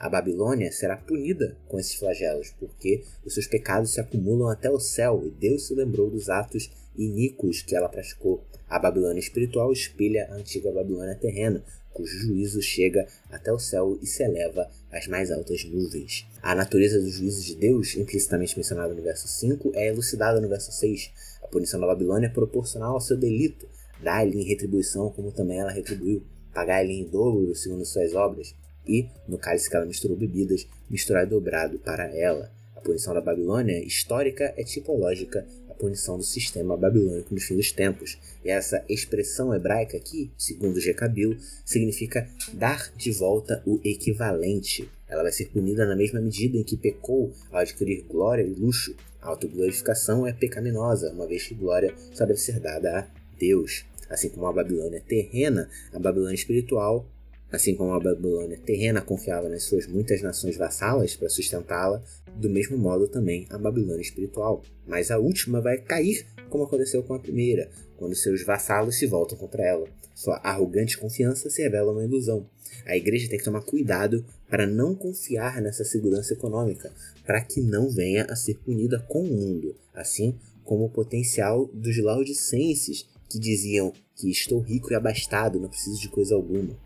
A 0.00 0.08
Babilônia 0.08 0.72
será 0.72 0.96
punida 0.96 1.56
com 1.66 1.78
esses 1.78 1.94
flagelos, 1.94 2.54
porque 2.58 3.04
os 3.24 3.34
seus 3.34 3.46
pecados 3.46 3.92
se 3.92 4.00
acumulam 4.00 4.48
até 4.48 4.70
o 4.70 4.80
céu 4.80 5.22
e 5.26 5.30
Deus 5.30 5.66
se 5.66 5.74
lembrou 5.74 6.08
dos 6.08 6.28
atos 6.28 6.70
iníquos 6.96 7.62
que 7.62 7.76
ela 7.76 7.88
praticou. 7.88 8.44
A 8.68 8.78
Babilônia 8.78 9.20
espiritual 9.20 9.72
espelha 9.72 10.28
a 10.30 10.34
antiga 10.34 10.70
Babilônia 10.72 11.16
terrena, 11.16 11.64
cujo 11.92 12.16
juízo 12.16 12.62
chega 12.62 13.08
até 13.28 13.52
o 13.52 13.58
céu 13.58 13.98
e 14.00 14.06
se 14.06 14.22
eleva 14.22 14.70
às 14.92 15.08
mais 15.08 15.32
altas 15.32 15.64
nuvens. 15.64 16.26
A 16.40 16.54
natureza 16.54 17.00
dos 17.00 17.14
juízos 17.14 17.44
de 17.44 17.56
Deus, 17.56 17.96
implicitamente 17.96 18.56
mencionada 18.56 18.94
no 18.94 19.02
verso 19.02 19.26
5, 19.26 19.72
é 19.74 19.88
elucidada 19.88 20.40
no 20.40 20.48
verso 20.48 20.70
6. 20.70 21.10
A 21.42 21.48
punição 21.48 21.80
da 21.80 21.86
Babilônia 21.86 22.26
é 22.26 22.30
proporcional 22.30 22.94
ao 22.94 23.00
seu 23.00 23.16
delito, 23.16 23.68
dá-lhe 24.02 24.40
em 24.40 24.44
retribuição 24.44 25.10
como 25.10 25.32
também 25.32 25.58
ela 25.58 25.70
retribuiu, 25.70 26.22
pagar-lhe 26.52 26.92
em 26.92 27.04
dobro 27.04 27.54
segundo 27.54 27.84
suas 27.84 28.14
obras. 28.14 28.54
e, 28.86 29.06
no 29.28 29.36
cálice 29.36 29.68
que 29.68 29.76
ela 29.76 29.84
misturou 29.84 30.16
bebidas, 30.16 30.66
misturar 30.88 31.26
dobrado 31.26 31.78
para 31.78 32.04
ela. 32.16 32.50
A 32.74 32.80
punição 32.80 33.12
da 33.12 33.20
Babilônia 33.20 33.84
histórica 33.84 34.54
é 34.56 34.64
tipológica 34.64 35.46
à 35.68 35.74
punição 35.74 36.16
do 36.16 36.24
sistema 36.24 36.76
babilônico 36.76 37.34
no 37.34 37.40
fim 37.40 37.54
dos 37.54 37.70
tempos. 37.70 38.16
E 38.42 38.48
essa 38.48 38.82
expressão 38.88 39.54
hebraica 39.54 39.96
aqui, 39.96 40.30
segundo 40.38 40.80
Jecabil, 40.80 41.36
significa 41.66 42.26
dar 42.54 42.90
de 42.96 43.10
volta 43.12 43.62
o 43.66 43.78
equivalente. 43.84 44.88
Ela 45.06 45.22
vai 45.22 45.32
ser 45.32 45.46
punida 45.46 45.84
na 45.84 45.96
mesma 45.96 46.20
medida 46.20 46.56
em 46.56 46.62
que 46.62 46.76
pecou 46.76 47.32
ao 47.50 47.58
adquirir 47.58 48.04
glória 48.08 48.42
e 48.42 48.54
luxo. 48.54 48.94
A 49.20 49.28
autoglorificação 49.28 50.26
é 50.26 50.32
pecaminosa, 50.32 51.10
uma 51.12 51.26
vez 51.26 51.46
que 51.46 51.54
glória 51.54 51.92
só 52.14 52.24
deve 52.24 52.38
ser 52.38 52.60
dada 52.60 53.00
a 53.00 53.17
Deus. 53.38 53.84
Assim 54.08 54.28
como 54.28 54.46
a 54.46 54.52
Babilônia 54.52 55.02
terrena, 55.06 55.68
a 55.92 55.98
Babilônia 55.98 56.34
espiritual 56.34 57.06
Assim 57.50 57.74
como 57.74 57.92
a 57.94 58.00
Babilônia 58.00 58.58
terrena 58.58 59.00
confiava 59.00 59.48
nas 59.48 59.62
suas 59.62 59.86
muitas 59.86 60.20
nações 60.20 60.56
vassalas 60.56 61.16
para 61.16 61.30
sustentá-la, 61.30 62.02
do 62.36 62.50
mesmo 62.50 62.76
modo 62.76 63.08
também 63.08 63.46
a 63.48 63.56
Babilônia 63.56 64.02
espiritual. 64.02 64.62
Mas 64.86 65.10
a 65.10 65.18
última 65.18 65.60
vai 65.60 65.78
cair, 65.78 66.26
como 66.50 66.64
aconteceu 66.64 67.02
com 67.02 67.14
a 67.14 67.18
primeira, 67.18 67.70
quando 67.96 68.14
seus 68.14 68.44
vassalos 68.44 68.98
se 68.98 69.06
voltam 69.06 69.38
contra 69.38 69.62
ela. 69.62 69.88
Sua 70.14 70.36
arrogante 70.36 70.98
confiança 70.98 71.48
se 71.48 71.62
revela 71.62 71.92
uma 71.92 72.04
ilusão. 72.04 72.46
A 72.84 72.94
igreja 72.94 73.30
tem 73.30 73.38
que 73.38 73.44
tomar 73.44 73.62
cuidado 73.62 74.24
para 74.50 74.66
não 74.66 74.94
confiar 74.94 75.62
nessa 75.62 75.84
segurança 75.84 76.34
econômica, 76.34 76.92
para 77.24 77.40
que 77.40 77.62
não 77.62 77.88
venha 77.88 78.24
a 78.24 78.36
ser 78.36 78.56
punida 78.56 78.98
com 79.08 79.22
o 79.22 79.26
mundo, 79.26 79.74
assim 79.94 80.34
como 80.64 80.84
o 80.84 80.90
potencial 80.90 81.64
dos 81.72 81.96
laudicenses 81.96 83.06
que 83.28 83.38
diziam 83.38 83.92
que 84.16 84.30
estou 84.30 84.60
rico 84.60 84.92
e 84.92 84.94
abastado, 84.94 85.60
não 85.60 85.68
preciso 85.68 86.00
de 86.00 86.08
coisa 86.08 86.34
alguma. 86.34 86.76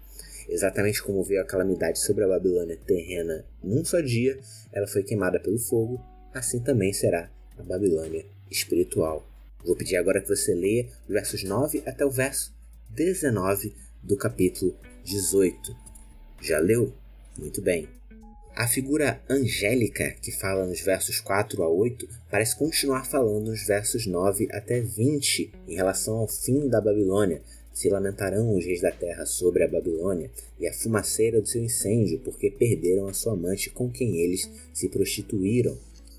Exatamente 0.49 1.03
como 1.03 1.23
veio 1.23 1.41
a 1.41 1.47
calamidade 1.47 1.99
sobre 1.99 2.25
a 2.25 2.29
Babilônia 2.29 2.79
terrena 2.87 3.45
num 3.63 3.85
só 3.85 4.01
dia, 4.01 4.39
ela 4.73 4.87
foi 4.87 5.03
queimada 5.03 5.41
pelo 5.41 5.59
fogo, 5.59 6.01
assim 6.35 6.61
também 6.61 6.93
será 6.93 7.31
a 7.57 7.63
Babilônia 7.63 8.27
espiritual. 8.51 9.27
Vou 9.65 9.77
pedir 9.77 9.97
agora 9.97 10.21
que 10.21 10.29
você 10.29 10.55
leia 10.55 10.89
os 11.09 11.15
versos 11.15 11.45
9 11.45 11.83
até 11.87 12.05
o 12.05 12.11
verso 12.11 12.53
19 12.91 13.75
do 14.03 14.17
capítulo 14.17 14.77
18. 15.05 15.75
Já 16.41 16.59
leu? 16.59 16.93
Muito 17.39 17.63
bem. 17.63 17.89
A 18.55 18.69
figura 18.69 19.19
angélica 19.31 20.11
que 20.21 20.31
fala 20.31 20.67
nos 20.67 20.83
versos 20.83 21.19
4 21.21 21.63
a 21.63 21.69
8 21.69 22.07
parece 22.31 22.55
continuar 22.55 23.07
falando 23.07 23.47
nos 23.47 23.67
versos 23.67 24.07
9 24.07 24.47
até 24.53 24.79
20 24.79 25.51
em 25.67 25.75
relação 25.75 26.19
ao 26.19 26.29
fim 26.29 26.69
da 26.69 26.79
Babilônia, 26.79 27.41
se 27.73 27.89
lamentarão 27.89 28.55
os 28.55 28.67
reis 28.67 28.83
da 28.83 28.93
terra 28.93 29.25
sobre 29.25 29.65
a 29.65 29.69
Babilônia 29.69 30.31
e 30.61 30.69
a 30.69 30.73
fumaceira 30.73 31.41
do 31.41 31.49
seu 31.49 31.65
incêndio, 31.65 32.21
porque 32.21 32.51
perderam 32.51 33.09
a 33.09 33.15
sua 33.15 33.33
amante 33.33 33.71
com 33.71 33.91
quem 33.91 34.19
eles 34.19 34.51
se 34.75 34.87
prostituíram. 34.91 35.79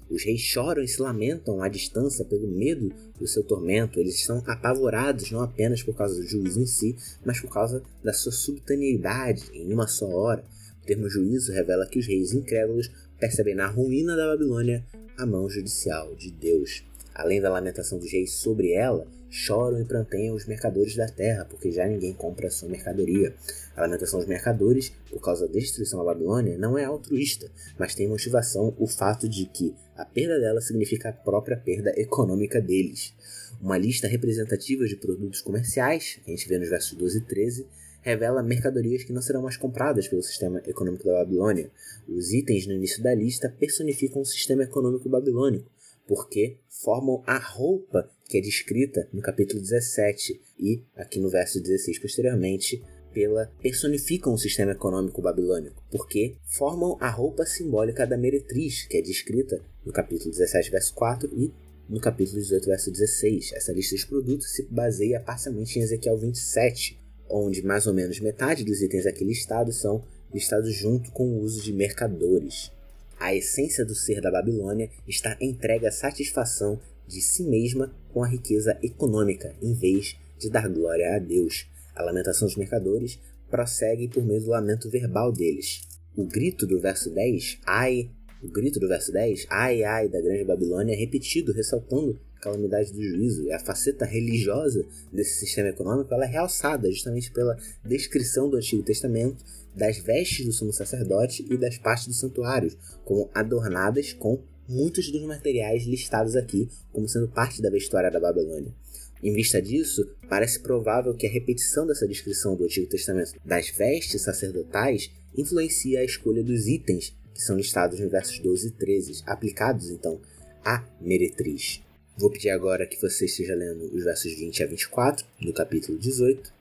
Os 0.10 0.24
reis 0.24 0.42
choram 0.42 0.82
e 0.82 0.88
se 0.88 1.02
lamentam 1.02 1.62
à 1.62 1.70
distância 1.70 2.26
pelo 2.26 2.48
medo 2.48 2.92
do 3.20 3.28
seu 3.28 3.44
tormento. 3.44 4.00
Eles 4.00 4.16
estão 4.16 4.44
apavorados 4.48 5.30
não 5.30 5.42
apenas 5.42 5.84
por 5.84 5.96
causa 5.96 6.16
do 6.16 6.28
juízo 6.28 6.60
em 6.60 6.66
si, 6.66 6.96
mas 7.24 7.40
por 7.40 7.52
causa 7.52 7.84
da 8.04 8.12
sua 8.12 8.32
subitaneidade 8.32 9.44
em 9.54 9.72
uma 9.72 9.88
só 9.88 10.08
hora. 10.10 10.44
O 10.84 10.86
termo 10.86 11.10
juízo 11.10 11.54
revela 11.54 11.88
que 11.88 11.98
os 11.98 12.06
reis 12.06 12.34
incrédulos 12.34 12.92
percebem 13.18 13.56
na 13.56 13.68
ruína 13.68 14.18
da 14.18 14.28
Babilônia 14.28 14.84
a 15.18 15.26
mão 15.26 15.50
judicial 15.50 16.14
de 16.14 16.30
Deus. 16.30 16.84
Além 17.16 17.40
da 17.40 17.50
lamentação 17.50 17.98
dos 17.98 18.12
reis 18.12 18.34
sobre 18.34 18.74
ela, 18.74 19.08
choram 19.30 19.80
e 19.80 19.86
pranteiam 19.86 20.36
os 20.36 20.46
mercadores 20.46 20.98
da 20.98 21.08
terra, 21.08 21.46
porque 21.46 21.72
já 21.72 21.88
ninguém 21.88 22.14
compra 22.14 22.48
a 22.48 22.52
sua 22.52 22.68
mercadoria. 22.68 23.34
A 23.78 23.82
lamentação 23.82 24.20
dos 24.20 24.28
mercadores, 24.28 24.92
por 25.10 25.22
causa 25.22 25.48
da 25.48 25.54
destruição 25.54 26.00
da 26.00 26.06
Babilônia, 26.06 26.58
não 26.58 26.78
é 26.78 26.84
altruísta, 26.84 27.50
mas 27.80 27.96
tem 27.96 28.06
motivação 28.06 28.76
o 28.78 28.86
fato 28.86 29.30
de 29.30 29.46
que 29.46 29.74
a 29.96 30.04
perda 30.04 30.38
dela 30.38 30.60
significa 30.60 31.10
a 31.10 31.14
própria 31.14 31.56
perda 31.56 31.94
econômica 31.98 32.60
deles. 32.60 33.14
Uma 33.62 33.78
lista 33.78 34.06
representativa 34.06 34.86
de 34.86 34.98
produtos 34.98 35.40
comerciais, 35.40 36.20
que 36.26 36.30
a 36.30 36.36
gente 36.36 36.50
vê 36.50 36.60
nos 36.60 36.70
versos 36.70 36.92
12 36.98 37.20
e 37.20 37.22
13, 37.22 37.68
revela 38.04 38.44
mercadorias 38.44 39.04
que 39.04 39.14
não 39.14 39.22
serão 39.22 39.42
mais 39.42 39.58
compradas 39.58 40.08
pelo 40.08 40.22
sistema 40.22 40.62
econômico 40.68 41.06
da 41.06 41.14
Babilônia. 41.14 41.72
Os 42.08 42.34
itens 42.34 42.68
no 42.68 42.74
início 42.74 43.02
da 43.02 43.16
lista 43.16 43.50
personificam 43.50 44.22
o 44.22 44.26
sistema 44.26 44.64
econômico 44.64 45.10
babilônico, 45.10 45.72
porque 46.06 46.58
formam 46.70 47.24
a 47.26 47.38
roupa 47.38 48.10
que 48.26 48.38
é 48.38 48.42
descrita 48.42 49.08
no 49.12 49.22
capítulo 49.22 49.62
17 49.62 50.40
e 50.60 50.84
aqui 50.96 51.20
no 51.20 51.30
verso 51.30 51.62
16 51.62 51.98
posteriormente 52.00 52.84
pela 53.14 53.46
personificam 53.62 54.34
o 54.34 54.38
sistema 54.38 54.72
econômico 54.72 55.22
babilônico, 55.22 55.82
porque 55.90 56.36
formam 56.44 56.98
a 57.00 57.10
roupa 57.10 57.46
simbólica 57.46 58.06
da 58.06 58.18
meretriz, 58.18 58.86
que 58.88 58.98
é 58.98 59.02
descrita 59.02 59.62
no 59.86 59.94
capítulo 59.94 60.32
17, 60.32 60.72
verso 60.72 60.94
4 60.96 61.30
e 61.32 61.54
no 61.88 62.00
capítulo 62.00 62.40
18, 62.42 62.66
verso 62.66 62.92
16. 62.92 63.54
Essa 63.54 63.72
lista 63.72 63.96
de 63.96 64.08
produtos 64.08 64.52
se 64.52 64.64
baseia 64.64 65.20
parcialmente 65.20 65.78
em 65.78 65.84
Ezequiel 65.84 66.18
27, 66.18 67.03
onde 67.34 67.64
mais 67.64 67.88
ou 67.88 67.94
menos 67.94 68.20
metade 68.20 68.64
dos 68.64 68.82
itens 68.82 69.06
aqui 69.06 69.24
listados 69.24 69.82
são 69.82 70.04
listados 70.34 70.74
junto 70.74 71.12
com 71.12 71.28
o 71.28 71.42
uso 71.42 71.62
de 71.64 71.74
mercadores. 71.74 72.72
A 73.20 73.34
essência 73.34 73.86
do 73.86 73.96
ser 73.96 74.22
da 74.22 74.32
Babilônia 74.32 74.90
está 75.08 75.36
entregue 75.42 75.88
à 75.88 75.92
satisfação 75.92 76.80
de 77.08 77.22
si 77.22 77.44
mesma 77.44 77.94
com 78.14 78.24
a 78.24 78.28
riqueza 78.28 78.78
econômica, 78.82 79.56
em 79.62 79.74
vez 79.74 80.16
de 80.38 80.50
dar 80.50 80.68
glória 80.68 81.16
a 81.16 81.20
Deus. 81.20 81.68
A 81.96 82.04
lamentação 82.04 82.48
dos 82.48 82.58
mercadores 82.58 83.20
prossegue 83.50 84.08
por 84.08 84.26
meio 84.26 84.42
do 84.42 84.50
lamento 84.50 84.90
verbal 84.90 85.32
deles. 85.32 85.82
O 86.16 86.26
grito 86.26 86.66
do 86.68 86.80
verso 86.80 87.10
10, 87.10 87.60
ai, 87.66 88.10
o 88.42 88.48
grito 88.48 88.80
do 88.80 88.88
verso 88.88 89.12
10, 89.12 89.48
ai, 89.50 89.84
ai, 89.84 90.10
da 90.10 90.22
grande 90.22 90.44
Babilônia 90.44 90.94
é 90.94 90.98
repetido, 90.98 91.54
ressaltando 91.54 92.20
calamidade 92.44 92.92
do 92.92 93.02
juízo. 93.02 93.44
E 93.44 93.52
a 93.52 93.60
faceta 93.60 94.06
religiosa 94.06 94.86
desse 95.12 95.40
sistema 95.40 95.70
econômico 95.70 96.14
ela 96.14 96.26
é 96.26 96.28
realçada 96.28 96.92
justamente 96.92 97.32
pela 97.32 97.58
descrição 97.84 98.50
do 98.50 98.58
Antigo 98.58 98.84
Testamento 98.84 99.44
das 99.76 99.98
vestes 99.98 100.46
do 100.46 100.52
sumo 100.52 100.74
sacerdote 100.74 101.46
e 101.50 101.58
das 101.58 101.78
partes 101.78 102.08
dos 102.08 102.20
santuários, 102.20 102.78
como 103.04 103.30
adornadas 103.34 104.14
com 104.14 104.40
muitos 104.68 105.12
dos 105.12 105.24
materiais 105.24 105.84
listados 105.84 106.36
aqui 106.36 106.70
como 106.92 107.08
sendo 107.08 107.28
parte 107.28 107.62
da 107.62 107.70
vestuária 107.70 108.12
da 108.12 108.20
Babilônia. 108.20 108.74
Em 109.22 109.34
vista 109.34 109.62
disso, 109.62 110.06
parece 110.30 110.60
provável 110.60 111.14
que 111.16 111.26
a 111.26 111.30
repetição 111.30 111.88
dessa 111.88 112.08
descrição 112.08 112.56
do 112.56 112.66
Antigo 112.66 112.88
Testamento 112.88 113.34
das 113.44 113.70
vestes 113.70 114.22
sacerdotais 114.22 115.10
influencia 115.36 116.02
a 116.02 116.04
escolha 116.04 116.44
dos 116.44 116.68
itens 116.68 117.16
que 117.34 117.42
são 117.42 117.58
listados 117.58 118.00
nos 118.00 118.12
versos 118.12 118.38
12 118.40 118.68
e 118.68 118.72
13, 118.72 119.24
aplicados 119.26 119.90
então 119.90 120.22
à 120.64 120.86
meretriz. 121.02 121.83
Vou 122.16 122.30
pedir 122.30 122.52
agora 122.52 122.86
que 122.86 123.02
você 123.02 123.26
esteja 123.26 123.56
lendo 123.56 123.86
os 123.86 124.04
versos 124.04 124.32
20 124.38 124.64
a 124.64 124.68
24 124.68 125.26
do 125.42 125.52
capítulo 125.52 125.98
18. 125.98 126.54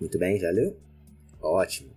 Muito 0.00 0.18
bem, 0.18 0.36
já 0.36 0.50
leu? 0.50 0.76
Ótimo. 1.40 1.90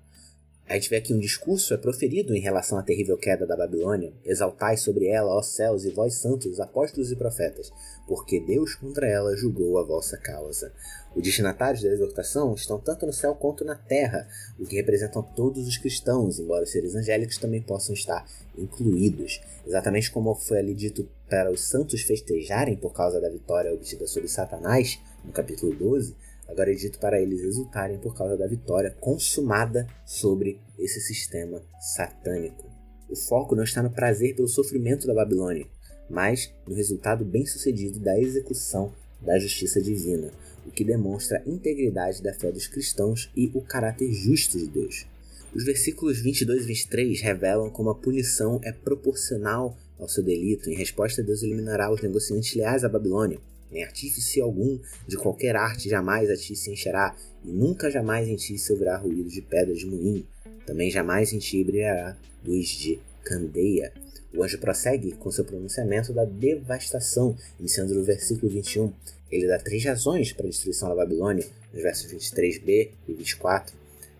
A 0.70 0.76
gente 0.76 0.90
vê 0.90 0.98
aqui 0.98 1.12
um 1.12 1.20
discurso 1.20 1.74
é 1.74 1.78
proferido 1.78 2.36
em 2.36 2.40
relação 2.40 2.78
à 2.78 2.84
terrível 2.84 3.18
queda 3.18 3.48
da 3.48 3.58
Babilônia. 3.58 4.14
Exaltai 4.24 4.78
sobre 4.78 5.08
ela, 5.08 5.34
ó 5.34 5.42
céus, 5.42 5.86
e 5.86 5.90
vós 5.90 6.16
santos, 6.16 6.60
apóstolos 6.60 7.12
e 7.12 7.16
profetas, 7.16 7.72
porque 8.06 8.40
Deus 8.40 8.76
contra 8.76 9.08
ela 9.08 9.36
julgou 9.36 9.80
a 9.80 9.84
vossa 9.84 10.16
causa. 10.16 10.72
Os 11.16 11.24
destinatários 11.24 11.82
da 11.82 11.90
exortação 11.90 12.54
estão 12.54 12.78
tanto 12.78 13.08
no 13.08 13.14
céu 13.14 13.34
quanto 13.34 13.66
na 13.66 13.76
terra, 13.76 14.28
o 14.60 14.68
que 14.68 14.76
representam 14.76 15.24
todos 15.24 15.68
os 15.68 15.78
cristãos, 15.78 16.38
embora 16.38 16.66
os 16.66 16.72
seres 16.72 16.94
angélicos 16.94 17.38
também 17.38 17.62
possam 17.62 17.96
estar 17.96 18.24
incluídos. 18.56 19.42
Exatamente 19.66 20.12
como 20.12 20.36
foi 20.36 20.60
ali 20.60 20.76
dito 20.76 21.10
para 21.30 21.52
os 21.52 21.62
santos 21.62 22.02
festejarem 22.02 22.76
por 22.76 22.94
causa 22.94 23.20
da 23.20 23.30
vitória 23.30 23.74
obtida 23.74 24.08
sobre 24.08 24.30
Satanás, 24.30 25.00
no 25.24 25.32
capítulo 25.32 25.76
12, 25.76 26.16
Agora 26.48 26.72
é 26.72 26.76
dito 26.76 26.98
para 26.98 27.22
eles 27.22 27.42
exultarem 27.42 27.98
por 28.00 28.16
causa 28.16 28.38
da 28.38 28.48
vitória 28.48 28.96
consumada 29.02 29.86
sobre 30.06 30.62
esse 30.80 31.02
sistema 31.02 31.62
satânico. 31.80 32.66
O 33.10 33.16
foco 33.16 33.56
não 33.56 33.64
está 33.64 33.84
no 33.84 33.90
prazer 33.90 34.36
pelo 34.36 34.48
sofrimento 34.48 35.06
da 35.06 35.14
Babilônia, 35.14 35.68
mas 36.10 36.54
no 36.66 36.74
resultado 36.74 37.26
bem-sucedido 37.26 38.00
da 38.00 38.18
execução 38.20 38.94
da 39.22 39.38
justiça 39.38 39.82
divina, 39.82 40.32
o 40.66 40.72
que 40.72 40.86
demonstra 40.86 41.44
a 41.46 41.50
integridade 41.50 42.22
da 42.22 42.34
fé 42.34 42.52
dos 42.52 42.68
cristãos 42.68 43.30
e 43.36 43.52
o 43.54 43.62
caráter 43.62 44.12
justo 44.12 44.58
de 44.58 44.68
Deus. 44.68 45.06
Os 45.54 45.66
versículos 45.66 46.22
22 46.22 46.64
e 46.64 46.68
23 46.68 47.22
revelam 47.22 47.70
como 47.70 47.90
a 47.90 47.96
punição 47.96 48.60
é 48.64 48.72
proporcional 48.72 49.78
ao 50.00 50.08
seu 50.08 50.24
delito. 50.24 50.70
Em 50.70 50.76
resposta, 50.76 51.24
Deus 51.24 51.44
eliminará 51.44 51.92
os 51.92 52.02
negociantes 52.02 52.56
leais 52.56 52.84
à 52.84 52.90
Babilônia, 52.90 53.40
nem 53.72 53.84
artífice 53.84 54.40
algum 54.40 54.80
de 55.08 55.18
qualquer 55.18 55.56
arte 55.56 55.90
jamais 55.90 56.30
a 56.30 56.38
ti 56.38 56.56
se 56.56 56.72
encherá, 56.72 57.16
e 57.44 57.52
nunca 57.52 57.92
jamais 57.92 58.28
em 58.28 58.36
ti 58.36 58.58
se 58.58 58.72
ouvirá 58.72 58.98
ruído 58.98 59.30
de 59.30 59.42
pedra 59.42 59.74
de 59.74 59.86
moinho, 59.86 60.26
também 60.66 60.90
jamais 60.90 61.34
em 61.34 61.40
ti 61.40 61.64
brilhará 61.64 62.18
luz 62.46 62.68
de 62.70 63.00
candeia. 63.24 63.92
O 64.34 64.44
anjo 64.44 64.58
prossegue 64.60 65.14
com 65.14 65.32
seu 65.32 65.44
pronunciamento 65.44 66.14
da 66.14 66.26
devastação, 66.26 67.36
iniciando 67.60 67.96
no 67.96 68.04
versículo 68.04 68.52
21. 68.52 68.94
Ele 69.32 69.48
dá 69.48 69.58
três 69.58 69.84
razões 69.84 70.32
para 70.32 70.46
a 70.46 70.50
destruição 70.50 70.90
da 70.90 70.96
Babilônia, 70.96 71.46
nos 71.74 71.82
versos 71.82 72.12
23b 72.12 72.92
e 73.08 73.14
24. 73.14 73.76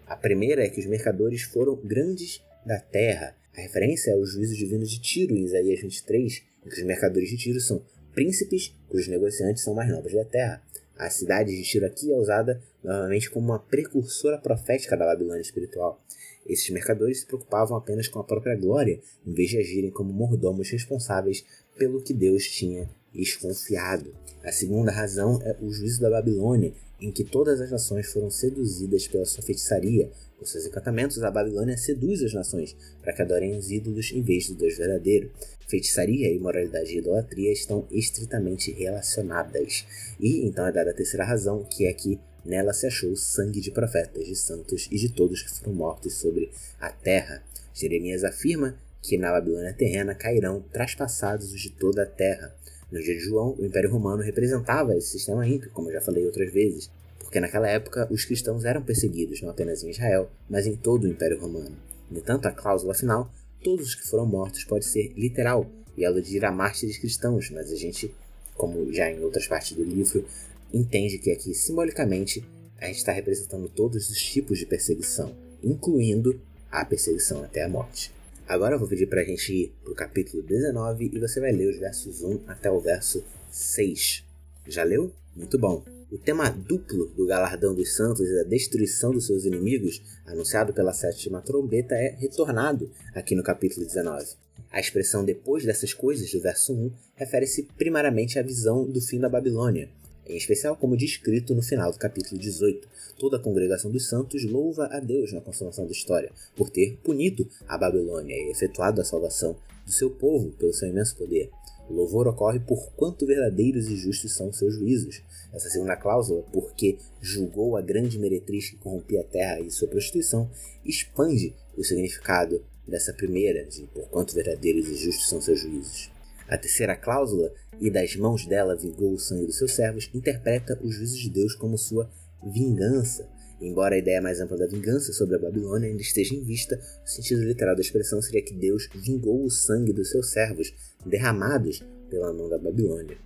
A 0.08 0.16
primeira 0.16 0.66
é 0.66 0.70
que 0.70 0.80
os 0.80 0.86
mercadores 0.86 1.44
foram 1.44 1.76
grandes 1.76 2.42
da 2.66 2.80
terra. 2.80 3.36
A 3.58 3.62
referência 3.62 4.12
é 4.12 4.16
o 4.16 4.24
juízo 4.24 4.56
divino 4.56 4.86
de 4.86 5.02
Tiro, 5.02 5.36
em 5.36 5.44
Isaías 5.44 5.82
23, 5.82 6.44
em 6.64 6.70
que 6.70 6.76
os 6.76 6.84
mercadores 6.84 7.28
de 7.28 7.38
Tiro 7.38 7.60
são 7.60 7.82
príncipes 8.14 8.72
cujos 8.88 9.08
negociantes 9.08 9.64
são 9.64 9.74
mais 9.74 9.90
nobres 9.90 10.14
da 10.14 10.24
terra. 10.24 10.62
A 10.96 11.10
cidade 11.10 11.56
de 11.56 11.64
Tiro 11.64 11.88
aqui 11.88 12.14
é 12.14 12.16
usada 12.16 12.62
novamente 12.84 13.32
como 13.32 13.48
uma 13.48 13.58
precursora 13.58 14.38
profética 14.38 14.96
da 14.96 15.08
Babilônia 15.08 15.42
espiritual. 15.42 16.00
Esses 16.46 16.70
mercadores 16.70 17.22
se 17.22 17.26
preocupavam 17.26 17.76
apenas 17.76 18.08
com 18.08 18.20
a 18.20 18.24
própria 18.24 18.56
glória, 18.56 19.02
em 19.26 19.34
vez 19.34 19.50
de 19.50 19.58
agirem 19.58 19.90
como 19.90 20.14
mordomos 20.14 20.70
responsáveis 20.70 21.44
pelo 21.76 22.04
que 22.04 22.14
Deus 22.14 22.48
tinha 22.48 22.88
desconfiado. 23.12 24.16
A 24.44 24.52
segunda 24.52 24.92
razão 24.92 25.42
é 25.42 25.58
o 25.60 25.72
juízo 25.72 26.00
da 26.00 26.12
Babilônia, 26.12 26.74
em 27.00 27.12
que 27.12 27.24
todas 27.24 27.62
as 27.62 27.72
nações 27.72 28.12
foram 28.12 28.30
seduzidas 28.30 29.08
pela 29.08 29.26
sua 29.26 29.44
feitiçaria. 29.44 30.10
Com 30.38 30.46
seus 30.46 30.66
encantamentos, 30.66 31.22
a 31.24 31.32
Babilônia 31.32 31.78
seduz 31.78 32.24
as 32.24 32.34
nações 32.34 32.76
para 33.02 33.14
que 33.14 33.22
adorem 33.22 33.58
os 33.58 33.72
ídolos 33.72 34.12
em 34.12 34.22
vez 34.22 34.48
do 34.50 34.56
Deus 34.56 34.78
verdadeiro. 34.78 35.32
Feitiçaria, 35.68 36.32
imoralidade 36.32 36.94
e 36.94 37.00
idolatria 37.00 37.52
estão 37.52 37.88
estritamente 37.92 38.72
relacionadas. 38.72 39.86
E 40.20 40.46
então 40.46 40.66
é 40.66 40.72
dada 40.72 40.92
a 40.92 40.94
terceira 40.94 41.26
razão, 41.26 41.64
que 41.64 41.86
é 41.86 41.94
que 41.94 42.20
nela 42.46 42.74
se 42.74 42.88
achou 42.88 43.16
sangue 43.16 43.60
de 43.60 43.72
profetas, 43.72 44.26
de 44.26 44.36
santos 44.36 44.88
e 44.92 44.98
de 44.98 45.10
todos 45.10 45.42
que 45.42 45.52
foram 45.52 45.74
mortos 45.74 46.14
sobre 46.14 46.52
a 46.80 46.90
terra. 46.90 47.44
Jeremias 47.74 48.24
afirma 48.24 48.80
que 49.02 49.18
na 49.18 49.32
Babilônia 49.32 49.74
terrena 49.74 50.16
cairão 50.16 50.64
traspassados 50.72 51.54
os 51.54 51.62
de 51.62 51.70
toda 51.70 52.04
a 52.04 52.06
terra. 52.06 52.54
No 52.90 53.02
dia 53.02 53.16
de 53.16 53.20
João, 53.20 53.54
o 53.60 53.66
Império 53.66 53.92
Romano 53.92 54.24
representava 54.24 54.96
esse 54.96 55.10
sistema 55.10 55.46
ímpio, 55.46 55.70
como 55.72 55.92
já 55.92 56.00
falei 56.00 56.26
outras 56.26 56.52
vezes, 56.54 56.90
porque 57.20 57.40
naquela 57.40 57.68
época 57.68 58.08
os 58.10 58.24
cristãos 58.24 58.64
eram 58.64 58.82
perseguidos 58.82 59.42
não 59.42 59.50
apenas 59.50 59.84
em 59.84 59.90
Israel, 59.90 60.30
mas 60.50 60.66
em 60.66 60.76
todo 60.76 61.04
o 61.04 61.08
Império 61.08 61.40
Romano. 61.40 61.76
No 62.10 62.20
entanto, 62.20 62.48
a 62.48 62.52
cláusula 62.52 62.94
final, 62.94 63.30
todos 63.62 63.88
os 63.88 63.96
que 63.96 64.08
foram 64.08 64.26
mortos, 64.26 64.64
pode 64.64 64.86
ser 64.86 65.12
literal 65.18 65.70
e 65.98 66.06
aludir 66.06 66.46
a 66.46 66.52
mártires 66.52 66.98
cristãos, 66.98 67.50
mas 67.50 67.72
a 67.72 67.76
gente, 67.76 68.14
como 68.56 68.94
já 68.94 69.12
em 69.12 69.22
outras 69.22 69.48
partes 69.48 69.76
do 69.76 69.84
livro, 69.84 70.26
entende 70.74 71.18
que 71.18 71.32
aqui 71.32 71.54
simbolicamente 71.54 72.46
a 72.80 72.86
gente 72.86 72.98
está 72.98 73.12
representando 73.12 73.68
todos 73.68 74.10
os 74.10 74.22
tipos 74.22 74.58
de 74.60 74.66
perseguição, 74.66 75.36
incluindo 75.62 76.40
a 76.72 76.86
perseguição 76.86 77.44
até 77.44 77.64
a 77.64 77.70
morte. 77.70 78.16
Agora 78.48 78.76
eu 78.76 78.80
vou 78.80 78.88
pedir 78.88 79.08
para 79.08 79.20
a 79.20 79.26
gente 79.26 79.52
ir 79.52 79.76
para 79.84 79.92
o 79.92 79.96
capítulo 79.96 80.42
19 80.42 81.12
e 81.14 81.20
você 81.20 81.42
vai 81.42 81.52
ler 81.52 81.70
os 81.70 81.78
versos 81.78 82.24
1 82.24 82.44
até 82.48 82.72
o 82.72 82.80
verso 82.80 83.22
6. 83.52 84.24
Já 84.66 84.86
leu? 84.86 85.12
Muito 85.36 85.60
bom. 85.60 85.84
O 86.10 86.18
tema 86.18 86.50
duplo 86.50 87.08
do 87.08 87.28
galardão 87.28 87.76
dos 87.76 87.94
santos 87.94 88.26
e 88.26 88.36
da 88.36 88.44
destruição 88.44 89.12
dos 89.12 89.26
seus 89.26 89.44
inimigos, 89.44 90.02
anunciado 90.26 90.74
pela 90.74 90.94
sétima 90.94 91.42
trombeta, 91.42 91.94
é 91.96 92.16
retornado 92.18 92.90
aqui 93.14 93.36
no 93.36 93.44
capítulo 93.44 93.86
19. 93.86 94.26
A 94.72 94.80
expressão 94.80 95.26
depois 95.26 95.66
dessas 95.66 95.94
coisas, 95.94 96.32
do 96.32 96.40
verso 96.40 96.74
1, 96.74 96.92
refere-se 97.16 97.64
primariamente 97.78 98.40
à 98.40 98.42
visão 98.42 98.86
do 98.86 99.02
fim 99.02 99.20
da 99.20 99.28
Babilônia, 99.28 99.90
em 100.30 100.38
especial 100.38 100.76
como 100.76 100.98
descrito 100.98 101.56
no 101.56 101.62
final 101.62 101.92
do 101.92 101.98
capítulo 101.98 102.40
18, 102.40 102.88
toda 103.18 103.38
a 103.38 103.40
congregação 103.40 103.90
dos 103.90 104.08
santos 104.08 104.44
louva 104.44 104.88
a 104.92 105.00
Deus 105.00 105.32
na 105.32 105.42
consumação 105.42 105.86
da 105.86 105.92
história, 105.92 106.32
por 106.56 106.70
ter 106.70 106.98
punido 107.04 107.48
a 107.68 107.78
Babilônia 107.78 108.36
e 108.36 108.52
efetuado 108.52 109.02
a 109.02 109.06
salvação 109.06 109.56
do 109.86 109.92
seu 109.92 110.10
povo 110.10 110.52
pelo 110.52 110.74
seu 110.74 110.90
imenso 110.90 111.16
poder. 111.16 111.50
O 111.90 111.94
louvor 111.94 112.28
ocorre 112.28 112.60
por 112.60 112.92
quanto 112.92 113.26
verdadeiros 113.26 113.88
e 113.88 113.96
justos 113.96 114.36
são 114.36 114.52
seus 114.52 114.74
juízos. 114.74 115.22
Essa 115.54 115.70
segunda 115.70 115.96
cláusula, 115.96 116.44
porque 116.52 116.98
julgou 117.22 117.78
a 117.78 117.82
grande 117.82 118.20
meretriz 118.20 118.70
que 118.70 118.76
corrompia 118.76 119.22
a 119.22 119.24
terra 119.24 119.62
e 119.62 119.72
sua 119.72 119.88
prostituição, 119.88 120.50
expande 120.84 121.56
o 121.78 121.84
significado 121.84 122.62
dessa 122.86 123.14
primeira, 123.14 123.66
de 123.66 123.84
por 123.94 124.10
quanto 124.10 124.36
verdadeiros 124.36 124.88
e 124.90 124.96
justos 124.96 125.30
são 125.30 125.42
seus 125.42 125.62
juízos. 125.62 126.17
A 126.48 126.58
terceira 126.58 126.96
cláusula, 126.96 127.52
e 127.80 127.92
das 127.92 128.16
mãos 128.16 128.46
dela 128.46 128.76
vingou 128.76 129.14
o 129.14 129.20
sangue 129.20 129.46
dos 129.46 129.58
seus 129.58 129.74
servos, 129.74 130.10
interpreta 130.14 130.80
os 130.82 130.96
juízos 130.96 131.20
de 131.20 131.30
Deus 131.30 131.54
como 131.56 131.78
sua 131.78 132.10
vingança. 132.44 133.28
Embora 133.60 133.96
a 133.96 133.98
ideia 133.98 134.22
mais 134.22 134.40
ampla 134.40 134.58
da 134.58 134.68
vingança 134.68 135.12
sobre 135.12 135.36
a 135.36 135.40
Babilônia 135.40 135.90
ainda 135.90 136.02
esteja 136.02 136.36
em 136.36 136.44
vista, 136.44 136.80
o 137.04 137.08
sentido 137.08 137.44
literal 137.44 137.76
da 137.76 137.82
expressão 137.82 138.22
seria 138.22 138.44
que 138.44 138.54
Deus 138.54 138.88
vingou 138.96 139.44
o 139.44 139.50
sangue 139.50 139.92
dos 139.92 140.12
seus 140.12 140.30
servos, 140.30 140.74
derramados 141.06 141.84
pela 142.10 142.32
mão 142.34 142.48
da 142.50 142.58
Babilônia. 142.58 143.18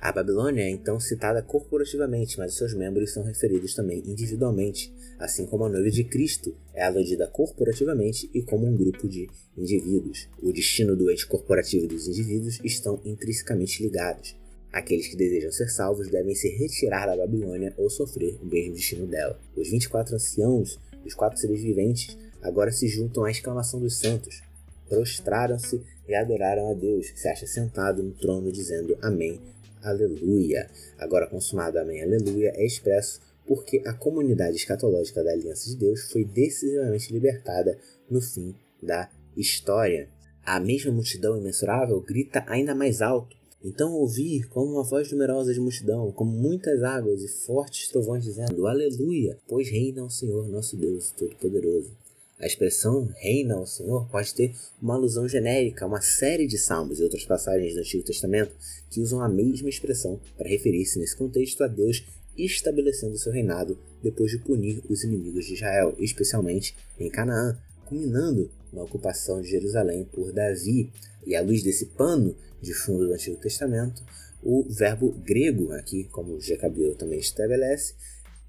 A 0.00 0.12
Babilônia 0.12 0.62
é 0.62 0.70
então 0.70 1.00
citada 1.00 1.42
corporativamente, 1.42 2.38
mas 2.38 2.54
seus 2.54 2.74
membros 2.74 3.12
são 3.12 3.22
referidos 3.22 3.74
também 3.74 4.02
individualmente, 4.06 4.94
assim 5.18 5.46
como 5.46 5.64
a 5.64 5.68
noiva 5.68 5.90
de 5.90 6.04
Cristo 6.04 6.54
é 6.74 6.84
aludida 6.84 7.26
corporativamente 7.26 8.30
e 8.34 8.42
como 8.42 8.66
um 8.66 8.76
grupo 8.76 9.08
de 9.08 9.28
indivíduos. 9.56 10.28
O 10.42 10.52
destino 10.52 10.94
do 10.94 11.10
ente 11.10 11.26
corporativo 11.26 11.86
dos 11.86 12.06
indivíduos 12.06 12.60
estão 12.62 13.00
intrinsecamente 13.04 13.82
ligados. 13.82 14.36
Aqueles 14.70 15.08
que 15.08 15.16
desejam 15.16 15.50
ser 15.50 15.70
salvos 15.70 16.08
devem 16.08 16.34
se 16.34 16.50
retirar 16.50 17.06
da 17.06 17.16
Babilônia 17.16 17.72
ou 17.78 17.88
sofrer 17.88 18.38
o 18.42 18.44
mesmo 18.44 18.74
destino 18.74 19.06
dela. 19.06 19.40
Os 19.56 19.70
24 19.70 20.16
anciãos, 20.16 20.78
os 21.04 21.14
quatro 21.14 21.40
seres 21.40 21.62
viventes, 21.62 22.16
agora 22.42 22.70
se 22.70 22.86
juntam 22.86 23.24
à 23.24 23.30
exclamação 23.30 23.80
dos 23.80 23.98
santos. 23.98 24.42
Prostraram-se 24.86 25.80
e 26.06 26.14
adoraram 26.14 26.70
a 26.70 26.74
Deus, 26.74 27.10
que 27.10 27.18
se 27.18 27.26
acha 27.26 27.46
sentado 27.46 28.02
no 28.02 28.12
trono, 28.12 28.52
dizendo 28.52 28.96
Amém, 29.00 29.40
Aleluia. 29.82 30.68
Agora 30.98 31.26
consumado 31.26 31.78
Amém, 31.78 32.02
Aleluia 32.02 32.52
é 32.54 32.64
expresso 32.64 33.20
porque 33.46 33.82
a 33.86 33.92
comunidade 33.92 34.56
escatológica 34.56 35.22
da 35.22 35.30
Aliança 35.30 35.68
de 35.70 35.76
Deus 35.76 36.10
foi 36.10 36.24
decisivamente 36.24 37.12
libertada 37.12 37.78
no 38.10 38.20
fim 38.20 38.54
da 38.82 39.08
história. 39.36 40.08
A 40.44 40.58
mesma 40.60 40.92
multidão 40.92 41.36
imensurável 41.36 42.00
grita 42.00 42.44
ainda 42.46 42.74
mais 42.74 43.00
alto, 43.00 43.36
então 43.64 43.92
ouvi 43.92 44.42
como 44.44 44.72
uma 44.72 44.84
voz 44.84 45.10
numerosa 45.10 45.52
de 45.52 45.60
multidão, 45.60 46.12
como 46.12 46.30
muitas 46.30 46.82
águas 46.82 47.22
e 47.22 47.28
fortes 47.28 47.88
trovões 47.88 48.24
dizendo: 48.24 48.66
Aleluia, 48.66 49.38
pois 49.48 49.68
reina 49.68 50.04
o 50.04 50.10
Senhor 50.10 50.48
nosso 50.48 50.76
Deus 50.76 51.10
Todo-Poderoso. 51.12 52.05
A 52.38 52.46
expressão 52.46 53.08
reina 53.16 53.58
o 53.58 53.66
Senhor 53.66 54.06
pode 54.10 54.34
ter 54.34 54.54
uma 54.80 54.94
alusão 54.94 55.26
genérica 55.26 55.84
a 55.84 55.88
uma 55.88 56.02
série 56.02 56.46
de 56.46 56.58
salmos 56.58 57.00
e 57.00 57.02
outras 57.02 57.24
passagens 57.24 57.72
do 57.72 57.80
Antigo 57.80 58.04
Testamento 58.04 58.54
que 58.90 59.00
usam 59.00 59.22
a 59.22 59.28
mesma 59.28 59.70
expressão 59.70 60.20
para 60.36 60.48
referir-se 60.48 60.98
nesse 60.98 61.16
contexto 61.16 61.64
a 61.64 61.66
Deus 61.66 62.04
estabelecendo 62.36 63.16
seu 63.16 63.32
reinado 63.32 63.78
depois 64.02 64.30
de 64.30 64.38
punir 64.38 64.82
os 64.86 65.02
inimigos 65.02 65.46
de 65.46 65.54
Israel, 65.54 65.96
especialmente 65.98 66.76
em 67.00 67.08
Canaã, 67.08 67.58
culminando 67.86 68.50
na 68.70 68.82
ocupação 68.82 69.40
de 69.40 69.48
Jerusalém 69.48 70.04
por 70.04 70.30
Davi. 70.30 70.92
E 71.26 71.34
à 71.34 71.40
luz 71.40 71.62
desse 71.62 71.86
pano 71.86 72.36
de 72.60 72.74
fundo 72.74 73.06
do 73.06 73.14
Antigo 73.14 73.38
Testamento, 73.38 74.04
o 74.42 74.62
verbo 74.68 75.10
grego, 75.24 75.72
aqui, 75.72 76.04
como 76.04 76.40
Jacabeu 76.40 76.94
também 76.94 77.18
estabelece, 77.18 77.94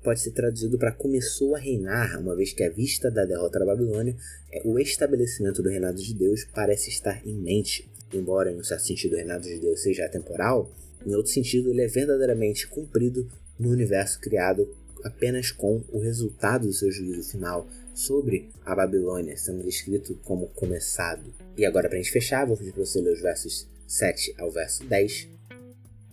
pode 0.07 0.21
ser 0.21 0.31
traduzido 0.31 0.77
para 0.77 0.93
começou 0.93 1.53
a 1.53 1.59
reinar, 1.59 2.17
uma 2.17 2.33
vez 2.33 2.53
que 2.53 2.63
à 2.63 2.69
vista 2.69 3.11
da 3.11 3.25
derrota 3.25 3.59
da 3.59 3.65
Babilônia, 3.65 4.15
é, 4.49 4.61
o 4.63 4.79
estabelecimento 4.79 5.61
do 5.61 5.67
reinado 5.67 6.01
de 6.01 6.13
Deus 6.13 6.45
parece 6.55 6.89
estar 6.89 7.27
em 7.27 7.35
mente. 7.35 7.91
Embora, 8.13 8.49
em 8.49 8.57
um 8.57 8.63
certo 8.63 8.85
sentido, 8.85 9.15
o 9.15 9.15
reinado 9.17 9.43
de 9.43 9.59
Deus 9.59 9.81
seja 9.81 10.05
atemporal, 10.05 10.71
em 11.05 11.13
outro 11.13 11.29
sentido, 11.33 11.69
ele 11.69 11.81
é 11.81 11.87
verdadeiramente 11.87 12.69
cumprido 12.69 13.29
no 13.59 13.69
universo 13.69 14.17
criado 14.21 14.73
apenas 15.03 15.51
com 15.51 15.83
o 15.91 15.99
resultado 15.99 16.67
do 16.67 16.73
seu 16.73 16.89
juízo 16.89 17.29
final 17.29 17.67
sobre 17.93 18.49
a 18.63 18.73
Babilônia, 18.73 19.35
sendo 19.35 19.61
descrito 19.61 20.15
como 20.23 20.47
começado. 20.55 21.33
E 21.57 21.65
agora, 21.65 21.89
para 21.89 21.97
a 21.97 22.01
gente 22.01 22.13
fechar, 22.13 22.45
vou 22.45 22.55
pedir 22.55 22.71
para 22.71 22.85
você 22.85 23.01
ler 23.01 23.11
os 23.11 23.21
versos 23.21 23.67
7 23.85 24.35
ao 24.37 24.49
verso 24.49 24.85
10. 24.85 25.27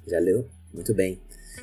Já 0.05 0.19
leu? 0.19 0.49
Muito 0.73 0.93
bem. 0.93 1.21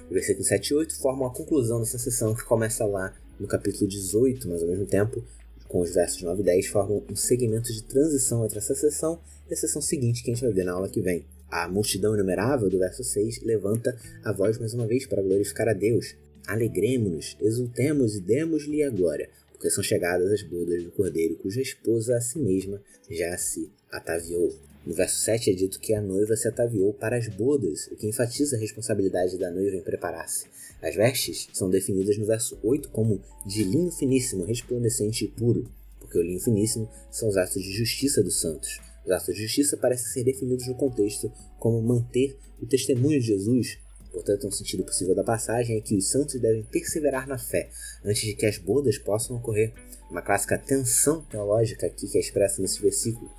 O 0.09 0.13
versículo 0.13 0.45
7 0.45 0.69
e 0.69 0.73
8 0.75 0.95
formam 0.99 1.27
a 1.27 1.33
conclusão 1.33 1.79
dessa 1.79 1.97
sessão 1.97 2.35
que 2.35 2.43
começa 2.43 2.85
lá 2.85 3.15
no 3.39 3.47
capítulo 3.47 3.87
18, 3.87 4.47
mas 4.47 4.61
ao 4.61 4.67
mesmo 4.67 4.85
tempo, 4.85 5.23
com 5.67 5.81
os 5.81 5.93
versos 5.93 6.21
9 6.21 6.41
e 6.41 6.45
10, 6.45 6.67
formam 6.67 7.03
um 7.09 7.15
segmento 7.15 7.71
de 7.73 7.83
transição 7.83 8.45
entre 8.45 8.59
essa 8.59 8.75
sessão 8.75 9.19
e 9.49 9.53
a 9.53 9.57
sessão 9.57 9.81
seguinte 9.81 10.23
que 10.23 10.31
a 10.31 10.33
gente 10.33 10.43
vai 10.43 10.53
ver 10.53 10.65
na 10.65 10.73
aula 10.73 10.89
que 10.89 11.01
vem. 11.01 11.25
A 11.49 11.67
multidão 11.67 12.13
inumerável 12.13 12.69
do 12.69 12.79
verso 12.79 13.03
6 13.03 13.41
levanta 13.43 13.97
a 14.23 14.31
voz 14.31 14.57
mais 14.57 14.73
uma 14.73 14.87
vez 14.87 15.05
para 15.05 15.21
glorificar 15.21 15.67
a 15.67 15.73
Deus. 15.73 16.15
Alegremos-nos, 16.47 17.35
exultemos 17.41 18.15
e 18.15 18.21
demos-lhe 18.21 18.83
a 18.83 18.89
glória, 18.89 19.29
porque 19.51 19.69
são 19.69 19.83
chegadas 19.83 20.31
as 20.31 20.43
bodas 20.43 20.83
do 20.83 20.91
cordeiro, 20.91 21.35
cuja 21.35 21.61
esposa 21.61 22.15
a 22.15 22.21
si 22.21 22.39
mesma 22.39 22.81
já 23.09 23.37
se 23.37 23.69
ataviou. 23.91 24.70
No 24.85 24.93
verso 24.93 25.19
7 25.19 25.51
é 25.51 25.53
dito 25.53 25.79
que 25.79 25.93
a 25.93 26.01
noiva 26.01 26.35
se 26.35 26.47
ataviou 26.47 26.93
para 26.93 27.17
as 27.17 27.27
bodas, 27.27 27.87
o 27.91 27.95
que 27.95 28.07
enfatiza 28.07 28.55
a 28.55 28.59
responsabilidade 28.59 29.37
da 29.37 29.51
noiva 29.51 29.75
em 29.75 29.81
preparar-se. 29.81 30.47
As 30.81 30.95
vestes 30.95 31.47
são 31.53 31.69
definidas 31.69 32.17
no 32.17 32.25
verso 32.25 32.57
8 32.63 32.89
como 32.89 33.21
de 33.45 33.63
linho 33.63 33.91
finíssimo, 33.91 34.43
resplandecente 34.43 35.25
e 35.25 35.27
puro, 35.27 35.69
porque 35.99 36.17
o 36.17 36.23
linho 36.23 36.39
finíssimo 36.39 36.89
são 37.11 37.29
os 37.29 37.37
atos 37.37 37.61
de 37.61 37.71
justiça 37.71 38.23
dos 38.23 38.41
santos. 38.41 38.79
Os 39.05 39.11
atos 39.11 39.35
de 39.35 39.43
justiça 39.43 39.77
parecem 39.77 40.07
ser 40.07 40.23
definidos 40.23 40.67
no 40.67 40.75
contexto 40.75 41.31
como 41.59 41.81
manter 41.81 42.37
o 42.59 42.65
testemunho 42.65 43.19
de 43.19 43.27
Jesus 43.27 43.77
Portanto, 44.11 44.45
um 44.45 44.51
sentido 44.51 44.83
possível 44.83 45.15
da 45.15 45.23
passagem 45.23 45.77
é 45.77 45.81
que 45.81 45.95
os 45.95 46.09
santos 46.09 46.39
devem 46.39 46.63
perseverar 46.63 47.27
na 47.27 47.37
fé 47.37 47.69
antes 48.03 48.21
de 48.21 48.33
que 48.33 48.45
as 48.45 48.57
bodas 48.57 48.97
possam 48.97 49.37
ocorrer. 49.37 49.73
Uma 50.09 50.21
clássica 50.21 50.57
tensão 50.57 51.21
teológica 51.23 51.87
aqui 51.87 52.07
que 52.07 52.17
é 52.17 52.21
expressa 52.21 52.61
nesse 52.61 52.81
versículo. 52.81 53.31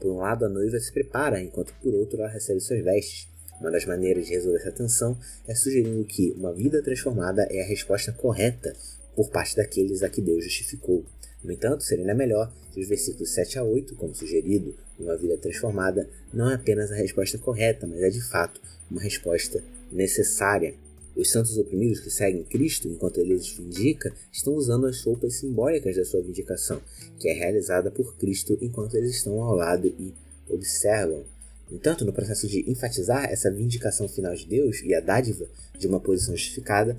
Por 0.00 0.10
um 0.10 0.18
lado, 0.18 0.46
a 0.46 0.48
noiva 0.48 0.78
se 0.80 0.92
prepara, 0.92 1.40
enquanto 1.40 1.74
por 1.82 1.94
outro 1.94 2.18
ela 2.20 2.28
recebe 2.28 2.60
suas 2.60 2.82
vestes. 2.82 3.28
Uma 3.60 3.70
das 3.70 3.84
maneiras 3.84 4.26
de 4.26 4.32
resolver 4.32 4.58
essa 4.58 4.72
tensão 4.72 5.18
é 5.46 5.54
sugerindo 5.54 6.02
que 6.04 6.32
uma 6.32 6.52
vida 6.52 6.82
transformada 6.82 7.46
é 7.50 7.60
a 7.60 7.66
resposta 7.66 8.10
correta 8.10 8.74
por 9.14 9.28
parte 9.28 9.54
daqueles 9.54 10.02
a 10.02 10.08
que 10.08 10.22
Deus 10.22 10.44
justificou. 10.44 11.04
No 11.44 11.52
entanto, 11.52 11.84
seria 11.84 12.14
melhor 12.14 12.50
que 12.72 12.80
os 12.80 12.88
versículos 12.88 13.34
7 13.34 13.58
a 13.58 13.64
8, 13.64 13.94
como 13.96 14.14
sugerido, 14.14 14.74
uma 14.98 15.16
vida 15.16 15.36
transformada, 15.36 16.08
não 16.32 16.50
é 16.50 16.54
apenas 16.54 16.90
a 16.90 16.94
resposta 16.94 17.36
correta, 17.38 17.86
mas 17.86 18.00
é 18.00 18.08
de 18.08 18.22
fato 18.22 18.60
uma 18.90 19.00
resposta 19.00 19.62
necessária. 19.92 20.74
Os 21.16 21.30
santos 21.30 21.58
oprimidos 21.58 22.00
que 22.00 22.10
seguem 22.10 22.44
Cristo 22.44 22.88
enquanto 22.88 23.18
ele 23.18 23.34
os 23.34 23.48
vindica 23.52 24.14
estão 24.32 24.54
usando 24.54 24.86
as 24.86 25.02
roupas 25.02 25.34
simbólicas 25.34 25.96
da 25.96 26.04
sua 26.04 26.22
vindicação, 26.22 26.80
que 27.18 27.28
é 27.28 27.32
realizada 27.32 27.90
por 27.90 28.16
Cristo 28.16 28.56
enquanto 28.60 28.96
eles 28.96 29.16
estão 29.16 29.42
ao 29.42 29.54
lado 29.54 29.86
e 29.86 30.14
observam. 30.48 31.24
No 31.70 31.76
entanto, 31.76 32.04
no 32.04 32.12
processo 32.12 32.48
de 32.48 32.68
enfatizar 32.70 33.24
essa 33.24 33.50
vindicação 33.50 34.08
final 34.08 34.34
de 34.34 34.46
Deus 34.46 34.82
e 34.82 34.94
a 34.94 35.00
dádiva 35.00 35.46
de 35.78 35.86
uma 35.86 36.00
posição 36.00 36.36
justificada, 36.36 36.96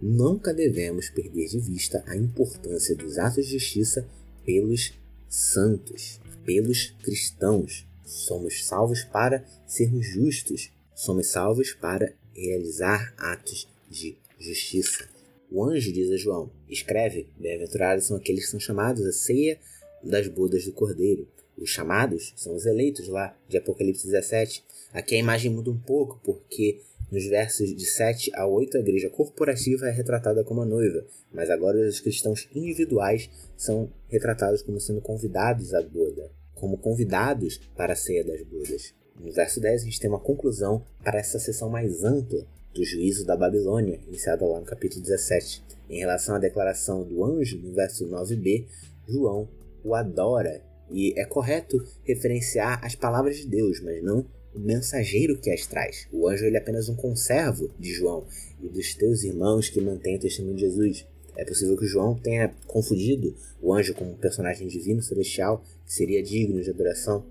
nunca 0.00 0.52
devemos 0.52 1.10
perder 1.10 1.48
de 1.48 1.58
vista 1.58 2.02
a 2.06 2.16
importância 2.16 2.94
dos 2.94 3.18
atos 3.18 3.46
de 3.46 3.52
justiça 3.52 4.06
pelos 4.44 4.94
santos, 5.28 6.20
pelos 6.44 6.94
cristãos. 7.02 7.86
Somos 8.04 8.64
salvos 8.66 9.02
para 9.04 9.44
sermos 9.66 10.06
justos, 10.06 10.70
somos 10.94 11.26
salvos 11.28 11.72
para 11.72 12.14
realizar 12.34 13.14
atos 13.16 13.68
de 13.90 14.16
justiça. 14.38 15.08
O 15.50 15.64
anjo 15.64 15.92
diz 15.92 16.10
a 16.10 16.16
João: 16.16 16.50
escreve, 16.68 17.28
bem-aventurados 17.38 18.06
são 18.06 18.16
aqueles 18.16 18.44
que 18.44 18.50
são 18.50 18.60
chamados 18.60 19.06
à 19.06 19.12
ceia 19.12 19.58
das 20.02 20.28
bodas 20.28 20.64
do 20.64 20.72
cordeiro. 20.72 21.28
Os 21.56 21.70
chamados 21.70 22.32
são 22.36 22.54
os 22.54 22.66
eleitos 22.66 23.08
lá 23.08 23.36
de 23.48 23.56
Apocalipse 23.56 24.06
17. 24.06 24.64
Aqui 24.92 25.14
a 25.14 25.18
imagem 25.18 25.50
muda 25.50 25.70
um 25.70 25.78
pouco, 25.78 26.20
porque 26.24 26.80
nos 27.10 27.24
versos 27.26 27.74
de 27.74 27.84
7 27.84 28.32
a 28.34 28.46
8, 28.46 28.76
a 28.76 28.80
igreja 28.80 29.08
corporativa 29.08 29.86
é 29.86 29.90
retratada 29.92 30.42
como 30.42 30.62
a 30.62 30.66
noiva, 30.66 31.06
mas 31.32 31.50
agora 31.50 31.78
os 31.86 32.00
cristãos 32.00 32.48
individuais 32.54 33.30
são 33.56 33.88
retratados 34.08 34.62
como 34.62 34.80
sendo 34.80 35.00
convidados 35.00 35.74
à 35.74 35.82
boda, 35.82 36.30
como 36.54 36.78
convidados 36.78 37.60
para 37.76 37.92
a 37.92 37.96
ceia 37.96 38.24
das 38.24 38.42
bodas. 38.42 38.92
No 39.18 39.32
verso 39.32 39.60
10, 39.60 39.82
a 39.82 39.84
gente 39.84 40.00
tem 40.00 40.10
uma 40.10 40.18
conclusão 40.18 40.84
para 41.02 41.18
essa 41.18 41.38
seção 41.38 41.70
mais 41.70 42.04
ampla 42.04 42.46
do 42.74 42.84
juízo 42.84 43.24
da 43.24 43.36
Babilônia, 43.36 44.00
iniciada 44.08 44.44
lá 44.44 44.58
no 44.58 44.66
capítulo 44.66 45.02
17. 45.02 45.62
Em 45.88 45.98
relação 45.98 46.34
à 46.34 46.38
declaração 46.38 47.04
do 47.04 47.24
anjo, 47.24 47.58
no 47.58 47.72
verso 47.72 48.06
9b, 48.08 48.66
João 49.06 49.48
o 49.84 49.94
adora. 49.94 50.62
E 50.90 51.18
é 51.18 51.24
correto 51.24 51.82
referenciar 52.02 52.84
as 52.84 52.94
palavras 52.94 53.36
de 53.36 53.46
Deus, 53.46 53.80
mas 53.80 54.02
não 54.02 54.26
o 54.54 54.58
mensageiro 54.58 55.38
que 55.38 55.50
as 55.50 55.66
traz. 55.66 56.06
O 56.12 56.28
anjo 56.28 56.44
ele 56.44 56.56
é 56.56 56.60
apenas 56.60 56.88
um 56.88 56.96
conservo 56.96 57.70
de 57.78 57.92
João 57.92 58.26
e 58.62 58.68
dos 58.68 58.94
teus 58.94 59.24
irmãos 59.24 59.68
que 59.68 59.80
mantêm 59.80 60.16
o 60.16 60.20
testemunho 60.20 60.56
de 60.56 60.62
Jesus. 60.62 61.06
É 61.36 61.44
possível 61.44 61.76
que 61.76 61.86
João 61.86 62.14
tenha 62.16 62.54
confundido 62.66 63.34
o 63.60 63.74
anjo 63.74 63.94
com 63.94 64.04
um 64.04 64.16
personagem 64.16 64.68
divino 64.68 65.02
celestial 65.02 65.64
que 65.84 65.92
seria 65.92 66.22
digno 66.22 66.62
de 66.62 66.70
adoração. 66.70 67.24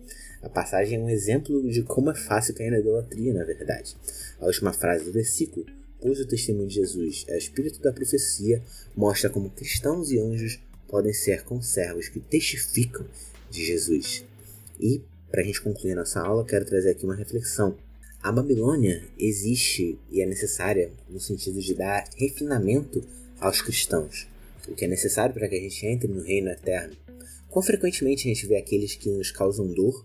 A 0.43 0.49
passagem 0.49 0.99
é 0.99 1.01
um 1.01 1.09
exemplo 1.09 1.65
de 1.71 1.81
como 1.83 2.11
é 2.11 2.15
fácil 2.15 2.53
cair 2.53 2.69
na 2.69 2.79
idolatria, 2.79 3.33
na 3.33 3.45
verdade. 3.45 3.95
A 4.41 4.45
última 4.45 4.73
frase 4.73 5.05
do 5.05 5.11
versículo, 5.13 5.65
pois 6.01 6.19
o 6.19 6.27
testemunho 6.27 6.67
de 6.67 6.75
Jesus 6.75 7.23
é 7.29 7.35
o 7.35 7.37
espírito 7.37 7.81
da 7.81 7.93
profecia, 7.93 8.61
mostra 8.93 9.29
como 9.29 9.49
cristãos 9.49 10.11
e 10.11 10.19
anjos 10.19 10.59
podem 10.89 11.13
ser 11.13 11.43
conservos 11.43 12.09
que 12.09 12.19
testificam 12.19 13.05
de 13.49 13.65
Jesus. 13.65 14.25
E 14.79 15.01
para 15.31 15.41
a 15.41 15.45
gente 15.45 15.61
concluir 15.61 15.95
nossa 15.95 16.19
aula, 16.19 16.45
quero 16.45 16.65
trazer 16.65 16.91
aqui 16.91 17.05
uma 17.05 17.15
reflexão. 17.15 17.77
A 18.21 18.31
Babilônia 18.31 19.01
existe 19.17 19.97
e 20.11 20.21
é 20.21 20.25
necessária 20.25 20.91
no 21.09 21.19
sentido 21.19 21.61
de 21.61 21.73
dar 21.73 22.07
refinamento 22.17 23.01
aos 23.39 23.61
cristãos, 23.61 24.27
o 24.67 24.75
que 24.75 24.85
é 24.85 24.87
necessário 24.87 25.33
para 25.33 25.47
que 25.47 25.55
a 25.55 25.59
gente 25.59 25.85
entre 25.85 26.07
no 26.07 26.21
reino 26.21 26.49
eterno. 26.49 26.95
Quão 27.49 27.63
frequentemente 27.63 28.27
a 28.27 28.33
gente 28.33 28.45
vê 28.45 28.57
aqueles 28.57 28.95
que 28.95 29.09
nos 29.09 29.31
causam 29.31 29.67
dor 29.67 30.03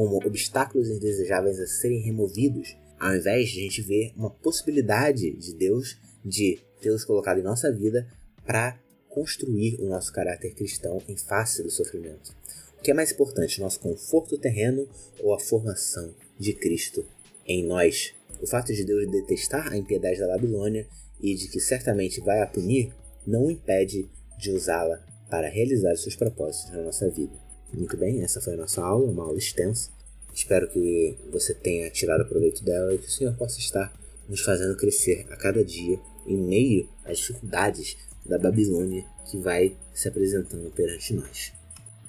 como 0.00 0.16
obstáculos 0.26 0.88
indesejáveis 0.88 1.60
a 1.60 1.66
serem 1.66 2.00
removidos, 2.00 2.74
ao 2.98 3.14
invés 3.14 3.50
de 3.50 3.60
a 3.60 3.62
gente 3.64 3.82
ver 3.82 4.14
uma 4.16 4.30
possibilidade 4.30 5.30
de 5.32 5.52
Deus 5.52 5.98
de 6.24 6.58
tê-los 6.80 7.04
colocado 7.04 7.38
em 7.38 7.42
nossa 7.42 7.70
vida 7.70 8.08
para 8.46 8.80
construir 9.10 9.78
o 9.78 9.84
nosso 9.84 10.10
caráter 10.10 10.54
cristão 10.54 11.02
em 11.06 11.18
face 11.18 11.62
do 11.62 11.70
sofrimento. 11.70 12.34
O 12.78 12.82
que 12.82 12.90
é 12.90 12.94
mais 12.94 13.12
importante, 13.12 13.60
nosso 13.60 13.78
conforto 13.78 14.38
terreno 14.38 14.88
ou 15.18 15.34
a 15.34 15.38
formação 15.38 16.14
de 16.38 16.54
Cristo 16.54 17.04
em 17.46 17.62
nós? 17.62 18.14
O 18.40 18.46
fato 18.46 18.72
de 18.72 18.82
Deus 18.84 19.06
detestar 19.10 19.70
a 19.70 19.76
impiedade 19.76 20.18
da 20.18 20.28
Babilônia 20.28 20.86
e 21.20 21.34
de 21.34 21.46
que 21.46 21.60
certamente 21.60 22.22
vai 22.22 22.40
a 22.40 22.46
punir 22.46 22.90
não 23.26 23.50
impede 23.50 24.08
de 24.38 24.50
usá-la 24.50 25.04
para 25.28 25.50
realizar 25.50 25.94
seus 25.96 26.16
propósitos 26.16 26.72
na 26.72 26.80
nossa 26.80 27.10
vida. 27.10 27.49
Muito 27.72 27.96
bem, 27.96 28.22
essa 28.22 28.40
foi 28.40 28.54
a 28.54 28.56
nossa 28.56 28.82
aula, 28.82 29.10
uma 29.10 29.24
aula 29.24 29.38
extensa. 29.38 29.90
Espero 30.34 30.68
que 30.68 31.16
você 31.30 31.54
tenha 31.54 31.88
tirado 31.90 32.28
proveito 32.28 32.64
dela 32.64 32.94
e 32.94 32.98
que 32.98 33.06
o 33.06 33.10
Senhor 33.10 33.34
possa 33.34 33.58
estar 33.58 33.92
nos 34.28 34.40
fazendo 34.40 34.76
crescer 34.76 35.26
a 35.30 35.36
cada 35.36 35.64
dia 35.64 35.98
em 36.26 36.36
meio 36.36 36.88
às 37.04 37.18
dificuldades 37.18 37.96
da 38.24 38.38
Babilônia 38.38 39.04
que 39.30 39.38
vai 39.38 39.76
se 39.94 40.08
apresentando 40.08 40.70
perante 40.70 41.14
nós. 41.14 41.52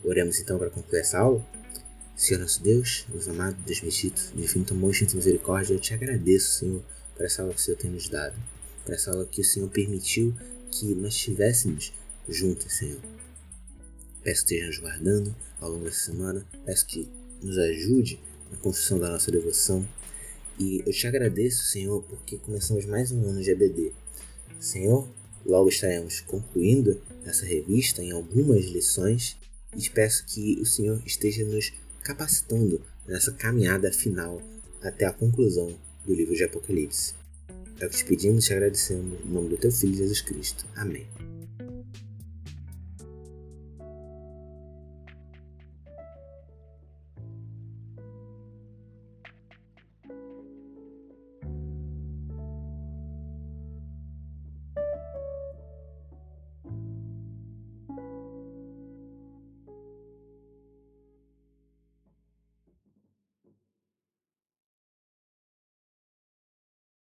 Oremos 0.03 0.39
então 0.39 0.57
para 0.57 0.69
concluir 0.69 0.99
essa 0.99 1.19
aula. 1.19 1.45
Senhor 2.15 2.39
nosso 2.39 2.61
Deus, 2.61 3.05
Deus 3.09 3.27
amado, 3.27 3.55
Deus 3.65 3.79
bendito, 3.79 4.31
de 4.35 4.43
infinito 4.43 4.73
amor 4.73 4.95
e 4.95 5.15
misericórdia, 5.15 5.73
eu 5.73 5.79
te 5.79 5.93
agradeço, 5.93 6.59
Senhor, 6.59 6.83
por 7.15 7.25
essa 7.25 7.41
aula 7.41 7.53
que 7.53 7.59
o 7.59 7.63
Senhor 7.63 7.77
tem 7.77 7.89
nos 7.89 8.09
dado, 8.09 8.35
por 8.83 8.93
essa 8.93 9.11
aula 9.11 9.25
que 9.25 9.41
o 9.41 9.45
Senhor 9.45 9.69
permitiu 9.69 10.33
que 10.69 10.93
nós 10.95 11.13
estivéssemos 11.13 11.93
juntos, 12.29 12.73
Senhor. 12.73 12.99
Peço 14.23 14.45
que 14.45 14.53
esteja 14.53 14.67
nos 14.67 14.77
guardando 14.77 15.35
ao 15.61 15.69
longo 15.69 15.85
dessa 15.85 16.11
semana, 16.11 16.45
peço 16.65 16.85
que 16.87 17.07
nos 17.41 17.57
ajude 17.57 18.19
na 18.51 18.57
construção 18.57 18.99
da 18.99 19.09
nossa 19.09 19.31
devoção. 19.31 19.87
E 20.59 20.83
eu 20.85 20.91
te 20.91 21.07
agradeço, 21.07 21.63
Senhor, 21.65 22.03
porque 22.03 22.37
começamos 22.37 22.85
mais 22.85 23.11
um 23.11 23.23
ano 23.25 23.41
de 23.41 23.51
ABD. 23.51 23.93
Senhor, 24.59 25.07
logo 25.45 25.69
estaremos 25.69 26.19
concluindo 26.21 27.01
essa 27.25 27.45
revista 27.45 28.03
em 28.03 28.11
algumas 28.11 28.65
lições 28.65 29.37
e 29.77 29.89
peço 29.89 30.25
que 30.25 30.59
o 30.59 30.65
Senhor 30.65 31.01
esteja 31.05 31.45
nos 31.45 31.71
capacitando 32.03 32.81
nessa 33.07 33.31
caminhada 33.31 33.91
final 33.91 34.41
até 34.81 35.05
a 35.05 35.13
conclusão 35.13 35.77
do 36.05 36.13
livro 36.13 36.35
de 36.35 36.43
Apocalipse. 36.43 37.13
É 37.79 37.85
o 37.85 37.89
que 37.89 37.97
te 37.97 38.05
pedimos 38.05 38.43
e 38.43 38.47
te 38.47 38.53
agradecemos, 38.53 39.19
em 39.25 39.29
nome 39.29 39.49
do 39.49 39.57
teu 39.57 39.71
Filho 39.71 39.95
Jesus 39.95 40.21
Cristo. 40.21 40.65
Amém. 40.75 41.07